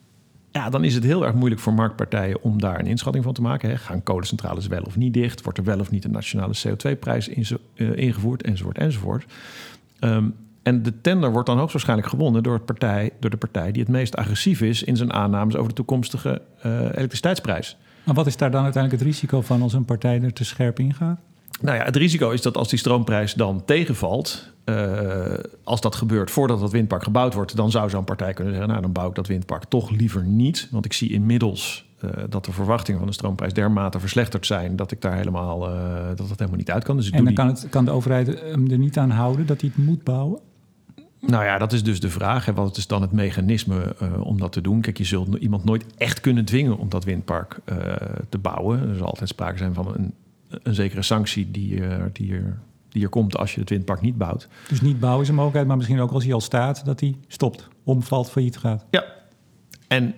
ja, 0.52 0.70
dan 0.70 0.84
is 0.84 0.94
het 0.94 1.04
heel 1.04 1.26
erg 1.26 1.34
moeilijk 1.34 1.62
voor 1.62 1.74
marktpartijen 1.74 2.42
om 2.42 2.62
daar 2.62 2.80
een 2.80 2.88
inschatting 2.88 3.24
van 3.24 3.34
te 3.34 3.42
maken. 3.42 3.70
Hè. 3.70 3.78
Gaan 3.78 4.04
kolencentrales 4.04 4.68
wel 4.68 4.82
of 4.82 4.98
niet 4.98 5.14
dicht? 5.14 5.42
Wordt 5.42 5.58
er 5.58 5.64
wel 5.64 5.80
of 5.80 5.92
niet 5.92 6.06
een 6.06 6.12
nationale 6.12 6.54
CO2-prijs 6.68 7.28
in, 7.28 7.46
uh, 7.76 7.98
ingevoerd? 7.98 8.42
Enzovoort, 8.42 8.78
enzovoort. 8.78 9.26
Um, 10.00 10.36
en 10.64 10.84
de 10.84 11.02
tender 11.02 11.32
wordt 11.32 11.48
dan 11.48 11.58
hoogstwaarschijnlijk 11.58 12.10
gewonnen 12.10 12.44
door, 12.44 12.54
het 12.54 12.66
partij, 12.66 13.12
door 13.20 13.30
de 13.30 13.38
partij 13.38 13.72
die 13.72 13.82
het 13.82 13.92
meest 13.92 14.16
agressief 14.16 14.62
is 14.62 14.84
in 14.84 14.98
zijn 14.98 15.14
aannames 15.14 15.56
over 15.56 15.68
de 15.68 15.76
toekomstige 15.76 16.42
uh, 16.66 16.72
elektriciteitsprijs. 16.82 17.78
Maar 18.04 18.16
wat 18.16 18.28
is 18.28 18.38
daar 18.38 18.52
dan 18.52 18.64
uiteindelijk 18.64 19.04
het 19.04 19.12
risico 19.12 19.42
van 19.42 19.62
als 19.62 19.74
een 19.74 19.86
partij 19.86 20.22
er 20.22 20.34
te 20.34 20.46
scherp 20.46 20.80
in 20.80 20.94
gaat? 20.94 21.20
Nou 21.62 21.78
ja, 21.78 21.84
het 21.84 21.96
risico 21.96 22.30
is 22.30 22.42
dat 22.42 22.58
als 22.58 22.70
die 22.70 22.80
stroomprijs 22.80 23.34
dan 23.34 23.66
tegenvalt, 23.66 24.54
uh, 24.66 25.34
als 25.64 25.82
dat 25.82 25.96
gebeurt 25.96 26.32
voordat 26.32 26.60
dat 26.60 26.72
windpark 26.72 27.04
gebouwd 27.04 27.34
wordt, 27.34 27.56
dan 27.56 27.72
zou 27.72 27.90
zo'n 27.90 28.04
partij 28.04 28.34
kunnen 28.34 28.54
zeggen: 28.54 28.70
Nou, 28.70 28.82
dan 28.82 28.92
bouw 28.92 29.10
ik 29.10 29.16
dat 29.16 29.28
windpark 29.28 29.64
toch 29.64 29.90
liever 29.90 30.26
niet. 30.26 30.68
Want 30.72 30.86
ik 30.86 30.94
zie 30.94 31.12
inmiddels 31.12 31.90
uh, 32.06 32.12
dat 32.30 32.46
de 32.46 32.52
verwachtingen 32.52 33.00
van 33.00 33.10
de 33.10 33.14
stroomprijs 33.14 33.54
dermate 33.54 34.00
verslechterd 34.00 34.46
zijn 34.46 34.76
dat 34.76 34.92
ik 34.92 35.02
daar 35.02 35.16
helemaal, 35.16 35.70
uh, 35.70 36.08
dat 36.16 36.30
het 36.30 36.40
helemaal 36.40 36.58
niet 36.58 36.72
uit 36.72 36.84
kan. 36.84 36.96
Dus 36.96 37.10
en 37.10 37.18
dan 37.18 37.26
die... 37.26 37.36
kan, 37.36 37.48
het, 37.48 37.68
kan 37.70 37.86
de 37.86 37.92
overheid 37.92 38.28
hem 38.28 38.72
er 38.72 38.78
niet 38.78 38.98
aan 38.98 39.10
houden 39.10 39.46
dat 39.46 39.62
hij 39.62 39.72
het 39.76 39.86
moet 39.86 40.04
bouwen? 40.04 40.40
Nou 41.20 41.44
ja, 41.44 41.58
dat 41.58 41.74
is 41.74 41.84
dus 41.84 42.00
de 42.00 42.10
vraag. 42.10 42.46
Hè. 42.46 42.54
Wat 42.54 42.78
is 42.78 42.88
dan 42.88 43.02
het 43.02 43.12
mechanisme 43.12 43.96
uh, 44.02 44.26
om 44.26 44.38
dat 44.38 44.52
te 44.52 44.62
doen? 44.62 44.82
Kijk, 44.82 44.98
je 44.98 45.04
zult 45.04 45.36
iemand 45.36 45.64
nooit 45.64 45.86
echt 45.98 46.20
kunnen 46.22 46.46
dwingen 46.46 46.78
om 46.78 46.90
dat 46.90 47.04
windpark 47.04 47.60
te 48.30 48.38
bouwen. 48.38 48.90
Er 48.90 48.96
zal 48.96 49.08
altijd 49.08 49.30
sprake 49.30 49.58
zijn 49.58 49.74
van 49.74 49.94
een, 49.96 50.14
een 50.64 50.74
zekere 50.76 51.02
sanctie 51.02 51.52
die, 51.52 51.82
die 52.12 52.34
er 52.34 52.60
die 52.92 53.04
er 53.04 53.10
komt 53.10 53.38
als 53.38 53.54
je 53.54 53.60
het 53.60 53.70
windpark 53.70 54.02
niet 54.02 54.18
bouwt. 54.18 54.48
Dus 54.68 54.82
niet 54.82 55.00
bouwen 55.00 55.22
is 55.22 55.28
een 55.28 55.36
mogelijkheid, 55.36 55.68
maar 55.68 55.78
misschien 55.78 56.00
ook 56.00 56.12
als 56.12 56.24
hij 56.24 56.34
al 56.34 56.42
staat, 56.42 56.86
dat 56.86 57.00
hij 57.00 57.16
stopt, 57.28 57.68
omvalt, 57.84 58.32
failliet 58.32 58.58
gaat. 58.58 58.86
Ja, 58.90 59.06
en 59.88 60.16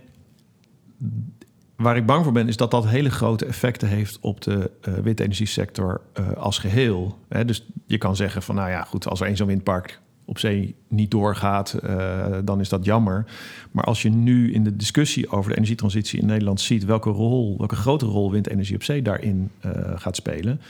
waar 1.76 1.98
ik 1.98 2.06
bang 2.06 2.24
voor 2.24 2.34
ben, 2.34 2.48
is 2.48 2.58
dat 2.58 2.72
dat 2.72 2.88
hele 2.88 3.10
grote 3.10 3.46
effecten 3.46 3.88
heeft 3.88 4.20
op 4.20 4.42
de 4.42 4.72
uh, 4.88 4.94
windenergiesector 4.94 6.02
uh, 6.20 6.32
als 6.32 6.58
geheel. 6.58 7.18
Hè, 7.30 7.46
dus 7.46 7.66
je 7.86 7.98
kan 7.98 8.16
zeggen 8.16 8.42
van, 8.42 8.56
nou 8.56 8.70
ja, 8.70 8.84
goed, 8.84 9.08
als 9.08 9.20
er 9.20 9.28
één 9.28 9.38
zo'n 9.38 9.48
windpark 9.48 10.02
op 10.26 10.40
zee 10.40 10.76
niet 10.88 11.12
doorgaat, 11.12 11.80
uh, 11.84 12.38
dan 12.44 12.60
is 12.60 12.70
dat 12.70 12.86
jammer. 12.86 13.26
Maar 13.72 13.84
als 13.84 14.02
je 14.02 14.10
nu 14.10 14.54
in 14.54 14.64
de 14.64 14.76
discussie 14.76 15.30
over 15.30 15.50
de 15.50 15.56
energietransitie 15.58 16.20
in 16.20 16.26
Nederland 16.26 16.62
ziet 16.62 16.86
welke 16.86 17.10
rol, 17.10 17.58
welke 17.58 17.76
grote 17.76 18.06
rol 18.06 18.32
windenergie 18.32 18.76
op 18.76 18.84
zee 18.84 19.02
daarin 19.02 19.52
gaat 19.96 20.16
spelen, 20.16 20.62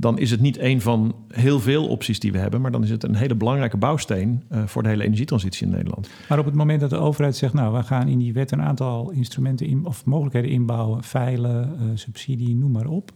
dan 0.00 0.18
is 0.18 0.30
het 0.30 0.40
niet 0.40 0.58
een 0.58 0.80
van 0.80 1.14
heel 1.28 1.60
veel 1.60 1.88
opties 1.88 2.20
die 2.20 2.32
we 2.32 2.38
hebben, 2.38 2.60
maar 2.60 2.70
dan 2.70 2.82
is 2.82 2.90
het 2.90 3.04
een 3.04 3.14
hele 3.14 3.34
belangrijke 3.34 3.76
bouwsteen 3.76 4.42
uh, 4.52 4.66
voor 4.66 4.82
de 4.82 4.88
hele 4.88 5.04
energietransitie 5.04 5.66
in 5.66 5.72
Nederland. 5.72 6.08
Maar 6.28 6.38
op 6.38 6.44
het 6.44 6.54
moment 6.54 6.80
dat 6.80 6.90
de 6.90 6.96
overheid 6.96 7.36
zegt, 7.36 7.52
nou, 7.52 7.76
we 7.76 7.82
gaan 7.82 8.08
in 8.08 8.18
die 8.18 8.32
wet 8.32 8.50
een 8.50 8.62
aantal 8.62 9.10
instrumenten 9.10 9.66
in, 9.66 9.86
of 9.86 10.04
mogelijkheden 10.04 10.50
inbouwen, 10.50 11.02
veilen, 11.02 11.76
uh, 11.80 11.90
subsidie, 11.94 12.54
noem 12.54 12.72
maar 12.72 12.86
op. 12.86 13.12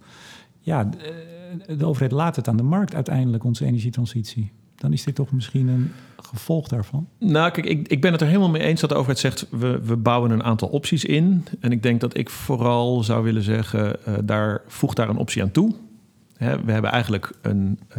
Ja, 0.61 0.85
de, 0.85 1.77
de 1.77 1.87
overheid 1.87 2.13
laat 2.13 2.37
het 2.37 2.49
aan 2.49 2.57
de 2.57 2.63
markt 2.63 2.95
uiteindelijk, 2.95 3.45
onze 3.45 3.65
energietransitie 3.65 4.53
dan 4.83 4.93
is 4.93 5.05
dit 5.05 5.15
toch 5.15 5.33
misschien 5.33 5.69
een 5.69 5.93
gevolg 6.17 6.69
daarvan? 6.69 7.09
Nou, 7.19 7.51
kijk, 7.51 7.67
ik, 7.67 7.89
ik 7.89 8.01
ben 8.01 8.13
het 8.13 8.21
er 8.21 8.27
helemaal 8.27 8.51
mee 8.51 8.63
eens 8.63 8.81
dat 8.81 8.91
de 8.91 8.97
overheid 8.97 9.19
zegt... 9.19 9.47
we, 9.51 9.81
we 9.85 9.97
bouwen 9.97 10.31
een 10.31 10.43
aantal 10.43 10.69
opties 10.69 11.05
in. 11.05 11.45
En 11.61 11.73
ik 11.73 11.83
denk 11.83 12.01
dat 12.01 12.17
ik 12.17 12.31
vooral 12.31 13.03
zou 13.03 13.25
willen 13.25 13.43
zeggen... 13.43 13.97
Uh, 14.09 14.15
daar, 14.25 14.63
voeg 14.67 14.95
daar 14.95 15.09
een 15.09 15.17
optie 15.17 15.43
aan 15.43 15.51
toe 15.51 15.75
we 16.65 16.73
hebben 16.73 16.91
eigenlijk 16.91 17.33
een, 17.41 17.79
uh, 17.89 17.97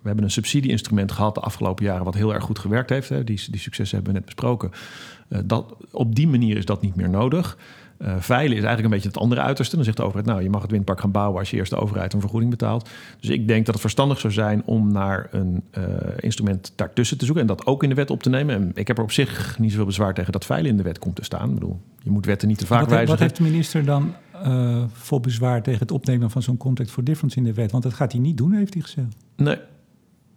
we 0.00 0.10
hebben 0.10 0.24
een 0.24 0.30
subsidieinstrument 0.30 1.12
gehad 1.12 1.34
de 1.34 1.40
afgelopen 1.40 1.84
jaren, 1.84 2.04
wat 2.04 2.14
heel 2.14 2.34
erg 2.34 2.44
goed 2.44 2.58
gewerkt 2.58 2.90
heeft. 2.90 3.08
Hè. 3.08 3.24
Die, 3.24 3.40
die 3.50 3.60
successen 3.60 3.96
hebben 3.96 4.12
we 4.14 4.18
net 4.18 4.28
besproken. 4.28 4.70
Uh, 5.28 5.38
dat, 5.44 5.76
op 5.90 6.14
die 6.14 6.28
manier 6.28 6.56
is 6.56 6.64
dat 6.64 6.82
niet 6.82 6.96
meer 6.96 7.10
nodig. 7.10 7.56
Uh, 7.98 8.14
veilen 8.18 8.56
is 8.56 8.64
eigenlijk 8.64 8.84
een 8.84 8.90
beetje 8.90 9.08
het 9.08 9.18
andere 9.18 9.40
uiterste. 9.40 9.76
Dan 9.76 9.84
zegt 9.84 9.96
de 9.96 10.02
overheid, 10.02 10.26
nou, 10.26 10.42
je 10.42 10.50
mag 10.50 10.62
het 10.62 10.70
windpark 10.70 11.00
gaan 11.00 11.10
bouwen 11.10 11.38
als 11.38 11.50
je 11.50 11.56
eerst 11.56 11.70
de 11.70 11.76
overheid 11.76 12.12
een 12.12 12.20
vergoeding 12.20 12.50
betaalt. 12.50 12.88
Dus 13.20 13.30
ik 13.30 13.48
denk 13.48 13.64
dat 13.64 13.74
het 13.74 13.82
verstandig 13.82 14.20
zou 14.20 14.32
zijn 14.32 14.62
om 14.64 14.92
naar 14.92 15.28
een 15.30 15.62
uh, 15.78 15.84
instrument 16.20 16.72
daartussen 16.76 17.18
te 17.18 17.24
zoeken 17.24 17.42
en 17.42 17.48
dat 17.48 17.66
ook 17.66 17.82
in 17.82 17.88
de 17.88 17.94
wet 17.94 18.10
op 18.10 18.22
te 18.22 18.28
nemen. 18.28 18.54
En 18.54 18.70
ik 18.74 18.86
heb 18.86 18.98
er 18.98 19.02
op 19.02 19.12
zich 19.12 19.58
niet 19.58 19.70
zoveel 19.70 19.86
bezwaar 19.86 20.14
tegen 20.14 20.32
dat 20.32 20.44
veilen 20.44 20.70
in 20.70 20.76
de 20.76 20.82
wet 20.82 20.98
komt 20.98 21.16
te 21.16 21.24
staan. 21.24 21.48
Ik 21.48 21.54
bedoel, 21.54 21.80
je 22.02 22.10
moet 22.10 22.26
wetten 22.26 22.48
niet 22.48 22.58
te 22.58 22.66
vaak 22.66 22.80
wat, 22.80 22.88
wijzigen. 22.88 23.12
Wat 23.12 23.20
heeft 23.20 23.36
de 23.36 23.42
minister 23.42 23.84
dan 23.84 24.14
uh, 24.46 24.84
voor 24.92 25.20
bezwaar 25.20 25.62
tegen 25.62 25.80
het 25.80 25.90
opnemen 25.90 26.30
van 26.30 26.42
zo'n 26.42 26.56
contract 26.56 26.90
for 26.90 27.04
difference 27.04 27.36
in 27.36 27.44
de 27.44 27.52
wet? 27.52 27.70
Want 27.70 27.82
dat 27.82 27.94
gaat 27.94 28.12
hij 28.12 28.20
niet 28.20 28.36
doen, 28.36 28.52
heeft 28.52 28.74
hij 28.74 28.82
gezegd. 28.82 29.16
Nee, 29.36 29.58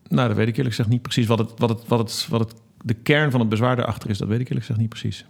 nou, 0.08 0.28
dat 0.28 0.38
weet 0.38 0.48
ik 0.48 0.58
eerlijk 0.58 0.76
gezegd 0.76 0.90
niet 0.90 1.02
precies. 1.02 1.28
Wat, 1.28 1.40
het, 1.40 1.52
wat, 1.56 1.70
het, 1.70 1.88
wat, 1.88 2.00
het, 2.00 2.28
wat 2.30 2.40
het, 2.40 2.54
de 2.82 2.94
kern 2.94 3.32
van 3.32 3.40
het 3.40 3.50
bezwaar 3.50 3.76
daarachter 3.76 4.10
is, 4.10 4.18
dat 4.18 4.28
weet 4.28 4.40
ik 4.40 4.46
eerlijk 4.46 4.66
gezegd 4.66 4.80
niet 4.80 4.90
precies. 4.90 5.26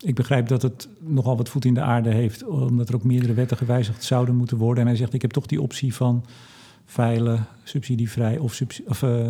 Ik 0.00 0.14
begrijp 0.14 0.48
dat 0.48 0.62
het 0.62 0.88
nogal 1.00 1.36
wat 1.36 1.48
voet 1.48 1.64
in 1.64 1.74
de 1.74 1.80
aarde 1.80 2.10
heeft, 2.10 2.44
omdat 2.44 2.88
er 2.88 2.94
ook 2.94 3.04
meerdere 3.04 3.34
wetten 3.34 3.56
gewijzigd 3.56 4.04
zouden 4.04 4.36
moeten 4.36 4.56
worden. 4.56 4.82
En 4.82 4.88
hij 4.88 4.98
zegt: 4.98 5.12
Ik 5.12 5.22
heb 5.22 5.30
toch 5.30 5.46
die 5.46 5.60
optie 5.60 5.94
van 5.94 6.24
veilen, 6.84 7.46
subsidievrij 7.64 8.38
of, 8.38 8.60
of 8.86 9.02
uh, 9.02 9.26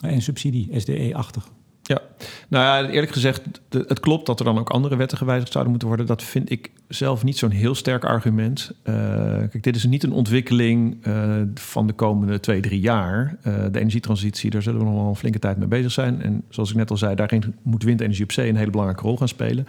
en 0.00 0.22
subsidie, 0.22 0.80
SDE-achtig. 0.80 1.48
Ja, 1.88 2.00
nou 2.48 2.64
ja, 2.64 2.90
eerlijk 2.90 3.12
gezegd, 3.12 3.42
het 3.68 4.00
klopt 4.00 4.26
dat 4.26 4.38
er 4.38 4.44
dan 4.44 4.58
ook 4.58 4.70
andere 4.70 4.96
wetten 4.96 5.18
gewijzigd 5.18 5.52
zouden 5.52 5.70
moeten 5.70 5.88
worden. 5.88 6.06
Dat 6.06 6.22
vind 6.22 6.50
ik 6.50 6.70
zelf 6.88 7.24
niet 7.24 7.38
zo'n 7.38 7.50
heel 7.50 7.74
sterk 7.74 8.04
argument. 8.04 8.72
Uh, 8.84 8.94
kijk, 9.38 9.62
dit 9.62 9.76
is 9.76 9.84
niet 9.84 10.02
een 10.02 10.12
ontwikkeling 10.12 11.06
uh, 11.06 11.40
van 11.54 11.86
de 11.86 11.92
komende 11.92 12.40
twee, 12.40 12.60
drie 12.60 12.80
jaar. 12.80 13.36
Uh, 13.46 13.54
de 13.70 13.78
energietransitie, 13.78 14.50
daar 14.50 14.62
zullen 14.62 14.78
we 14.78 14.86
nog 14.86 14.94
wel 14.94 15.08
een 15.08 15.16
flinke 15.16 15.38
tijd 15.38 15.58
mee 15.58 15.68
bezig 15.68 15.92
zijn. 15.92 16.22
En 16.22 16.42
zoals 16.48 16.70
ik 16.70 16.76
net 16.76 16.90
al 16.90 16.96
zei, 16.96 17.14
daarin 17.14 17.54
moet 17.62 17.82
windenergie 17.82 18.24
op 18.24 18.32
zee 18.32 18.48
een 18.48 18.56
hele 18.56 18.70
belangrijke 18.70 19.04
rol 19.04 19.16
gaan 19.16 19.28
spelen. 19.28 19.66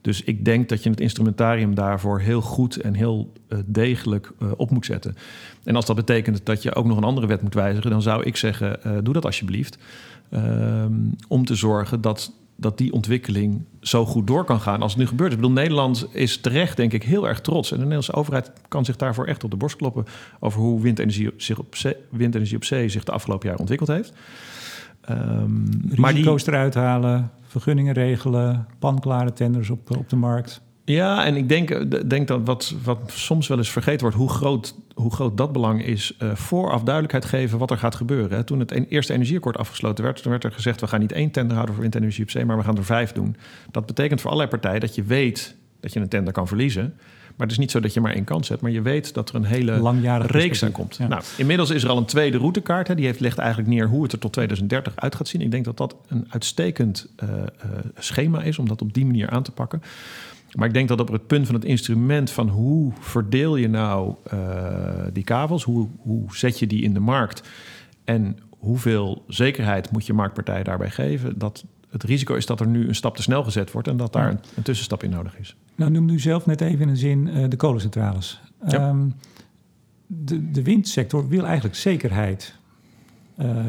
Dus 0.00 0.22
ik 0.22 0.44
denk 0.44 0.68
dat 0.68 0.82
je 0.82 0.90
het 0.90 1.00
instrumentarium 1.00 1.74
daarvoor 1.74 2.20
heel 2.20 2.40
goed 2.40 2.76
en 2.76 2.94
heel 2.94 3.32
degelijk 3.64 4.32
op 4.56 4.70
moet 4.70 4.86
zetten. 4.86 5.16
En 5.64 5.76
als 5.76 5.86
dat 5.86 5.96
betekent 5.96 6.46
dat 6.46 6.62
je 6.62 6.74
ook 6.74 6.86
nog 6.86 6.96
een 6.96 7.04
andere 7.04 7.26
wet 7.26 7.42
moet 7.42 7.54
wijzigen, 7.54 7.90
dan 7.90 8.02
zou 8.02 8.22
ik 8.22 8.36
zeggen: 8.36 8.80
doe 9.04 9.14
dat 9.14 9.24
alsjeblieft. 9.24 9.78
Um, 10.30 11.16
om 11.28 11.44
te 11.44 11.54
zorgen 11.54 12.00
dat, 12.00 12.32
dat 12.56 12.78
die 12.78 12.92
ontwikkeling 12.92 13.64
zo 13.80 14.06
goed 14.06 14.26
door 14.26 14.44
kan 14.44 14.60
gaan 14.60 14.82
als 14.82 14.92
het 14.92 15.00
nu 15.00 15.06
gebeurt. 15.06 15.30
Ik 15.30 15.36
bedoel, 15.36 15.52
Nederland 15.52 16.06
is 16.12 16.40
terecht, 16.40 16.76
denk 16.76 16.92
ik, 16.92 17.02
heel 17.02 17.28
erg 17.28 17.40
trots. 17.40 17.68
En 17.70 17.76
de 17.76 17.82
Nederlandse 17.82 18.14
overheid 18.14 18.52
kan 18.68 18.84
zich 18.84 18.96
daarvoor 18.96 19.26
echt 19.26 19.44
op 19.44 19.50
de 19.50 19.56
borst 19.56 19.76
kloppen 19.76 20.04
over 20.40 20.60
hoe 20.60 20.80
windenergie, 20.80 21.30
zich 21.36 21.58
op, 21.58 21.76
zee, 21.76 21.96
windenergie 22.10 22.56
op 22.56 22.64
zee 22.64 22.88
zich 22.88 23.04
de 23.04 23.12
afgelopen 23.12 23.48
jaar 23.48 23.58
ontwikkeld 23.58 23.88
heeft. 23.88 24.12
Um, 25.10 25.68
maar 25.96 26.14
die 26.14 26.28
eruit 26.46 26.74
halen, 26.74 27.30
vergunningen 27.46 27.94
regelen, 27.94 28.66
panklare 28.78 29.32
tenders 29.32 29.70
op, 29.70 29.96
op 29.96 30.08
de 30.08 30.16
markt. 30.16 30.60
Ja, 30.88 31.24
en 31.24 31.36
ik 31.36 31.48
denk, 31.48 31.90
denk 32.10 32.28
dat 32.28 32.40
wat, 32.44 32.74
wat 32.82 32.98
soms 33.06 33.48
wel 33.48 33.58
eens 33.58 33.70
vergeten 33.70 34.00
wordt, 34.00 34.16
hoe 34.16 34.28
groot, 34.28 34.74
hoe 34.94 35.12
groot 35.12 35.36
dat 35.36 35.52
belang 35.52 35.84
is, 35.84 36.16
uh, 36.22 36.34
vooraf 36.34 36.82
duidelijkheid 36.82 37.24
geven 37.24 37.58
wat 37.58 37.70
er 37.70 37.78
gaat 37.78 37.94
gebeuren. 37.94 38.36
Hè. 38.36 38.44
Toen 38.44 38.58
het 38.58 38.72
een, 38.72 38.86
eerste 38.88 39.12
energieakkoord 39.12 39.56
afgesloten 39.56 40.04
werd, 40.04 40.22
toen 40.22 40.30
werd 40.30 40.44
er 40.44 40.52
gezegd: 40.52 40.80
we 40.80 40.86
gaan 40.86 41.00
niet 41.00 41.12
één 41.12 41.30
tender 41.30 41.52
houden 41.52 41.74
voor 41.74 41.82
windenergie 41.82 42.22
op 42.22 42.30
zee, 42.30 42.44
maar 42.44 42.56
we 42.56 42.62
gaan 42.62 42.76
er 42.76 42.84
vijf 42.84 43.12
doen. 43.12 43.36
Dat 43.70 43.86
betekent 43.86 44.20
voor 44.20 44.30
allerlei 44.30 44.58
partijen 44.58 44.80
dat 44.80 44.94
je 44.94 45.02
weet 45.02 45.56
dat 45.80 45.92
je 45.92 46.00
een 46.00 46.08
tender 46.08 46.32
kan 46.32 46.48
verliezen. 46.48 46.94
Maar 47.36 47.46
het 47.46 47.56
is 47.56 47.62
niet 47.62 47.70
zo 47.70 47.80
dat 47.80 47.94
je 47.94 48.00
maar 48.00 48.12
één 48.12 48.24
kans 48.24 48.48
hebt. 48.48 48.60
Maar 48.60 48.70
je 48.70 48.82
weet 48.82 49.14
dat 49.14 49.28
er 49.28 49.34
een 49.34 49.44
hele 49.44 50.22
reeks 50.26 50.64
aan 50.64 50.72
komt. 50.72 50.96
Ja. 50.96 51.06
Nou, 51.06 51.22
inmiddels 51.36 51.70
is 51.70 51.82
er 51.82 51.90
al 51.90 51.96
een 51.96 52.04
tweede 52.04 52.38
routekaart. 52.38 52.88
Hè. 52.88 52.94
Die 52.94 53.04
heeft, 53.04 53.20
legt 53.20 53.38
eigenlijk 53.38 53.68
neer 53.68 53.88
hoe 53.88 54.02
het 54.02 54.12
er 54.12 54.18
tot 54.18 54.32
2030 54.32 54.96
uit 54.96 55.14
gaat 55.14 55.28
zien. 55.28 55.40
Ik 55.40 55.50
denk 55.50 55.64
dat 55.64 55.76
dat 55.76 55.96
een 56.08 56.26
uitstekend 56.28 57.08
uh, 57.22 57.28
schema 57.98 58.42
is 58.42 58.58
om 58.58 58.68
dat 58.68 58.82
op 58.82 58.94
die 58.94 59.06
manier 59.06 59.30
aan 59.30 59.42
te 59.42 59.52
pakken. 59.52 59.82
Maar 60.52 60.66
ik 60.66 60.74
denk 60.74 60.88
dat 60.88 61.00
op 61.00 61.08
het 61.08 61.26
punt 61.26 61.46
van 61.46 61.54
het 61.54 61.64
instrument 61.64 62.30
van 62.30 62.48
hoe 62.48 62.92
verdeel 63.00 63.56
je 63.56 63.68
nou 63.68 64.14
uh, 64.32 65.04
die 65.12 65.24
kabels, 65.24 65.64
hoe, 65.64 65.88
hoe 65.98 66.36
zet 66.36 66.58
je 66.58 66.66
die 66.66 66.82
in 66.82 66.94
de 66.94 67.00
markt 67.00 67.48
en 68.04 68.38
hoeveel 68.58 69.24
zekerheid 69.26 69.90
moet 69.90 70.06
je 70.06 70.12
marktpartij 70.12 70.62
daarbij 70.62 70.90
geven, 70.90 71.38
dat 71.38 71.64
het 71.90 72.02
risico 72.02 72.34
is 72.34 72.46
dat 72.46 72.60
er 72.60 72.66
nu 72.66 72.88
een 72.88 72.94
stap 72.94 73.16
te 73.16 73.22
snel 73.22 73.44
gezet 73.44 73.72
wordt 73.72 73.88
en 73.88 73.96
dat 73.96 74.12
daar 74.12 74.30
een, 74.30 74.40
een 74.56 74.62
tussenstap 74.62 75.02
in 75.02 75.10
nodig 75.10 75.38
is. 75.38 75.56
Nou, 75.74 75.90
noem 75.90 76.08
u 76.08 76.18
zelf 76.18 76.46
net 76.46 76.60
even 76.60 76.80
in 76.80 76.88
een 76.88 76.96
zin 76.96 77.26
uh, 77.26 77.48
de 77.48 77.56
kolencentrales. 77.56 78.40
Ja. 78.66 78.88
Um, 78.88 79.14
de, 80.06 80.50
de 80.50 80.62
windsector 80.62 81.28
wil 81.28 81.44
eigenlijk 81.44 81.76
zekerheid. 81.76 82.54
Uh, 83.38 83.66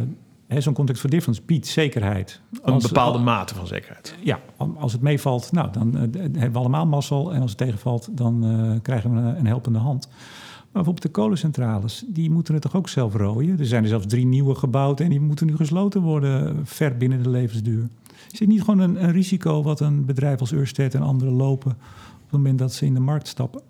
Zo'n 0.58 0.74
contract 0.74 1.00
for 1.00 1.10
difference 1.10 1.42
biedt 1.46 1.68
zekerheid. 1.68 2.42
Een 2.62 2.74
als, 2.74 2.88
bepaalde 2.88 3.18
al, 3.18 3.24
mate 3.24 3.56
van 3.56 3.68
zekerheid. 3.68 4.16
Ja, 4.24 4.40
als 4.78 4.92
het 4.92 5.02
meevalt, 5.02 5.52
nou, 5.52 5.72
dan 5.72 5.96
uh, 5.96 6.02
hebben 6.02 6.52
we 6.52 6.58
allemaal 6.58 6.86
mazzel. 6.86 7.34
En 7.34 7.42
als 7.42 7.50
het 7.50 7.60
tegenvalt, 7.60 8.10
dan 8.12 8.46
uh, 8.46 8.80
krijgen 8.82 9.14
we 9.14 9.18
een, 9.18 9.38
een, 9.38 9.48
helpende 9.48 9.80
hand. 9.80 10.08
Maar 10.08 10.68
bijvoorbeeld 10.72 11.02
de 11.02 11.10
kolencentrales, 11.10 12.04
die 12.08 12.32
moeten 12.32 12.54
het 12.54 12.64
toch 12.64 12.76
ook 12.76 12.90
zelf 12.90 13.14
rooien? 13.14 13.60
Er 13.60 13.66
zijn 13.66 13.84
er 13.84 13.90
zelfs 13.90 14.06
drie 14.06 14.26
nieuwe 14.26 14.56
gebouwd 14.56 15.00
en 15.00 15.10
die 15.10 15.20
moeten 15.20 15.48
nu 15.48 15.56
gesloten 15.56 16.02
worden 16.02 16.66
ver 16.68 16.98
binnen 16.98 17.24
de 17.24 17.30
levensduur. 17.30 17.88
Is 18.32 18.40
het 18.40 18.48
niet 18.48 18.64
gewoon 18.64 18.80
een, 18.80 19.04
een 19.04 19.12
risico 19.12 19.64
wat 19.64 19.80
een 19.80 20.06
bedrijf 20.06 20.40
als 20.40 20.54
Ørsted 20.54 20.96
en 20.96 21.02
anderen 21.02 21.34
lopen... 21.34 21.72
op 21.72 22.22
het 22.22 22.32
moment 22.32 22.60
dat 22.60 22.74
ze 22.74 22.86
in 22.86 22.94
de 22.94 23.00
markt 23.00 23.28
stappen? 23.28 23.62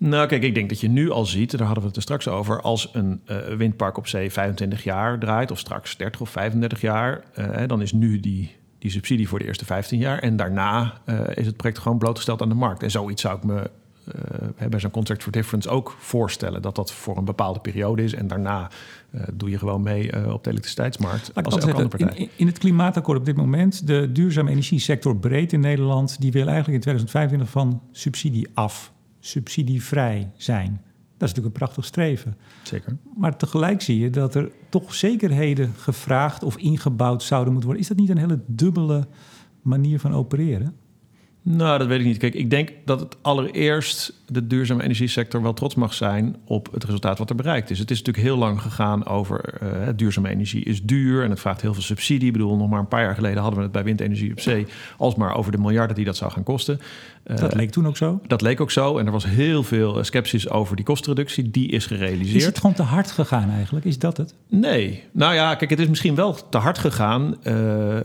Nou, 0.00 0.26
kijk, 0.26 0.42
ik 0.42 0.54
denk 0.54 0.68
dat 0.68 0.80
je 0.80 0.88
nu 0.88 1.10
al 1.10 1.26
ziet, 1.26 1.50
daar 1.50 1.66
hadden 1.66 1.82
we 1.82 1.88
het 1.88 1.96
er 1.96 2.02
straks 2.02 2.28
over, 2.28 2.60
als 2.60 2.88
een 2.92 3.20
uh, 3.26 3.36
windpark 3.36 3.96
op 3.96 4.06
zee 4.06 4.32
25 4.32 4.84
jaar 4.84 5.18
draait, 5.18 5.50
of 5.50 5.58
straks 5.58 5.96
30 5.96 6.20
of 6.20 6.30
35 6.30 6.80
jaar, 6.80 7.24
uh, 7.38 7.56
dan 7.66 7.82
is 7.82 7.92
nu 7.92 8.20
die, 8.20 8.56
die 8.78 8.90
subsidie 8.90 9.28
voor 9.28 9.38
de 9.38 9.44
eerste 9.44 9.64
15 9.64 9.98
jaar. 9.98 10.18
En 10.18 10.36
daarna 10.36 11.00
uh, 11.06 11.20
is 11.34 11.46
het 11.46 11.56
project 11.56 11.78
gewoon 11.78 11.98
blootgesteld 11.98 12.42
aan 12.42 12.48
de 12.48 12.54
markt. 12.54 12.82
En 12.82 12.90
zoiets 12.90 13.22
zou 13.22 13.36
ik 13.36 13.44
me 13.44 13.70
bij 14.68 14.80
zo'n 14.80 14.90
contract 14.90 15.22
for 15.22 15.32
difference 15.32 15.68
ook 15.68 15.96
voorstellen, 15.98 16.62
dat 16.62 16.74
dat 16.74 16.92
voor 16.92 17.16
een 17.16 17.24
bepaalde 17.24 17.60
periode 17.60 18.02
is. 18.02 18.14
En 18.14 18.26
daarna 18.26 18.70
doe 19.32 19.50
je 19.50 19.58
gewoon 19.58 19.82
mee 19.82 20.32
op 20.32 20.44
de 20.44 20.50
elektriciteitsmarkt. 20.50 21.34
als 21.34 21.54
elke 21.54 21.66
andere 21.66 21.88
partij. 21.88 22.16
In, 22.16 22.28
in, 22.36 22.46
het 22.46 22.58
klimaatakkoord 22.58 23.18
op 23.18 23.24
dit 23.24 23.36
moment, 23.36 23.86
de 23.86 24.12
duurzame 24.12 24.50
energiesector 24.50 25.16
breed 25.16 25.52
in 25.52 25.60
Nederland, 25.60 26.20
die 26.20 26.32
wil 26.32 26.46
eigenlijk 26.46 26.74
in 26.74 26.80
2025 26.80 27.50
van 27.50 27.82
subsidie 27.92 28.48
af 28.54 28.92
subsidievrij 29.20 30.30
zijn. 30.36 30.80
Dat 31.20 31.28
is 31.28 31.34
natuurlijk 31.34 31.46
een 31.46 31.66
prachtig 31.66 31.84
streven. 31.84 32.36
Zeker. 32.62 32.96
Maar 33.16 33.36
tegelijk 33.36 33.80
zie 33.82 33.98
je 33.98 34.10
dat 34.10 34.34
er 34.34 34.50
toch 34.68 34.94
zekerheden 34.94 35.72
gevraagd 35.76 36.42
of 36.42 36.56
ingebouwd 36.56 37.22
zouden 37.22 37.52
moeten 37.52 37.70
worden. 37.70 37.88
Is 37.88 37.96
dat 37.96 38.06
niet 38.06 38.10
een 38.10 38.28
hele 38.28 38.40
dubbele 38.46 39.06
manier 39.62 40.00
van 40.00 40.14
opereren? 40.14 40.74
Nou, 41.42 41.78
dat 41.78 41.86
weet 41.86 42.00
ik 42.00 42.06
niet. 42.06 42.16
Kijk, 42.16 42.34
ik 42.34 42.50
denk 42.50 42.72
dat 42.84 43.00
het 43.00 43.16
allereerst 43.22 44.22
de 44.26 44.46
duurzame 44.46 44.82
energiesector 44.82 45.42
wel 45.42 45.52
trots 45.52 45.74
mag 45.74 45.94
zijn 45.94 46.36
op 46.44 46.72
het 46.72 46.84
resultaat 46.84 47.18
wat 47.18 47.30
er 47.30 47.36
bereikt 47.36 47.70
is. 47.70 47.78
Het 47.78 47.90
is 47.90 47.98
natuurlijk 47.98 48.26
heel 48.26 48.36
lang 48.36 48.62
gegaan 48.62 49.06
over 49.06 49.62
uh, 49.62 49.88
duurzame 49.96 50.28
energie 50.28 50.64
is 50.64 50.82
duur 50.82 51.24
en 51.24 51.30
het 51.30 51.40
vraagt 51.40 51.60
heel 51.60 51.74
veel 51.74 51.82
subsidie. 51.82 52.26
Ik 52.26 52.32
bedoel, 52.32 52.56
nog 52.56 52.68
maar 52.68 52.78
een 52.78 52.88
paar 52.88 53.02
jaar 53.02 53.14
geleden 53.14 53.40
hadden 53.40 53.58
we 53.58 53.64
het 53.64 53.72
bij 53.72 53.84
windenergie 53.84 54.30
op 54.30 54.40
zee 54.40 54.66
alsmaar 54.96 55.34
over 55.34 55.52
de 55.52 55.58
miljarden 55.58 55.96
die 55.96 56.04
dat 56.04 56.16
zou 56.16 56.32
gaan 56.32 56.42
kosten. 56.42 56.80
Dat 57.22 57.54
leek 57.54 57.70
toen 57.70 57.86
ook 57.86 57.96
zo? 57.96 58.20
Dat 58.26 58.42
leek 58.42 58.60
ook 58.60 58.70
zo. 58.70 58.98
En 58.98 59.06
er 59.06 59.12
was 59.12 59.26
heel 59.26 59.62
veel 59.62 60.04
sceptisch 60.04 60.50
over 60.50 60.76
die 60.76 60.84
kostenreductie. 60.84 61.50
Die 61.50 61.68
is 61.68 61.86
gerealiseerd. 61.86 62.36
Is 62.36 62.44
het 62.44 62.58
gewoon 62.58 62.74
te 62.74 62.82
hard 62.82 63.10
gegaan 63.10 63.50
eigenlijk? 63.50 63.84
Is 63.84 63.98
dat 63.98 64.16
het? 64.16 64.34
Nee. 64.48 65.04
Nou 65.12 65.34
ja, 65.34 65.54
kijk, 65.54 65.70
het 65.70 65.80
is 65.80 65.88
misschien 65.88 66.14
wel 66.14 66.48
te 66.48 66.58
hard 66.58 66.78
gegaan 66.78 67.36
uh, 67.42 67.54
uh, 67.54 68.00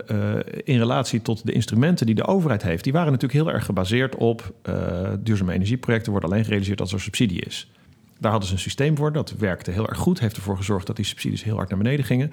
in 0.64 0.78
relatie 0.78 1.22
tot 1.22 1.46
de 1.46 1.52
instrumenten 1.52 2.06
die 2.06 2.16
de 2.16 2.26
overheid 2.26 2.64
heeft. 2.64 2.84
Die 2.84 2.94
waren 2.94 3.12
natuurlijk 3.12 3.44
heel 3.44 3.54
erg 3.54 3.66
gebaseerd 3.66 4.16
op 4.16 4.54
uh, 4.70 4.76
duurzame 5.20 5.54
energieprojecten. 5.54 6.12
Worden 6.12 6.30
alleen 6.30 6.44
gerealiseerd 6.44 6.82
als 6.82 6.94
er 6.94 7.02
subsidie 7.02 7.42
is. 7.42 7.70
Daar 8.20 8.32
hadden 8.32 8.50
ze 8.50 8.56
een 8.56 8.62
systeem 8.62 8.98
voor. 8.98 9.14
Dat 9.14 9.34
werkte 9.38 9.72
heel 9.72 9.88
erg 9.88 9.98
goed. 9.98 10.20
Heeft 10.20 10.36
ervoor 10.36 10.58
gezorgd 10.58 10.88
dat 10.88 10.96
die 10.96 11.06
subsidies 11.06 11.44
heel 11.44 11.56
hard 11.56 11.70
naar 11.70 11.78
beneden 11.78 12.06
gingen. 12.06 12.32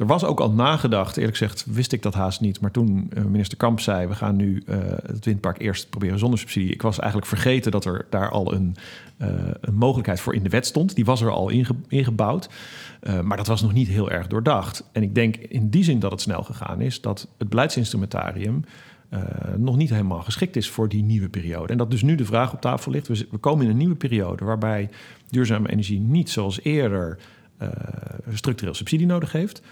Er 0.00 0.06
was 0.06 0.24
ook 0.24 0.40
al 0.40 0.50
nagedacht, 0.50 1.16
eerlijk 1.16 1.36
gezegd 1.36 1.64
wist 1.66 1.92
ik 1.92 2.02
dat 2.02 2.14
haast 2.14 2.40
niet. 2.40 2.60
Maar 2.60 2.70
toen 2.70 3.10
uh, 3.14 3.24
minister 3.24 3.58
Kamp 3.58 3.80
zei, 3.80 4.06
we 4.06 4.14
gaan 4.14 4.36
nu 4.36 4.62
uh, 4.66 4.76
het 5.06 5.24
windpark 5.24 5.60
eerst 5.60 5.90
proberen 5.90 6.18
zonder 6.18 6.38
subsidie. 6.38 6.72
Ik 6.72 6.82
was 6.82 6.98
eigenlijk 6.98 7.28
vergeten 7.28 7.70
dat 7.70 7.84
er 7.84 8.06
daar 8.10 8.30
al 8.30 8.54
een, 8.54 8.76
uh, 9.18 9.28
een 9.60 9.74
mogelijkheid 9.74 10.20
voor 10.20 10.34
in 10.34 10.42
de 10.42 10.48
wet 10.48 10.66
stond. 10.66 10.94
Die 10.94 11.04
was 11.04 11.20
er 11.20 11.30
al 11.30 11.48
inge 11.48 11.74
ingebouwd. 11.88 12.48
maar 13.22 13.36
dat 13.36 13.46
was 13.46 13.62
nog 13.62 13.72
niet 13.72 13.88
heel 13.88 14.10
erg 14.10 14.26
doordacht. 14.26 14.88
En 14.92 15.02
ik 15.02 15.14
denk 15.14 15.36
in 15.36 15.70
die 15.70 15.84
zin 15.84 15.98
dat 15.98 16.10
het 16.10 16.20
snel 16.20 16.42
gegaan 16.42 16.80
is, 16.80 17.00
dat 17.00 17.28
het 17.38 17.48
beleidsinstrumentarium 17.48 18.64
nog 19.56 19.76
niet 19.76 19.90
helemaal 19.90 20.22
geschikt 20.22 20.56
is 20.56 20.70
voor 20.70 20.88
die 20.88 21.02
nieuwe 21.02 21.28
periode. 21.28 21.72
En 21.72 21.78
dat 21.78 21.90
dus 21.90 22.02
nu 22.02 22.14
de 22.14 22.24
vraag 22.24 22.52
op 22.52 22.60
tafel 22.60 22.92
ligt. 22.92 23.06
We 23.06 23.38
komen 23.40 23.64
in 23.64 23.70
een 23.70 23.76
nieuwe 23.76 23.94
periode 23.94 24.44
waarbij 24.44 24.90
duurzame 25.28 25.70
energie 25.70 26.00
niet 26.00 26.30
zoals 26.30 26.62
eerder 26.62 27.18
structureel 28.32 28.74
subsidie 28.74 29.06
nodig 29.06 29.32
heeft. 29.32 29.62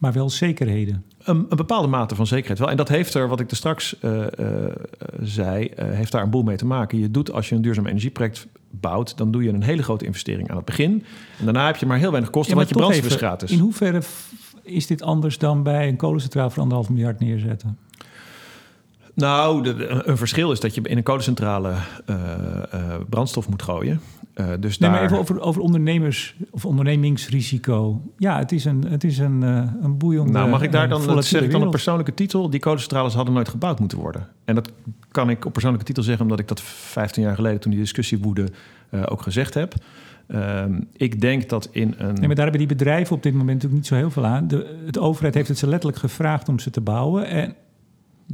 Maar 0.00 0.12
wel 0.12 0.30
zekerheden. 0.30 1.04
Een, 1.22 1.46
een, 1.48 1.56
bepaalde 1.56 1.88
mate 1.88 2.14
van 2.14 2.26
zekerheid 2.26 2.58
wel. 2.58 2.70
En 2.70 2.76
dat 2.76 2.88
heeft 2.88 3.14
er, 3.14 3.28
wat 3.28 3.40
ik 3.40 3.50
er 3.50 3.56
straks 3.56 3.96
uh, 4.02 4.20
uh, 4.40 4.64
zei, 5.20 5.64
uh, 5.64 5.84
heeft 5.90 6.12
daar 6.12 6.22
een 6.22 6.30
boel 6.30 6.42
mee 6.42 6.56
te 6.56 6.66
maken. 6.66 6.98
Je 6.98 7.10
doet 7.10 7.32
als 7.32 7.48
je 7.48 7.54
een 7.54 7.62
duurzaam 7.62 7.86
energieproject 7.86 8.46
bouwt, 8.70 9.16
dan 9.16 9.30
doe 9.30 9.42
je 9.42 9.48
een 9.48 9.62
hele 9.62 9.82
grote 9.82 10.04
investering 10.04 10.50
aan 10.50 10.56
het 10.56 10.64
begin. 10.64 11.04
En 11.38 11.44
daarna 11.44 11.66
heb 11.66 11.76
je 11.76 11.86
maar 11.86 11.98
heel 11.98 12.10
weinig 12.10 12.30
kosten, 12.30 12.50
ja, 12.52 12.58
want 12.58 12.68
je 12.68 12.74
brandstof 12.74 13.06
is 13.06 13.14
gratis. 13.14 13.50
In 13.50 13.58
hoeverre 13.58 14.02
is 14.62 14.86
dit 14.86 15.02
anders 15.02 15.38
dan 15.38 15.62
bij 15.62 15.88
een 15.88 15.96
kolencentraal 15.96 16.50
voor 16.50 16.62
anderhalf 16.62 16.88
miljard 16.88 17.20
neerzetten? 17.20 17.78
Nou, 19.14 19.62
de, 19.62 20.02
een 20.04 20.16
verschil 20.16 20.52
is 20.52 20.60
dat 20.60 20.74
je 20.74 20.80
in 20.82 20.96
een 20.96 21.02
kolencentrale 21.02 21.74
brandstof 23.08 23.48
moet 23.48 23.62
gooien. 23.62 24.00
Uh, 24.34 24.46
dus 24.60 24.78
nee, 24.78 24.90
daar... 24.90 24.98
maar 24.98 25.08
even 25.08 25.18
over, 25.18 25.40
over 25.40 25.62
ondernemers 25.62 26.36
of 26.50 26.64
ondernemingsrisico. 26.64 28.02
Ja, 28.18 28.38
het 28.38 28.52
is 28.52 28.64
een, 28.64 28.84
het 28.88 29.04
is 29.04 29.18
een, 29.18 29.42
een 29.82 29.98
boeiende. 29.98 30.32
Nou, 30.32 30.48
mag 30.48 30.62
ik 30.62 30.72
daar 30.72 30.88
dan, 30.88 31.06
dat 31.06 31.24
zeg 31.24 31.42
ik 31.42 31.50
dan 31.50 31.62
een 31.62 31.70
persoonlijke 31.70 32.14
titel? 32.14 32.50
Die 32.50 32.60
kolencentrales 32.60 33.14
hadden 33.14 33.34
nooit 33.34 33.48
gebouwd 33.48 33.80
moeten 33.80 33.98
worden. 33.98 34.28
En 34.44 34.54
dat 34.54 34.72
kan 35.10 35.30
ik 35.30 35.44
op 35.44 35.52
persoonlijke 35.52 35.86
titel 35.86 36.02
zeggen, 36.02 36.22
omdat 36.22 36.38
ik 36.38 36.48
dat 36.48 36.60
15 36.60 37.22
jaar 37.22 37.34
geleden, 37.34 37.60
toen 37.60 37.70
die 37.70 37.80
discussie 37.80 38.18
woedde, 38.18 38.48
ook 39.08 39.22
gezegd 39.22 39.54
heb. 39.54 39.74
Um, 40.34 40.88
ik 40.96 41.20
denk 41.20 41.48
dat 41.48 41.68
in 41.70 41.94
een. 41.98 42.14
Nee, 42.14 42.26
maar 42.26 42.34
daar 42.34 42.44
hebben 42.44 42.66
die 42.66 42.76
bedrijven 42.76 43.16
op 43.16 43.22
dit 43.22 43.32
moment 43.32 43.62
natuurlijk 43.62 43.74
niet 43.74 43.86
zo 43.86 43.94
heel 43.94 44.10
veel 44.10 44.26
aan. 44.26 44.48
De, 44.48 44.88
de 44.90 45.00
overheid 45.00 45.34
heeft 45.34 45.48
het 45.48 45.58
ze 45.58 45.66
letterlijk 45.66 46.00
gevraagd 46.00 46.48
om 46.48 46.58
ze 46.58 46.70
te 46.70 46.80
bouwen. 46.80 47.26
En 47.26 47.54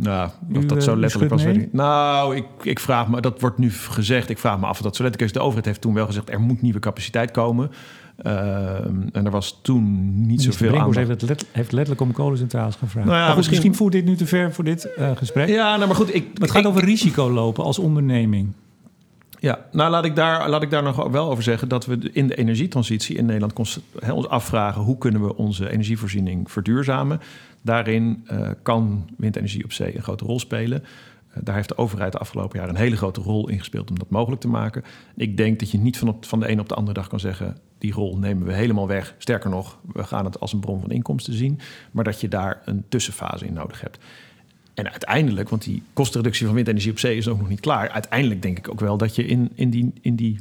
nou, 0.01 0.31
of 0.55 0.65
dat 0.65 0.83
zo 0.83 0.97
letterlijk 0.97 1.31
was, 1.31 1.43
weet 1.43 1.57
ik 1.57 1.73
Nou, 1.73 2.37
ik, 2.37 2.45
ik 2.63 2.79
vraag 2.79 3.09
me, 3.09 3.21
dat 3.21 3.41
wordt 3.41 3.59
nu 3.59 3.71
gezegd, 3.71 4.31
ik 4.31 4.39
vraag 4.39 4.59
me 4.59 4.67
af 4.67 4.77
of 4.77 4.83
dat 4.83 4.97
zo 4.97 5.03
letterlijk 5.03 5.33
is. 5.33 5.39
De 5.39 5.45
overheid 5.45 5.67
heeft 5.67 5.81
toen 5.81 5.95
wel 5.95 6.07
gezegd, 6.07 6.31
er 6.31 6.41
moet 6.41 6.63
nieuwe 6.63 6.79
capaciteit 6.79 7.31
komen. 7.31 7.71
Uh, 8.27 8.33
en 9.13 9.25
er 9.25 9.31
was 9.31 9.59
toen 9.63 10.13
niet 10.27 10.43
zoveel 10.43 10.79
aan. 10.79 10.97
Heeft, 10.97 11.23
let, 11.23 11.47
heeft 11.53 11.73
letterlijk 11.73 12.01
om 12.01 12.13
kolencentrales 12.13 12.75
gevraagd. 12.75 13.07
Nou 13.07 13.19
ja, 13.19 13.27
goed, 13.27 13.37
misschien... 13.37 13.57
misschien 13.57 13.77
voert 13.77 13.93
dit 13.93 14.05
nu 14.05 14.17
te 14.17 14.27
ver 14.27 14.53
voor 14.53 14.65
dit 14.65 14.89
uh, 14.99 15.11
gesprek. 15.17 15.49
Ja, 15.49 15.77
nou, 15.77 15.87
maar 15.87 15.97
goed. 15.97 16.15
Ik, 16.15 16.27
het 16.35 16.51
gaat 16.51 16.67
over 16.67 16.85
risico 16.85 17.31
lopen 17.31 17.65
als 17.65 17.79
onderneming. 17.79 18.53
Ja, 19.47 19.59
nou 19.73 19.91
laat 19.91 20.05
ik, 20.05 20.17
daar, 20.17 20.49
laat 20.49 20.63
ik 20.63 20.71
daar 20.71 20.83
nog 20.83 21.09
wel 21.09 21.31
over 21.31 21.43
zeggen 21.43 21.69
dat 21.69 21.87
we 21.87 22.11
in 22.13 22.27
de 22.27 22.35
energietransitie 22.35 23.17
in 23.17 23.27
Nederland 23.27 23.59
ons 24.11 24.29
afvragen 24.29 24.83
hoe 24.83 24.99
kunnen 24.99 25.23
we 25.23 25.37
onze 25.37 25.71
energievoorziening 25.71 26.51
verduurzamen. 26.51 27.21
Daarin 27.63 28.27
uh, 28.33 28.51
kan 28.63 29.09
windenergie 29.17 29.65
op 29.65 29.73
zee 29.73 29.97
een 29.97 30.03
grote 30.03 30.25
rol 30.25 30.39
spelen. 30.39 30.83
Uh, 30.83 31.37
daar 31.43 31.55
heeft 31.55 31.69
de 31.69 31.79
overheid 31.79 32.13
de 32.13 32.19
afgelopen 32.19 32.59
jaar 32.59 32.69
een 32.69 32.77
hele 32.77 32.97
grote 32.97 33.21
rol 33.21 33.49
in 33.49 33.59
gespeeld 33.59 33.91
om 33.91 33.99
dat 33.99 34.11
mogelijk 34.11 34.41
te 34.41 34.49
maken. 34.49 34.85
Ik 35.17 35.37
denk 35.37 35.59
dat 35.59 35.71
je 35.71 35.79
niet 35.79 35.99
van, 35.99 36.09
op, 36.09 36.25
van 36.25 36.41
de 36.41 36.51
een 36.51 36.61
op 36.61 36.69
de 36.69 36.75
andere 36.75 36.95
dag 36.95 37.09
kan 37.09 37.21
zeggen: 37.21 37.57
die 37.79 37.93
rol 37.93 38.19
nemen 38.19 38.47
we 38.47 38.53
helemaal 38.53 38.87
weg. 38.87 39.15
Sterker 39.19 39.51
nog, 39.51 39.79
we 39.93 40.05
gaan 40.05 40.25
het 40.25 40.41
als 40.41 40.53
een 40.53 40.61
bron 40.61 40.81
van 40.81 40.91
inkomsten 40.91 41.35
zien. 41.35 41.61
Maar 41.91 42.05
dat 42.05 42.21
je 42.21 42.29
daar 42.29 42.63
een 42.65 42.85
tussenfase 42.89 43.47
in 43.47 43.53
nodig 43.53 43.81
hebt. 43.81 43.99
En 44.77 44.91
uiteindelijk, 44.91 45.49
want 45.49 45.65
die 45.65 45.83
kostenreductie 45.93 46.47
van 46.47 46.55
windenergie 46.55 46.91
op 46.91 46.99
zee 46.99 47.17
is 47.17 47.29
ook 47.29 47.39
nog 47.39 47.49
niet 47.49 47.61
klaar. 47.61 47.89
Uiteindelijk 47.89 48.43
denk 48.43 48.59
ik 48.59 48.71
ook 48.71 48.81
wel 48.81 48.97
dat 48.97 49.15
je 49.15 49.27
in, 49.27 49.51
in 49.55 49.71
die, 49.71 49.93
in 50.01 50.17
die 50.17 50.39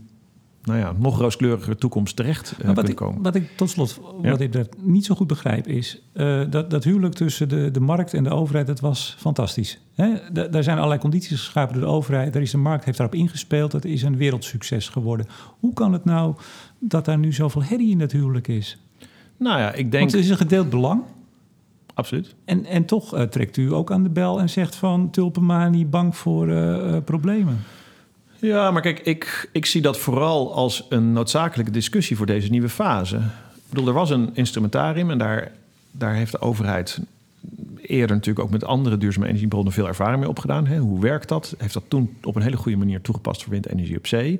nou 0.63 0.79
ja, 0.79 0.93
nog 0.97 1.19
rooskleurige 1.19 1.75
toekomst 1.75 2.15
terecht 2.15 2.55
uh, 2.65 2.73
wat 2.73 2.89
ik, 2.89 2.95
komen. 2.95 3.21
Wat 3.21 3.35
ik 3.35 3.49
tot 3.55 3.69
slot, 3.69 3.99
ja. 4.21 4.29
wat 4.29 4.39
ik 4.39 4.53
niet 4.81 5.05
zo 5.05 5.15
goed 5.15 5.27
begrijp, 5.27 5.67
is 5.67 6.01
uh, 6.13 6.41
dat, 6.49 6.69
dat 6.69 6.83
huwelijk 6.83 7.13
tussen 7.13 7.49
de, 7.49 7.71
de 7.71 7.79
markt 7.79 8.13
en 8.13 8.23
de 8.23 8.29
overheid, 8.29 8.67
dat 8.67 8.79
was 8.79 9.15
fantastisch. 9.17 9.79
Hè? 9.93 10.09
daar 10.31 10.63
zijn 10.63 10.77
allerlei 10.77 10.99
condities 10.99 11.39
geschapen 11.39 11.73
door 11.73 11.83
de 11.83 11.89
overheid. 11.89 12.33
Daar 12.33 12.41
is 12.41 12.51
de 12.51 12.57
markt 12.57 12.85
heeft 12.85 12.97
daarop 12.97 13.15
ingespeeld. 13.15 13.71
Het 13.71 13.85
is 13.85 14.01
een 14.01 14.17
wereldsucces 14.17 14.89
geworden. 14.89 15.27
Hoe 15.59 15.73
kan 15.73 15.93
het 15.93 16.05
nou 16.05 16.35
dat 16.79 17.05
daar 17.05 17.17
nu 17.17 17.33
zoveel 17.33 17.63
herrie 17.63 17.91
in 17.91 17.99
het 17.99 18.11
huwelijk 18.11 18.47
is? 18.47 18.77
Nou 19.37 19.59
ja, 19.59 19.73
ik 19.73 19.91
denk. 19.91 20.03
Want 20.03 20.11
het 20.11 20.23
is 20.23 20.29
een 20.29 20.37
gedeeld 20.37 20.69
belang. 20.69 21.03
Absoluut. 21.95 22.35
En, 22.45 22.65
en 22.65 22.85
toch 22.85 23.15
uh, 23.15 23.21
trekt 23.21 23.57
u 23.57 23.73
ook 23.73 23.91
aan 23.91 24.03
de 24.03 24.09
bel 24.09 24.39
en 24.39 24.49
zegt 24.49 24.75
van 24.75 25.09
Tulpenmani 25.09 25.85
bang 25.85 26.15
voor 26.15 26.47
problemen. 27.01 27.63
Ja, 28.39 28.71
maar 28.71 28.81
kijk, 28.81 28.99
ik, 28.99 29.49
ik 29.51 29.65
zie 29.65 29.81
dat 29.81 29.97
vooral 29.97 30.53
als 30.53 30.85
een 30.89 31.13
noodzakelijke 31.13 31.71
discussie 31.71 32.17
voor 32.17 32.25
deze 32.25 32.49
nieuwe 32.49 32.69
fase. 32.69 33.15
Ik 33.15 33.69
bedoel, 33.69 33.87
er 33.87 33.93
was 33.93 34.09
een 34.09 34.29
instrumentarium 34.33 35.11
en 35.11 35.17
daar, 35.17 35.51
daar 35.91 36.13
heeft 36.13 36.31
de 36.31 36.39
overheid 36.39 36.99
eerder 37.81 38.15
natuurlijk 38.15 38.45
ook 38.45 38.51
met 38.51 38.63
andere 38.63 38.97
duurzame 38.97 39.27
energiebronnen 39.27 39.73
veel 39.73 39.87
ervaring 39.87 40.19
mee 40.19 40.29
opgedaan. 40.29 40.67
Hè? 40.67 40.77
Hoe 40.77 40.99
werkt 41.01 41.29
dat? 41.29 41.55
Heeft 41.57 41.73
dat 41.73 41.83
toen 41.87 42.17
op 42.23 42.35
een 42.35 42.41
hele 42.41 42.57
goede 42.57 42.77
manier 42.77 43.01
toegepast 43.01 43.43
voor 43.43 43.51
windenergie 43.51 43.97
op 43.97 44.07
zee. 44.07 44.39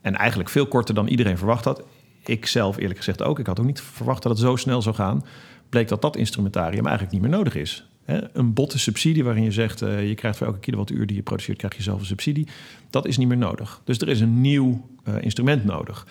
En 0.00 0.16
eigenlijk 0.16 0.48
veel 0.50 0.66
korter 0.66 0.94
dan 0.94 1.06
iedereen 1.06 1.38
verwacht 1.38 1.64
had. 1.64 1.82
Ik 2.24 2.46
zelf 2.46 2.76
eerlijk 2.76 2.98
gezegd 2.98 3.22
ook. 3.22 3.38
Ik 3.38 3.46
had 3.46 3.60
ook 3.60 3.66
niet 3.66 3.80
verwacht 3.80 4.22
dat 4.22 4.32
het 4.32 4.40
zo 4.40 4.56
snel 4.56 4.82
zou 4.82 4.94
gaan. 4.94 5.24
Bleek 5.68 5.88
dat 5.88 6.02
dat 6.02 6.16
instrumentarium 6.16 6.86
eigenlijk 6.86 7.12
niet 7.12 7.22
meer 7.22 7.38
nodig 7.38 7.54
is. 7.54 7.88
Een 8.32 8.52
botte 8.52 8.78
subsidie 8.78 9.24
waarin 9.24 9.42
je 9.42 9.52
zegt... 9.52 9.82
Uh, 9.82 10.08
je 10.08 10.14
krijgt 10.14 10.38
voor 10.38 10.46
elke 10.46 10.58
kilowattuur 10.58 11.06
die 11.06 11.16
je 11.16 11.22
produceert... 11.22 11.58
krijg 11.58 11.76
je 11.76 11.82
zelf 11.82 12.00
een 12.00 12.06
subsidie. 12.06 12.46
Dat 12.90 13.06
is 13.06 13.16
niet 13.16 13.28
meer 13.28 13.36
nodig. 13.36 13.80
Dus 13.84 13.98
er 13.98 14.08
is 14.08 14.20
een 14.20 14.40
nieuw 14.40 14.86
uh, 15.08 15.14
instrument 15.20 15.64
nodig. 15.64 16.06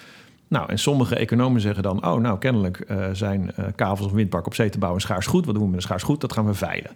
Nou, 0.48 0.70
en 0.70 0.80
sommige 0.80 1.16
economen 1.16 1.62
zeggen 1.62 1.84
dan... 1.84 2.06
oh, 2.06 2.22
nou, 2.22 2.38
kennelijk 2.38 2.86
uh, 2.92 3.06
zijn 3.14 3.52
kavels 3.76 4.08
of 4.08 4.14
windparken 4.14 4.52
op 4.52 4.56
zee 4.56 4.70
te 4.70 4.78
bouwen 4.78 5.02
schaars 5.02 5.26
goed. 5.26 5.46
Wat 5.46 5.54
doen 5.54 5.64
we 5.64 5.70
met 5.70 5.78
een 5.78 5.86
schaars 5.86 6.04
goed? 6.04 6.22
Dat 6.22 6.34
gaan 6.34 6.46
we 6.46 6.54
veilen. 6.54 6.92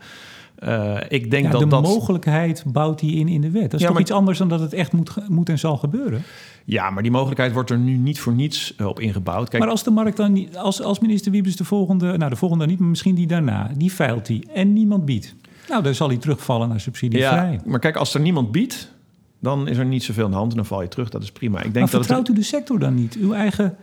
Ik 1.08 1.32
denk 1.32 1.46
ja, 1.46 1.52
dat 1.52 1.62
de 1.62 1.68
dat... 1.68 1.84
mogelijkheid 1.84 2.64
bouwt 2.68 3.00
die 3.00 3.16
in 3.16 3.28
in 3.28 3.42
de 3.42 3.52
wet. 3.52 3.72
Dat 3.72 3.74
is 3.74 3.80
ja, 3.80 3.86
toch 3.86 3.94
maar... 3.94 4.02
iets 4.02 4.12
anders 4.12 4.38
dan 4.38 4.50
dat 4.50 4.60
het 4.60 4.74
echt 4.74 4.92
moet, 4.92 5.14
moet 5.28 5.50
en 5.50 5.60
zal 5.60 5.78
gebeuren? 5.78 6.24
Ja, 6.66 6.90
maar 6.90 7.04
die 7.04 7.12
mogelijkheid 7.12 7.54
wordt 7.54 7.70
er 7.70 7.78
nu 7.78 7.98
niet 7.98 8.20
voor 8.20 8.34
niets 8.34 8.76
op 8.84 9.00
ingebouwd. 9.00 9.50
Kijk, 9.50 9.64
maar 9.64 9.72
als 9.72 9.84
de 9.84 9.92
markt 9.92 10.18
dan 10.18 10.34
niet, 10.34 10.58
als, 10.58 10.82
als 10.82 11.00
minister 11.00 11.32
Wiebes 11.32 11.56
de 11.56 11.66
volgende, 11.66 12.18
nou 12.18 12.30
de 12.30 12.36
volgende 12.36 12.66
niet, 12.66 12.80
maar 12.80 12.90
misschien 12.90 13.16
die 13.16 13.28
daarna, 13.28 13.72
die 13.78 13.92
veilt 13.92 14.26
die 14.26 14.48
en 14.54 14.74
niemand 14.74 15.06
biedt. 15.06 15.36
Nou, 15.70 15.84
dan 15.84 15.96
zal 15.96 16.08
hij 16.08 16.18
terugvallen 16.18 16.70
naar 16.70 16.80
subsidievrij. 16.80 17.52
Ja, 17.52 17.60
maar 17.66 17.80
kijk, 17.80 17.96
als 17.96 18.14
er 18.14 18.22
niemand 18.22 18.52
biedt, 18.52 18.92
dan 19.40 19.68
is 19.68 19.78
er 19.78 19.86
niet 19.86 20.04
zoveel 20.04 20.26
aan 20.26 20.32
de 20.32 20.38
hand 20.38 20.52
en 20.52 20.58
dan 20.58 20.66
val 20.66 20.82
je 20.82 20.88
terug. 20.88 21.10
Dat 21.10 21.24
is 21.24 21.32
prima. 21.32 21.58
Ik 21.58 21.64
denk 21.64 21.74
maar 21.74 21.84
dat 21.84 21.92
vertrouwt 21.92 22.28
het... 22.28 22.38
u 22.38 22.40
de 22.40 22.46
sector 22.46 22.80
dan 22.80 22.96
niet? 22.96 23.16
Uw 23.16 23.34
eigen 23.34 23.76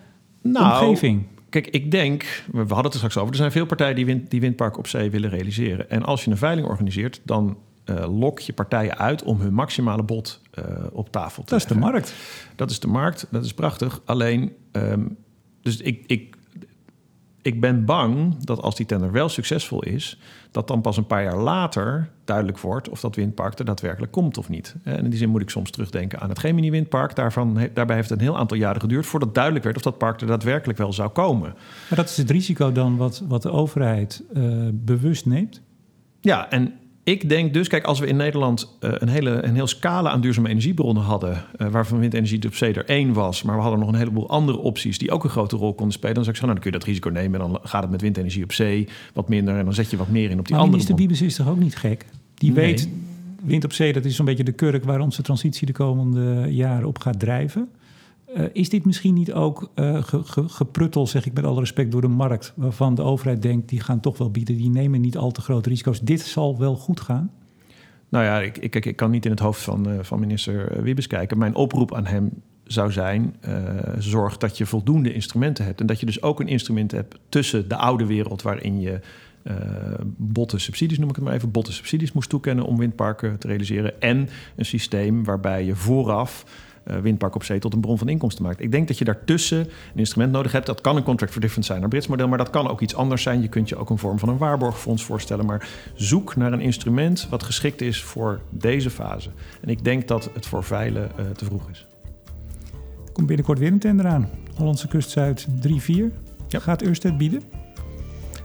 nou, 0.43 0.87
omgeving? 0.87 1.23
Kijk, 1.51 1.67
ik 1.67 1.91
denk, 1.91 2.43
we 2.53 2.59
hadden 2.59 2.77
het 2.77 2.93
er 2.93 2.99
straks 2.99 3.17
over, 3.17 3.31
er 3.31 3.37
zijn 3.37 3.53
veel 3.53 3.67
partijen 3.67 3.95
die, 3.95 4.07
wind, 4.07 4.31
die 4.31 4.41
windparken 4.41 4.79
op 4.79 4.87
zee 4.87 5.11
willen 5.11 5.31
realiseren. 5.31 5.91
En 5.91 6.03
als 6.03 6.25
je 6.25 6.31
een 6.31 6.37
veiling 6.37 6.67
organiseert, 6.67 7.21
dan 7.25 7.59
uh, 7.85 8.19
lok 8.19 8.39
je 8.39 8.53
partijen 8.53 8.99
uit 8.99 9.23
om 9.23 9.41
hun 9.41 9.55
maximale 9.55 10.03
bod 10.03 10.43
uh, 10.59 10.65
op 10.93 11.13
tafel 11.13 11.45
te 11.45 11.51
Dat 11.51 11.59
is 11.59 11.67
de 11.67 11.79
markt. 11.79 12.15
Dat 12.57 12.71
is 12.71 12.81
de 12.81 12.87
markt, 12.87 13.27
dat 13.31 13.45
is 13.45 13.55
prachtig. 13.55 14.01
Alleen, 14.05 14.53
um, 14.73 15.17
dus 15.63 15.77
ik, 15.77 16.05
ik, 16.07 16.37
ik 17.43 17.61
ben 17.61 17.85
bang 17.85 18.45
dat 18.45 18.63
als 18.63 18.77
die 18.77 18.87
tender 18.87 19.13
wel 19.13 19.29
succesvol 19.29 19.83
is, 19.83 20.19
dat 20.51 20.69
dan 20.69 20.81
pas 20.81 20.97
een 20.97 21.07
paar 21.07 21.23
jaar 21.23 21.37
later 21.37 22.11
duidelijk 22.25 22.59
wordt 22.59 22.89
of 22.89 23.01
dat 23.01 23.17
windpark 23.17 23.59
er 23.59 23.65
daadwerkelijk 23.65 24.13
komt 24.13 24.39
of 24.39 24.49
niet. 24.49 24.75
En 24.83 25.05
in 25.05 25.11
die 25.11 25.19
zin 25.19 25.29
moet 25.29 25.43
ik 25.43 25.51
soms 25.51 25.71
terugdenken 25.71 26.21
aan 26.21 26.29
het 26.29 26.39
Gemini 26.39 26.71
windpark. 26.71 27.15
Daarvan, 27.15 27.69
daarbij 27.75 27.97
heeft 27.97 28.09
het 28.09 28.19
een 28.19 28.25
heel 28.25 28.39
aantal 28.39 28.57
jaren 28.57 28.81
geduurd 28.81 29.07
voordat 29.07 29.35
duidelijk 29.35 29.65
werd 29.65 29.77
of 29.77 29.83
dat 29.83 29.99
park 29.99 30.21
er 30.21 30.27
daadwerkelijk 30.27 30.79
wel 30.79 30.93
zou 30.93 31.09
komen. 31.09 31.55
Maar 31.89 31.99
dat 31.99 32.09
is 32.09 32.17
het 32.17 32.31
risico 32.31 32.73
dan 32.73 32.97
wat, 32.97 33.23
wat 33.29 33.43
de 33.43 33.51
overheid 33.51 34.23
uh, 34.33 34.69
bewust 34.73 35.27
neemt? 35.27 35.61
Ja, 36.21 36.51
en 36.51 36.73
ik 37.09 37.29
denk 37.29 37.55
dus, 37.55 37.69
kijk, 37.69 37.85
als 37.85 37.99
we 37.99 38.07
in 38.07 38.17
Nederland 38.17 38.77
uh, 38.81 38.91
een, 38.95 39.09
hele, 39.09 39.45
een 39.45 39.55
heel 39.55 39.67
scala 39.67 40.11
aan 40.11 40.21
duurzame 40.21 40.49
energiebronnen 40.49 41.03
hadden, 41.03 41.45
uh, 41.59 41.69
waarvan 41.69 41.99
windenergie 41.99 42.47
op 42.47 42.55
zee 42.55 42.75
er 42.75 42.85
één 42.85 43.13
was, 43.13 43.43
maar 43.43 43.57
we 43.57 43.63
hadden 43.63 43.81
nog 43.81 43.89
een 43.89 43.95
heleboel 43.95 44.29
andere 44.29 44.59
opties 44.59 44.99
die 44.99 45.11
ook 45.11 45.25
een 45.25 45.31
grote 45.31 45.57
rol 45.57 45.75
konden 45.75 45.95
spelen, 45.95 46.15
dan 46.15 46.25
zou 46.25 46.37
ik 46.37 46.41
zeggen, 46.41 46.47
nou, 46.47 46.61
dan 46.61 46.63
kun 46.63 46.73
je 46.73 46.79
dat 46.79 46.87
risico 46.87 47.21
nemen 47.21 47.41
en 47.41 47.53
dan 47.53 47.61
gaat 47.63 47.83
het 47.83 47.91
met 47.91 48.01
windenergie 48.01 48.45
op 48.45 48.53
zee 48.53 48.89
wat 49.13 49.29
minder 49.29 49.57
en 49.57 49.65
dan 49.65 49.75
zet 49.75 49.91
je 49.91 49.97
wat 49.97 50.09
meer 50.09 50.31
in 50.31 50.39
op 50.39 50.47
die 50.47 50.55
maar 50.55 50.65
andere. 50.65 50.71
Minister 50.71 50.97
Wiebes 50.97 51.23
is 51.23 51.37
toch 51.37 51.49
ook 51.49 51.59
niet 51.59 51.77
gek? 51.77 52.07
Die 52.35 52.53
Nee. 52.53 52.67
weet 52.67 52.89
wind 53.43 53.65
op 53.65 53.73
zee, 53.73 53.93
dat 53.93 54.05
is 54.05 54.17
zo'n 54.17 54.25
beetje 54.25 54.45
de 54.45 54.53
kurk 54.53 54.85
waar 54.85 55.01
onze 55.01 55.23
transitie 55.23 55.67
de 55.67 55.73
komende 55.73 56.47
jaren 56.55 56.89
op 56.89 56.99
gaat 56.99 57.19
drijven. 57.19 57.69
Uh, 58.37 58.45
is 58.53 58.69
dit 58.69 58.85
misschien 58.85 59.15
niet 59.15 59.33
ook 59.33 59.71
uh, 59.75 60.03
ge, 60.03 60.49
gepruttel, 60.49 61.07
zeg 61.07 61.27
ik 61.27 61.33
met 61.33 61.45
alle 61.45 61.61
respect, 61.61 61.93
door 61.93 62.01
de 62.01 62.09
markt, 62.09 62.53
waarvan 62.57 62.95
de 62.95 63.03
overheid 63.03 63.43
denkt, 63.43 63.69
die 63.69 63.81
gaan 63.81 64.01
toch 64.01 64.19
wel 64.19 64.31
bieden, 64.31 64.57
die 64.57 64.71
nemen 64.71 65.01
niet 65.01 65.17
al 65.17 65.31
te 65.31 65.41
grote 65.41 65.69
risico's. 65.69 66.01
Dit 66.01 66.21
zal 66.21 66.59
wel 66.59 66.77
goed 66.77 67.01
gaan? 67.01 67.31
Nou 68.09 68.25
ja, 68.25 68.41
ik, 68.41 68.59
ik, 68.59 68.87
ik 68.87 68.97
kan 68.97 69.11
niet 69.11 69.25
in 69.25 69.31
het 69.31 69.41
hoofd 69.41 69.63
van, 69.63 69.89
uh, 69.89 69.99
van 70.01 70.21
minister 70.21 70.83
Wiebes 70.83 71.07
kijken. 71.07 71.39
Mijn 71.39 71.55
oproep 71.55 71.95
aan 71.95 72.07
hem 72.07 72.31
zou 72.65 72.93
zijn: 72.93 73.35
zorg 73.99 74.37
dat 74.37 74.59
je 74.59 74.67
voldoende 74.67 75.13
instrumenten 75.13 75.65
hebt. 75.65 75.81
En 75.81 75.87
dat 75.87 76.01
je 76.01 76.07
dus 76.07 76.23
ook 76.23 76.41
een 76.41 76.49
instrument 76.49 76.91
hebt 76.91 77.19
tussen 77.29 77.69
de 77.69 77.77
oude 77.77 78.07
wereld, 78.07 78.43
waarin 78.43 78.81
je 78.81 79.01
botte 80.17 80.59
subsidies, 80.59 80.99
noem 80.99 81.09
ik 81.09 81.15
het 81.15 81.25
maar 81.25 81.35
even, 81.35 81.51
botte 81.51 81.73
subsidies 81.73 82.13
moest 82.13 82.29
toekennen 82.29 82.65
om 82.65 82.79
windparken 82.79 83.39
te 83.39 83.47
realiseren. 83.47 84.01
En 84.01 84.29
een 84.57 84.65
systeem 84.65 85.25
waarbij 85.25 85.65
je 85.65 85.75
vooraf 85.75 86.45
windpark 87.03 87.35
op 87.35 87.45
zee 87.45 87.59
tot 87.59 87.75
een 87.75 87.81
bron 87.81 87.99
van 87.99 88.09
inkomsten 88.09 88.45
maakt. 88.45 88.61
Ik 88.61 88.71
denk 88.71 88.89
dat 88.89 88.99
je 88.99 89.05
daartussen 89.05 89.59
een 89.59 89.99
instrument 89.99 90.33
nodig 90.33 90.53
hebt. 90.53 90.67
Dat 90.67 90.81
kan 90.81 90.97
een 90.97 91.03
contract 91.03 91.33
for 91.33 91.41
difference 91.41 91.73
zijn, 91.73 91.83
een 91.83 91.89
Brits 91.89 92.07
model, 92.07 92.29
maar 92.29 92.39
dat 92.39 92.51
kan 92.51 92.69
ook 92.69 92.81
iets 92.81 92.95
anders 92.95 93.23
zijn. 93.23 93.43
Je 93.43 93.49
kunt 93.49 93.69
je 93.69 93.77
ook 93.77 93.91
een 93.91 93.99
vorm 93.99 94.19
van 94.19 94.29
een 94.29 94.39
waarborgfonds 94.39 95.05
voorstellen. 95.05 95.47
Maar 95.47 95.69
zoek 95.95 96.37
naar 96.37 96.53
een 96.53 96.61
instrument 96.61 97.27
wat 97.31 97.43
geschikt 97.43 97.81
is 97.81 98.03
voor 98.03 98.41
deze 98.51 98.91
fase. 98.91 99.31
En 99.61 99.69
ik 99.69 99.85
denk 99.85 100.09
dat 100.09 100.31
het 100.33 100.47
voor 100.47 100.65
veilen 100.65 101.11
uh, 101.19 101.31
te 101.31 101.45
vroeg 101.45 101.71
is. 101.71 101.87
Er 103.07 103.13
komt 103.13 103.27
binnenkort 103.27 103.59
weer 103.59 103.73
een 103.73 103.79
tender 103.79 104.07
aan. 104.07 104.31
Hollandse 104.55 104.89
kust 104.89 105.11
Zuid 105.11 105.47
3-4. 105.49 105.51
Ja. 106.49 106.59
Gaat 106.59 106.83
Ørsted 106.83 107.19
bieden? 107.19 107.43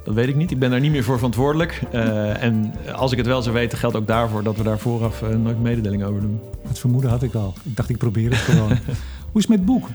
Dat 0.03 0.13
weet 0.13 0.27
ik 0.27 0.35
niet. 0.35 0.51
Ik 0.51 0.59
ben 0.59 0.69
daar 0.69 0.79
niet 0.79 0.91
meer 0.91 1.03
voor 1.03 1.15
verantwoordelijk. 1.15 1.81
Uh, 1.93 2.43
en 2.43 2.73
als 2.95 3.11
ik 3.11 3.17
het 3.17 3.27
wel 3.27 3.41
zou 3.41 3.55
weten, 3.55 3.77
geldt 3.77 3.95
ook 3.95 4.07
daarvoor 4.07 4.43
dat 4.43 4.57
we 4.57 4.63
daar 4.63 4.79
vooraf 4.79 5.21
uh, 5.21 5.29
nooit 5.29 5.61
mededeling 5.61 6.03
over 6.03 6.21
doen. 6.21 6.39
Het 6.67 6.79
vermoeden 6.79 7.09
had 7.09 7.23
ik 7.23 7.33
al. 7.33 7.53
Ik 7.63 7.75
dacht, 7.75 7.89
ik 7.89 7.97
probeer 7.97 8.29
het 8.29 8.39
gewoon. 8.39 8.67
Hoe 9.31 9.41
is 9.41 9.47
het 9.47 9.49
met 9.49 9.57
het 9.57 9.65
boek? 9.65 9.87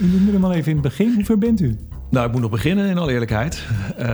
U 0.00 0.06
noemde 0.06 0.32
hem 0.32 0.44
al 0.44 0.52
even 0.52 0.68
in 0.68 0.78
het 0.78 0.86
begin. 0.86 1.14
Hoe 1.14 1.24
ver 1.24 1.38
bent 1.38 1.60
u? 1.60 1.78
Nou, 2.10 2.26
ik 2.26 2.32
moet 2.32 2.40
nog 2.40 2.50
beginnen 2.50 2.88
in 2.88 2.98
alle 2.98 3.12
eerlijkheid. 3.12 3.62
Uh, 3.98 4.06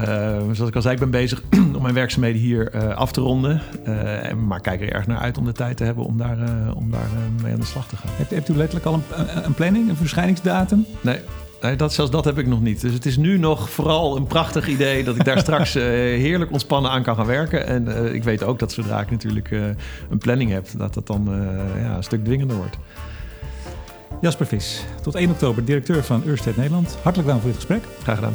zoals 0.52 0.68
ik 0.68 0.74
al 0.74 0.82
zei, 0.82 0.94
ik 0.94 1.00
ben 1.00 1.10
bezig 1.10 1.42
om 1.76 1.82
mijn 1.82 1.94
werkzaamheden 1.94 2.40
hier 2.40 2.74
uh, 2.74 2.96
af 2.96 3.12
te 3.12 3.20
ronden. 3.20 3.60
Uh, 3.88 4.32
maar 4.32 4.60
kijk 4.60 4.80
er 4.80 4.92
erg 4.92 5.06
naar 5.06 5.18
uit 5.18 5.38
om 5.38 5.44
de 5.44 5.52
tijd 5.52 5.76
te 5.76 5.84
hebben 5.84 6.04
om 6.04 6.16
daar, 6.16 6.38
om 6.74 6.90
daar 6.90 7.08
mee 7.42 7.52
aan 7.52 7.60
de 7.60 7.66
slag 7.66 7.88
te 7.88 7.96
gaan. 7.96 8.10
Hebt, 8.12 8.30
hebt 8.30 8.48
u 8.48 8.56
letterlijk 8.56 8.86
al 8.86 8.94
een, 8.94 9.44
een 9.44 9.54
planning, 9.54 9.88
een 9.88 9.96
verschijningsdatum? 9.96 10.86
Nee, 11.00 11.18
Nee, 11.60 11.76
dat, 11.76 11.92
zelfs 11.92 12.10
dat 12.10 12.24
heb 12.24 12.38
ik 12.38 12.46
nog 12.46 12.60
niet. 12.60 12.80
Dus 12.80 12.92
het 12.92 13.06
is 13.06 13.16
nu 13.16 13.38
nog 13.38 13.70
vooral 13.70 14.16
een 14.16 14.26
prachtig 14.26 14.68
idee 14.68 15.04
dat 15.04 15.16
ik 15.16 15.24
daar 15.24 15.38
straks 15.48 15.76
uh, 15.76 15.82
heerlijk 15.82 16.50
ontspannen 16.50 16.90
aan 16.90 17.02
kan 17.02 17.16
gaan 17.16 17.26
werken. 17.26 17.66
En 17.66 17.88
uh, 17.88 18.14
ik 18.14 18.24
weet 18.24 18.42
ook 18.42 18.58
dat 18.58 18.72
zodra 18.72 19.00
ik 19.00 19.10
natuurlijk 19.10 19.50
uh, 19.50 19.64
een 20.10 20.18
planning 20.18 20.50
heb, 20.50 20.66
dat 20.76 20.94
dat 20.94 21.06
dan 21.06 21.28
ja, 21.76 21.96
een 21.96 22.02
stuk 22.02 22.24
dwingender 22.24 22.56
wordt. 22.56 22.76
Jasper 24.20 24.46
Vis, 24.46 24.84
tot 25.02 25.14
1 25.14 25.30
oktober 25.30 25.64
directeur 25.64 26.04
van 26.04 26.22
Ørsted 26.26 26.56
Nederland. 26.56 26.98
Hartelijk 27.02 27.28
dank 27.28 27.40
voor 27.40 27.50
dit 27.50 27.58
gesprek. 27.58 27.82
Graag 28.02 28.14
gedaan. 28.14 28.34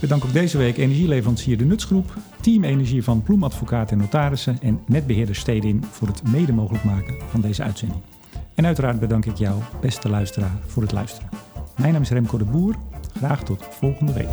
Bedank 0.00 0.24
ook 0.24 0.32
deze 0.32 0.58
week 0.58 0.76
energieleverancier 0.76 1.58
De 1.58 1.64
Nutsgroep, 1.64 2.14
Team 2.40 2.64
Energie 2.64 3.04
van 3.04 3.22
Ploemadvocaat 3.22 3.90
en 3.90 3.98
Notarissen 3.98 4.58
en 4.60 4.80
netbeheerder 4.86 5.34
Stedin 5.34 5.84
voor 5.90 6.08
het 6.08 6.22
mede 6.28 6.52
mogelijk 6.52 6.84
maken 6.84 7.14
van 7.30 7.40
deze 7.40 7.62
uitzending. 7.62 8.00
En 8.54 8.66
uiteraard 8.66 9.00
bedank 9.00 9.26
ik 9.26 9.36
jou, 9.36 9.62
beste 9.80 10.08
luisteraar, 10.08 10.56
voor 10.66 10.82
het 10.82 10.92
luisteren. 10.92 11.45
Mijn 11.76 11.92
naam 11.92 12.02
is 12.02 12.10
Remco 12.10 12.38
de 12.38 12.44
Boer. 12.44 12.74
Graag 13.16 13.44
tot 13.44 13.64
volgende 13.70 14.12
week. 14.12 14.28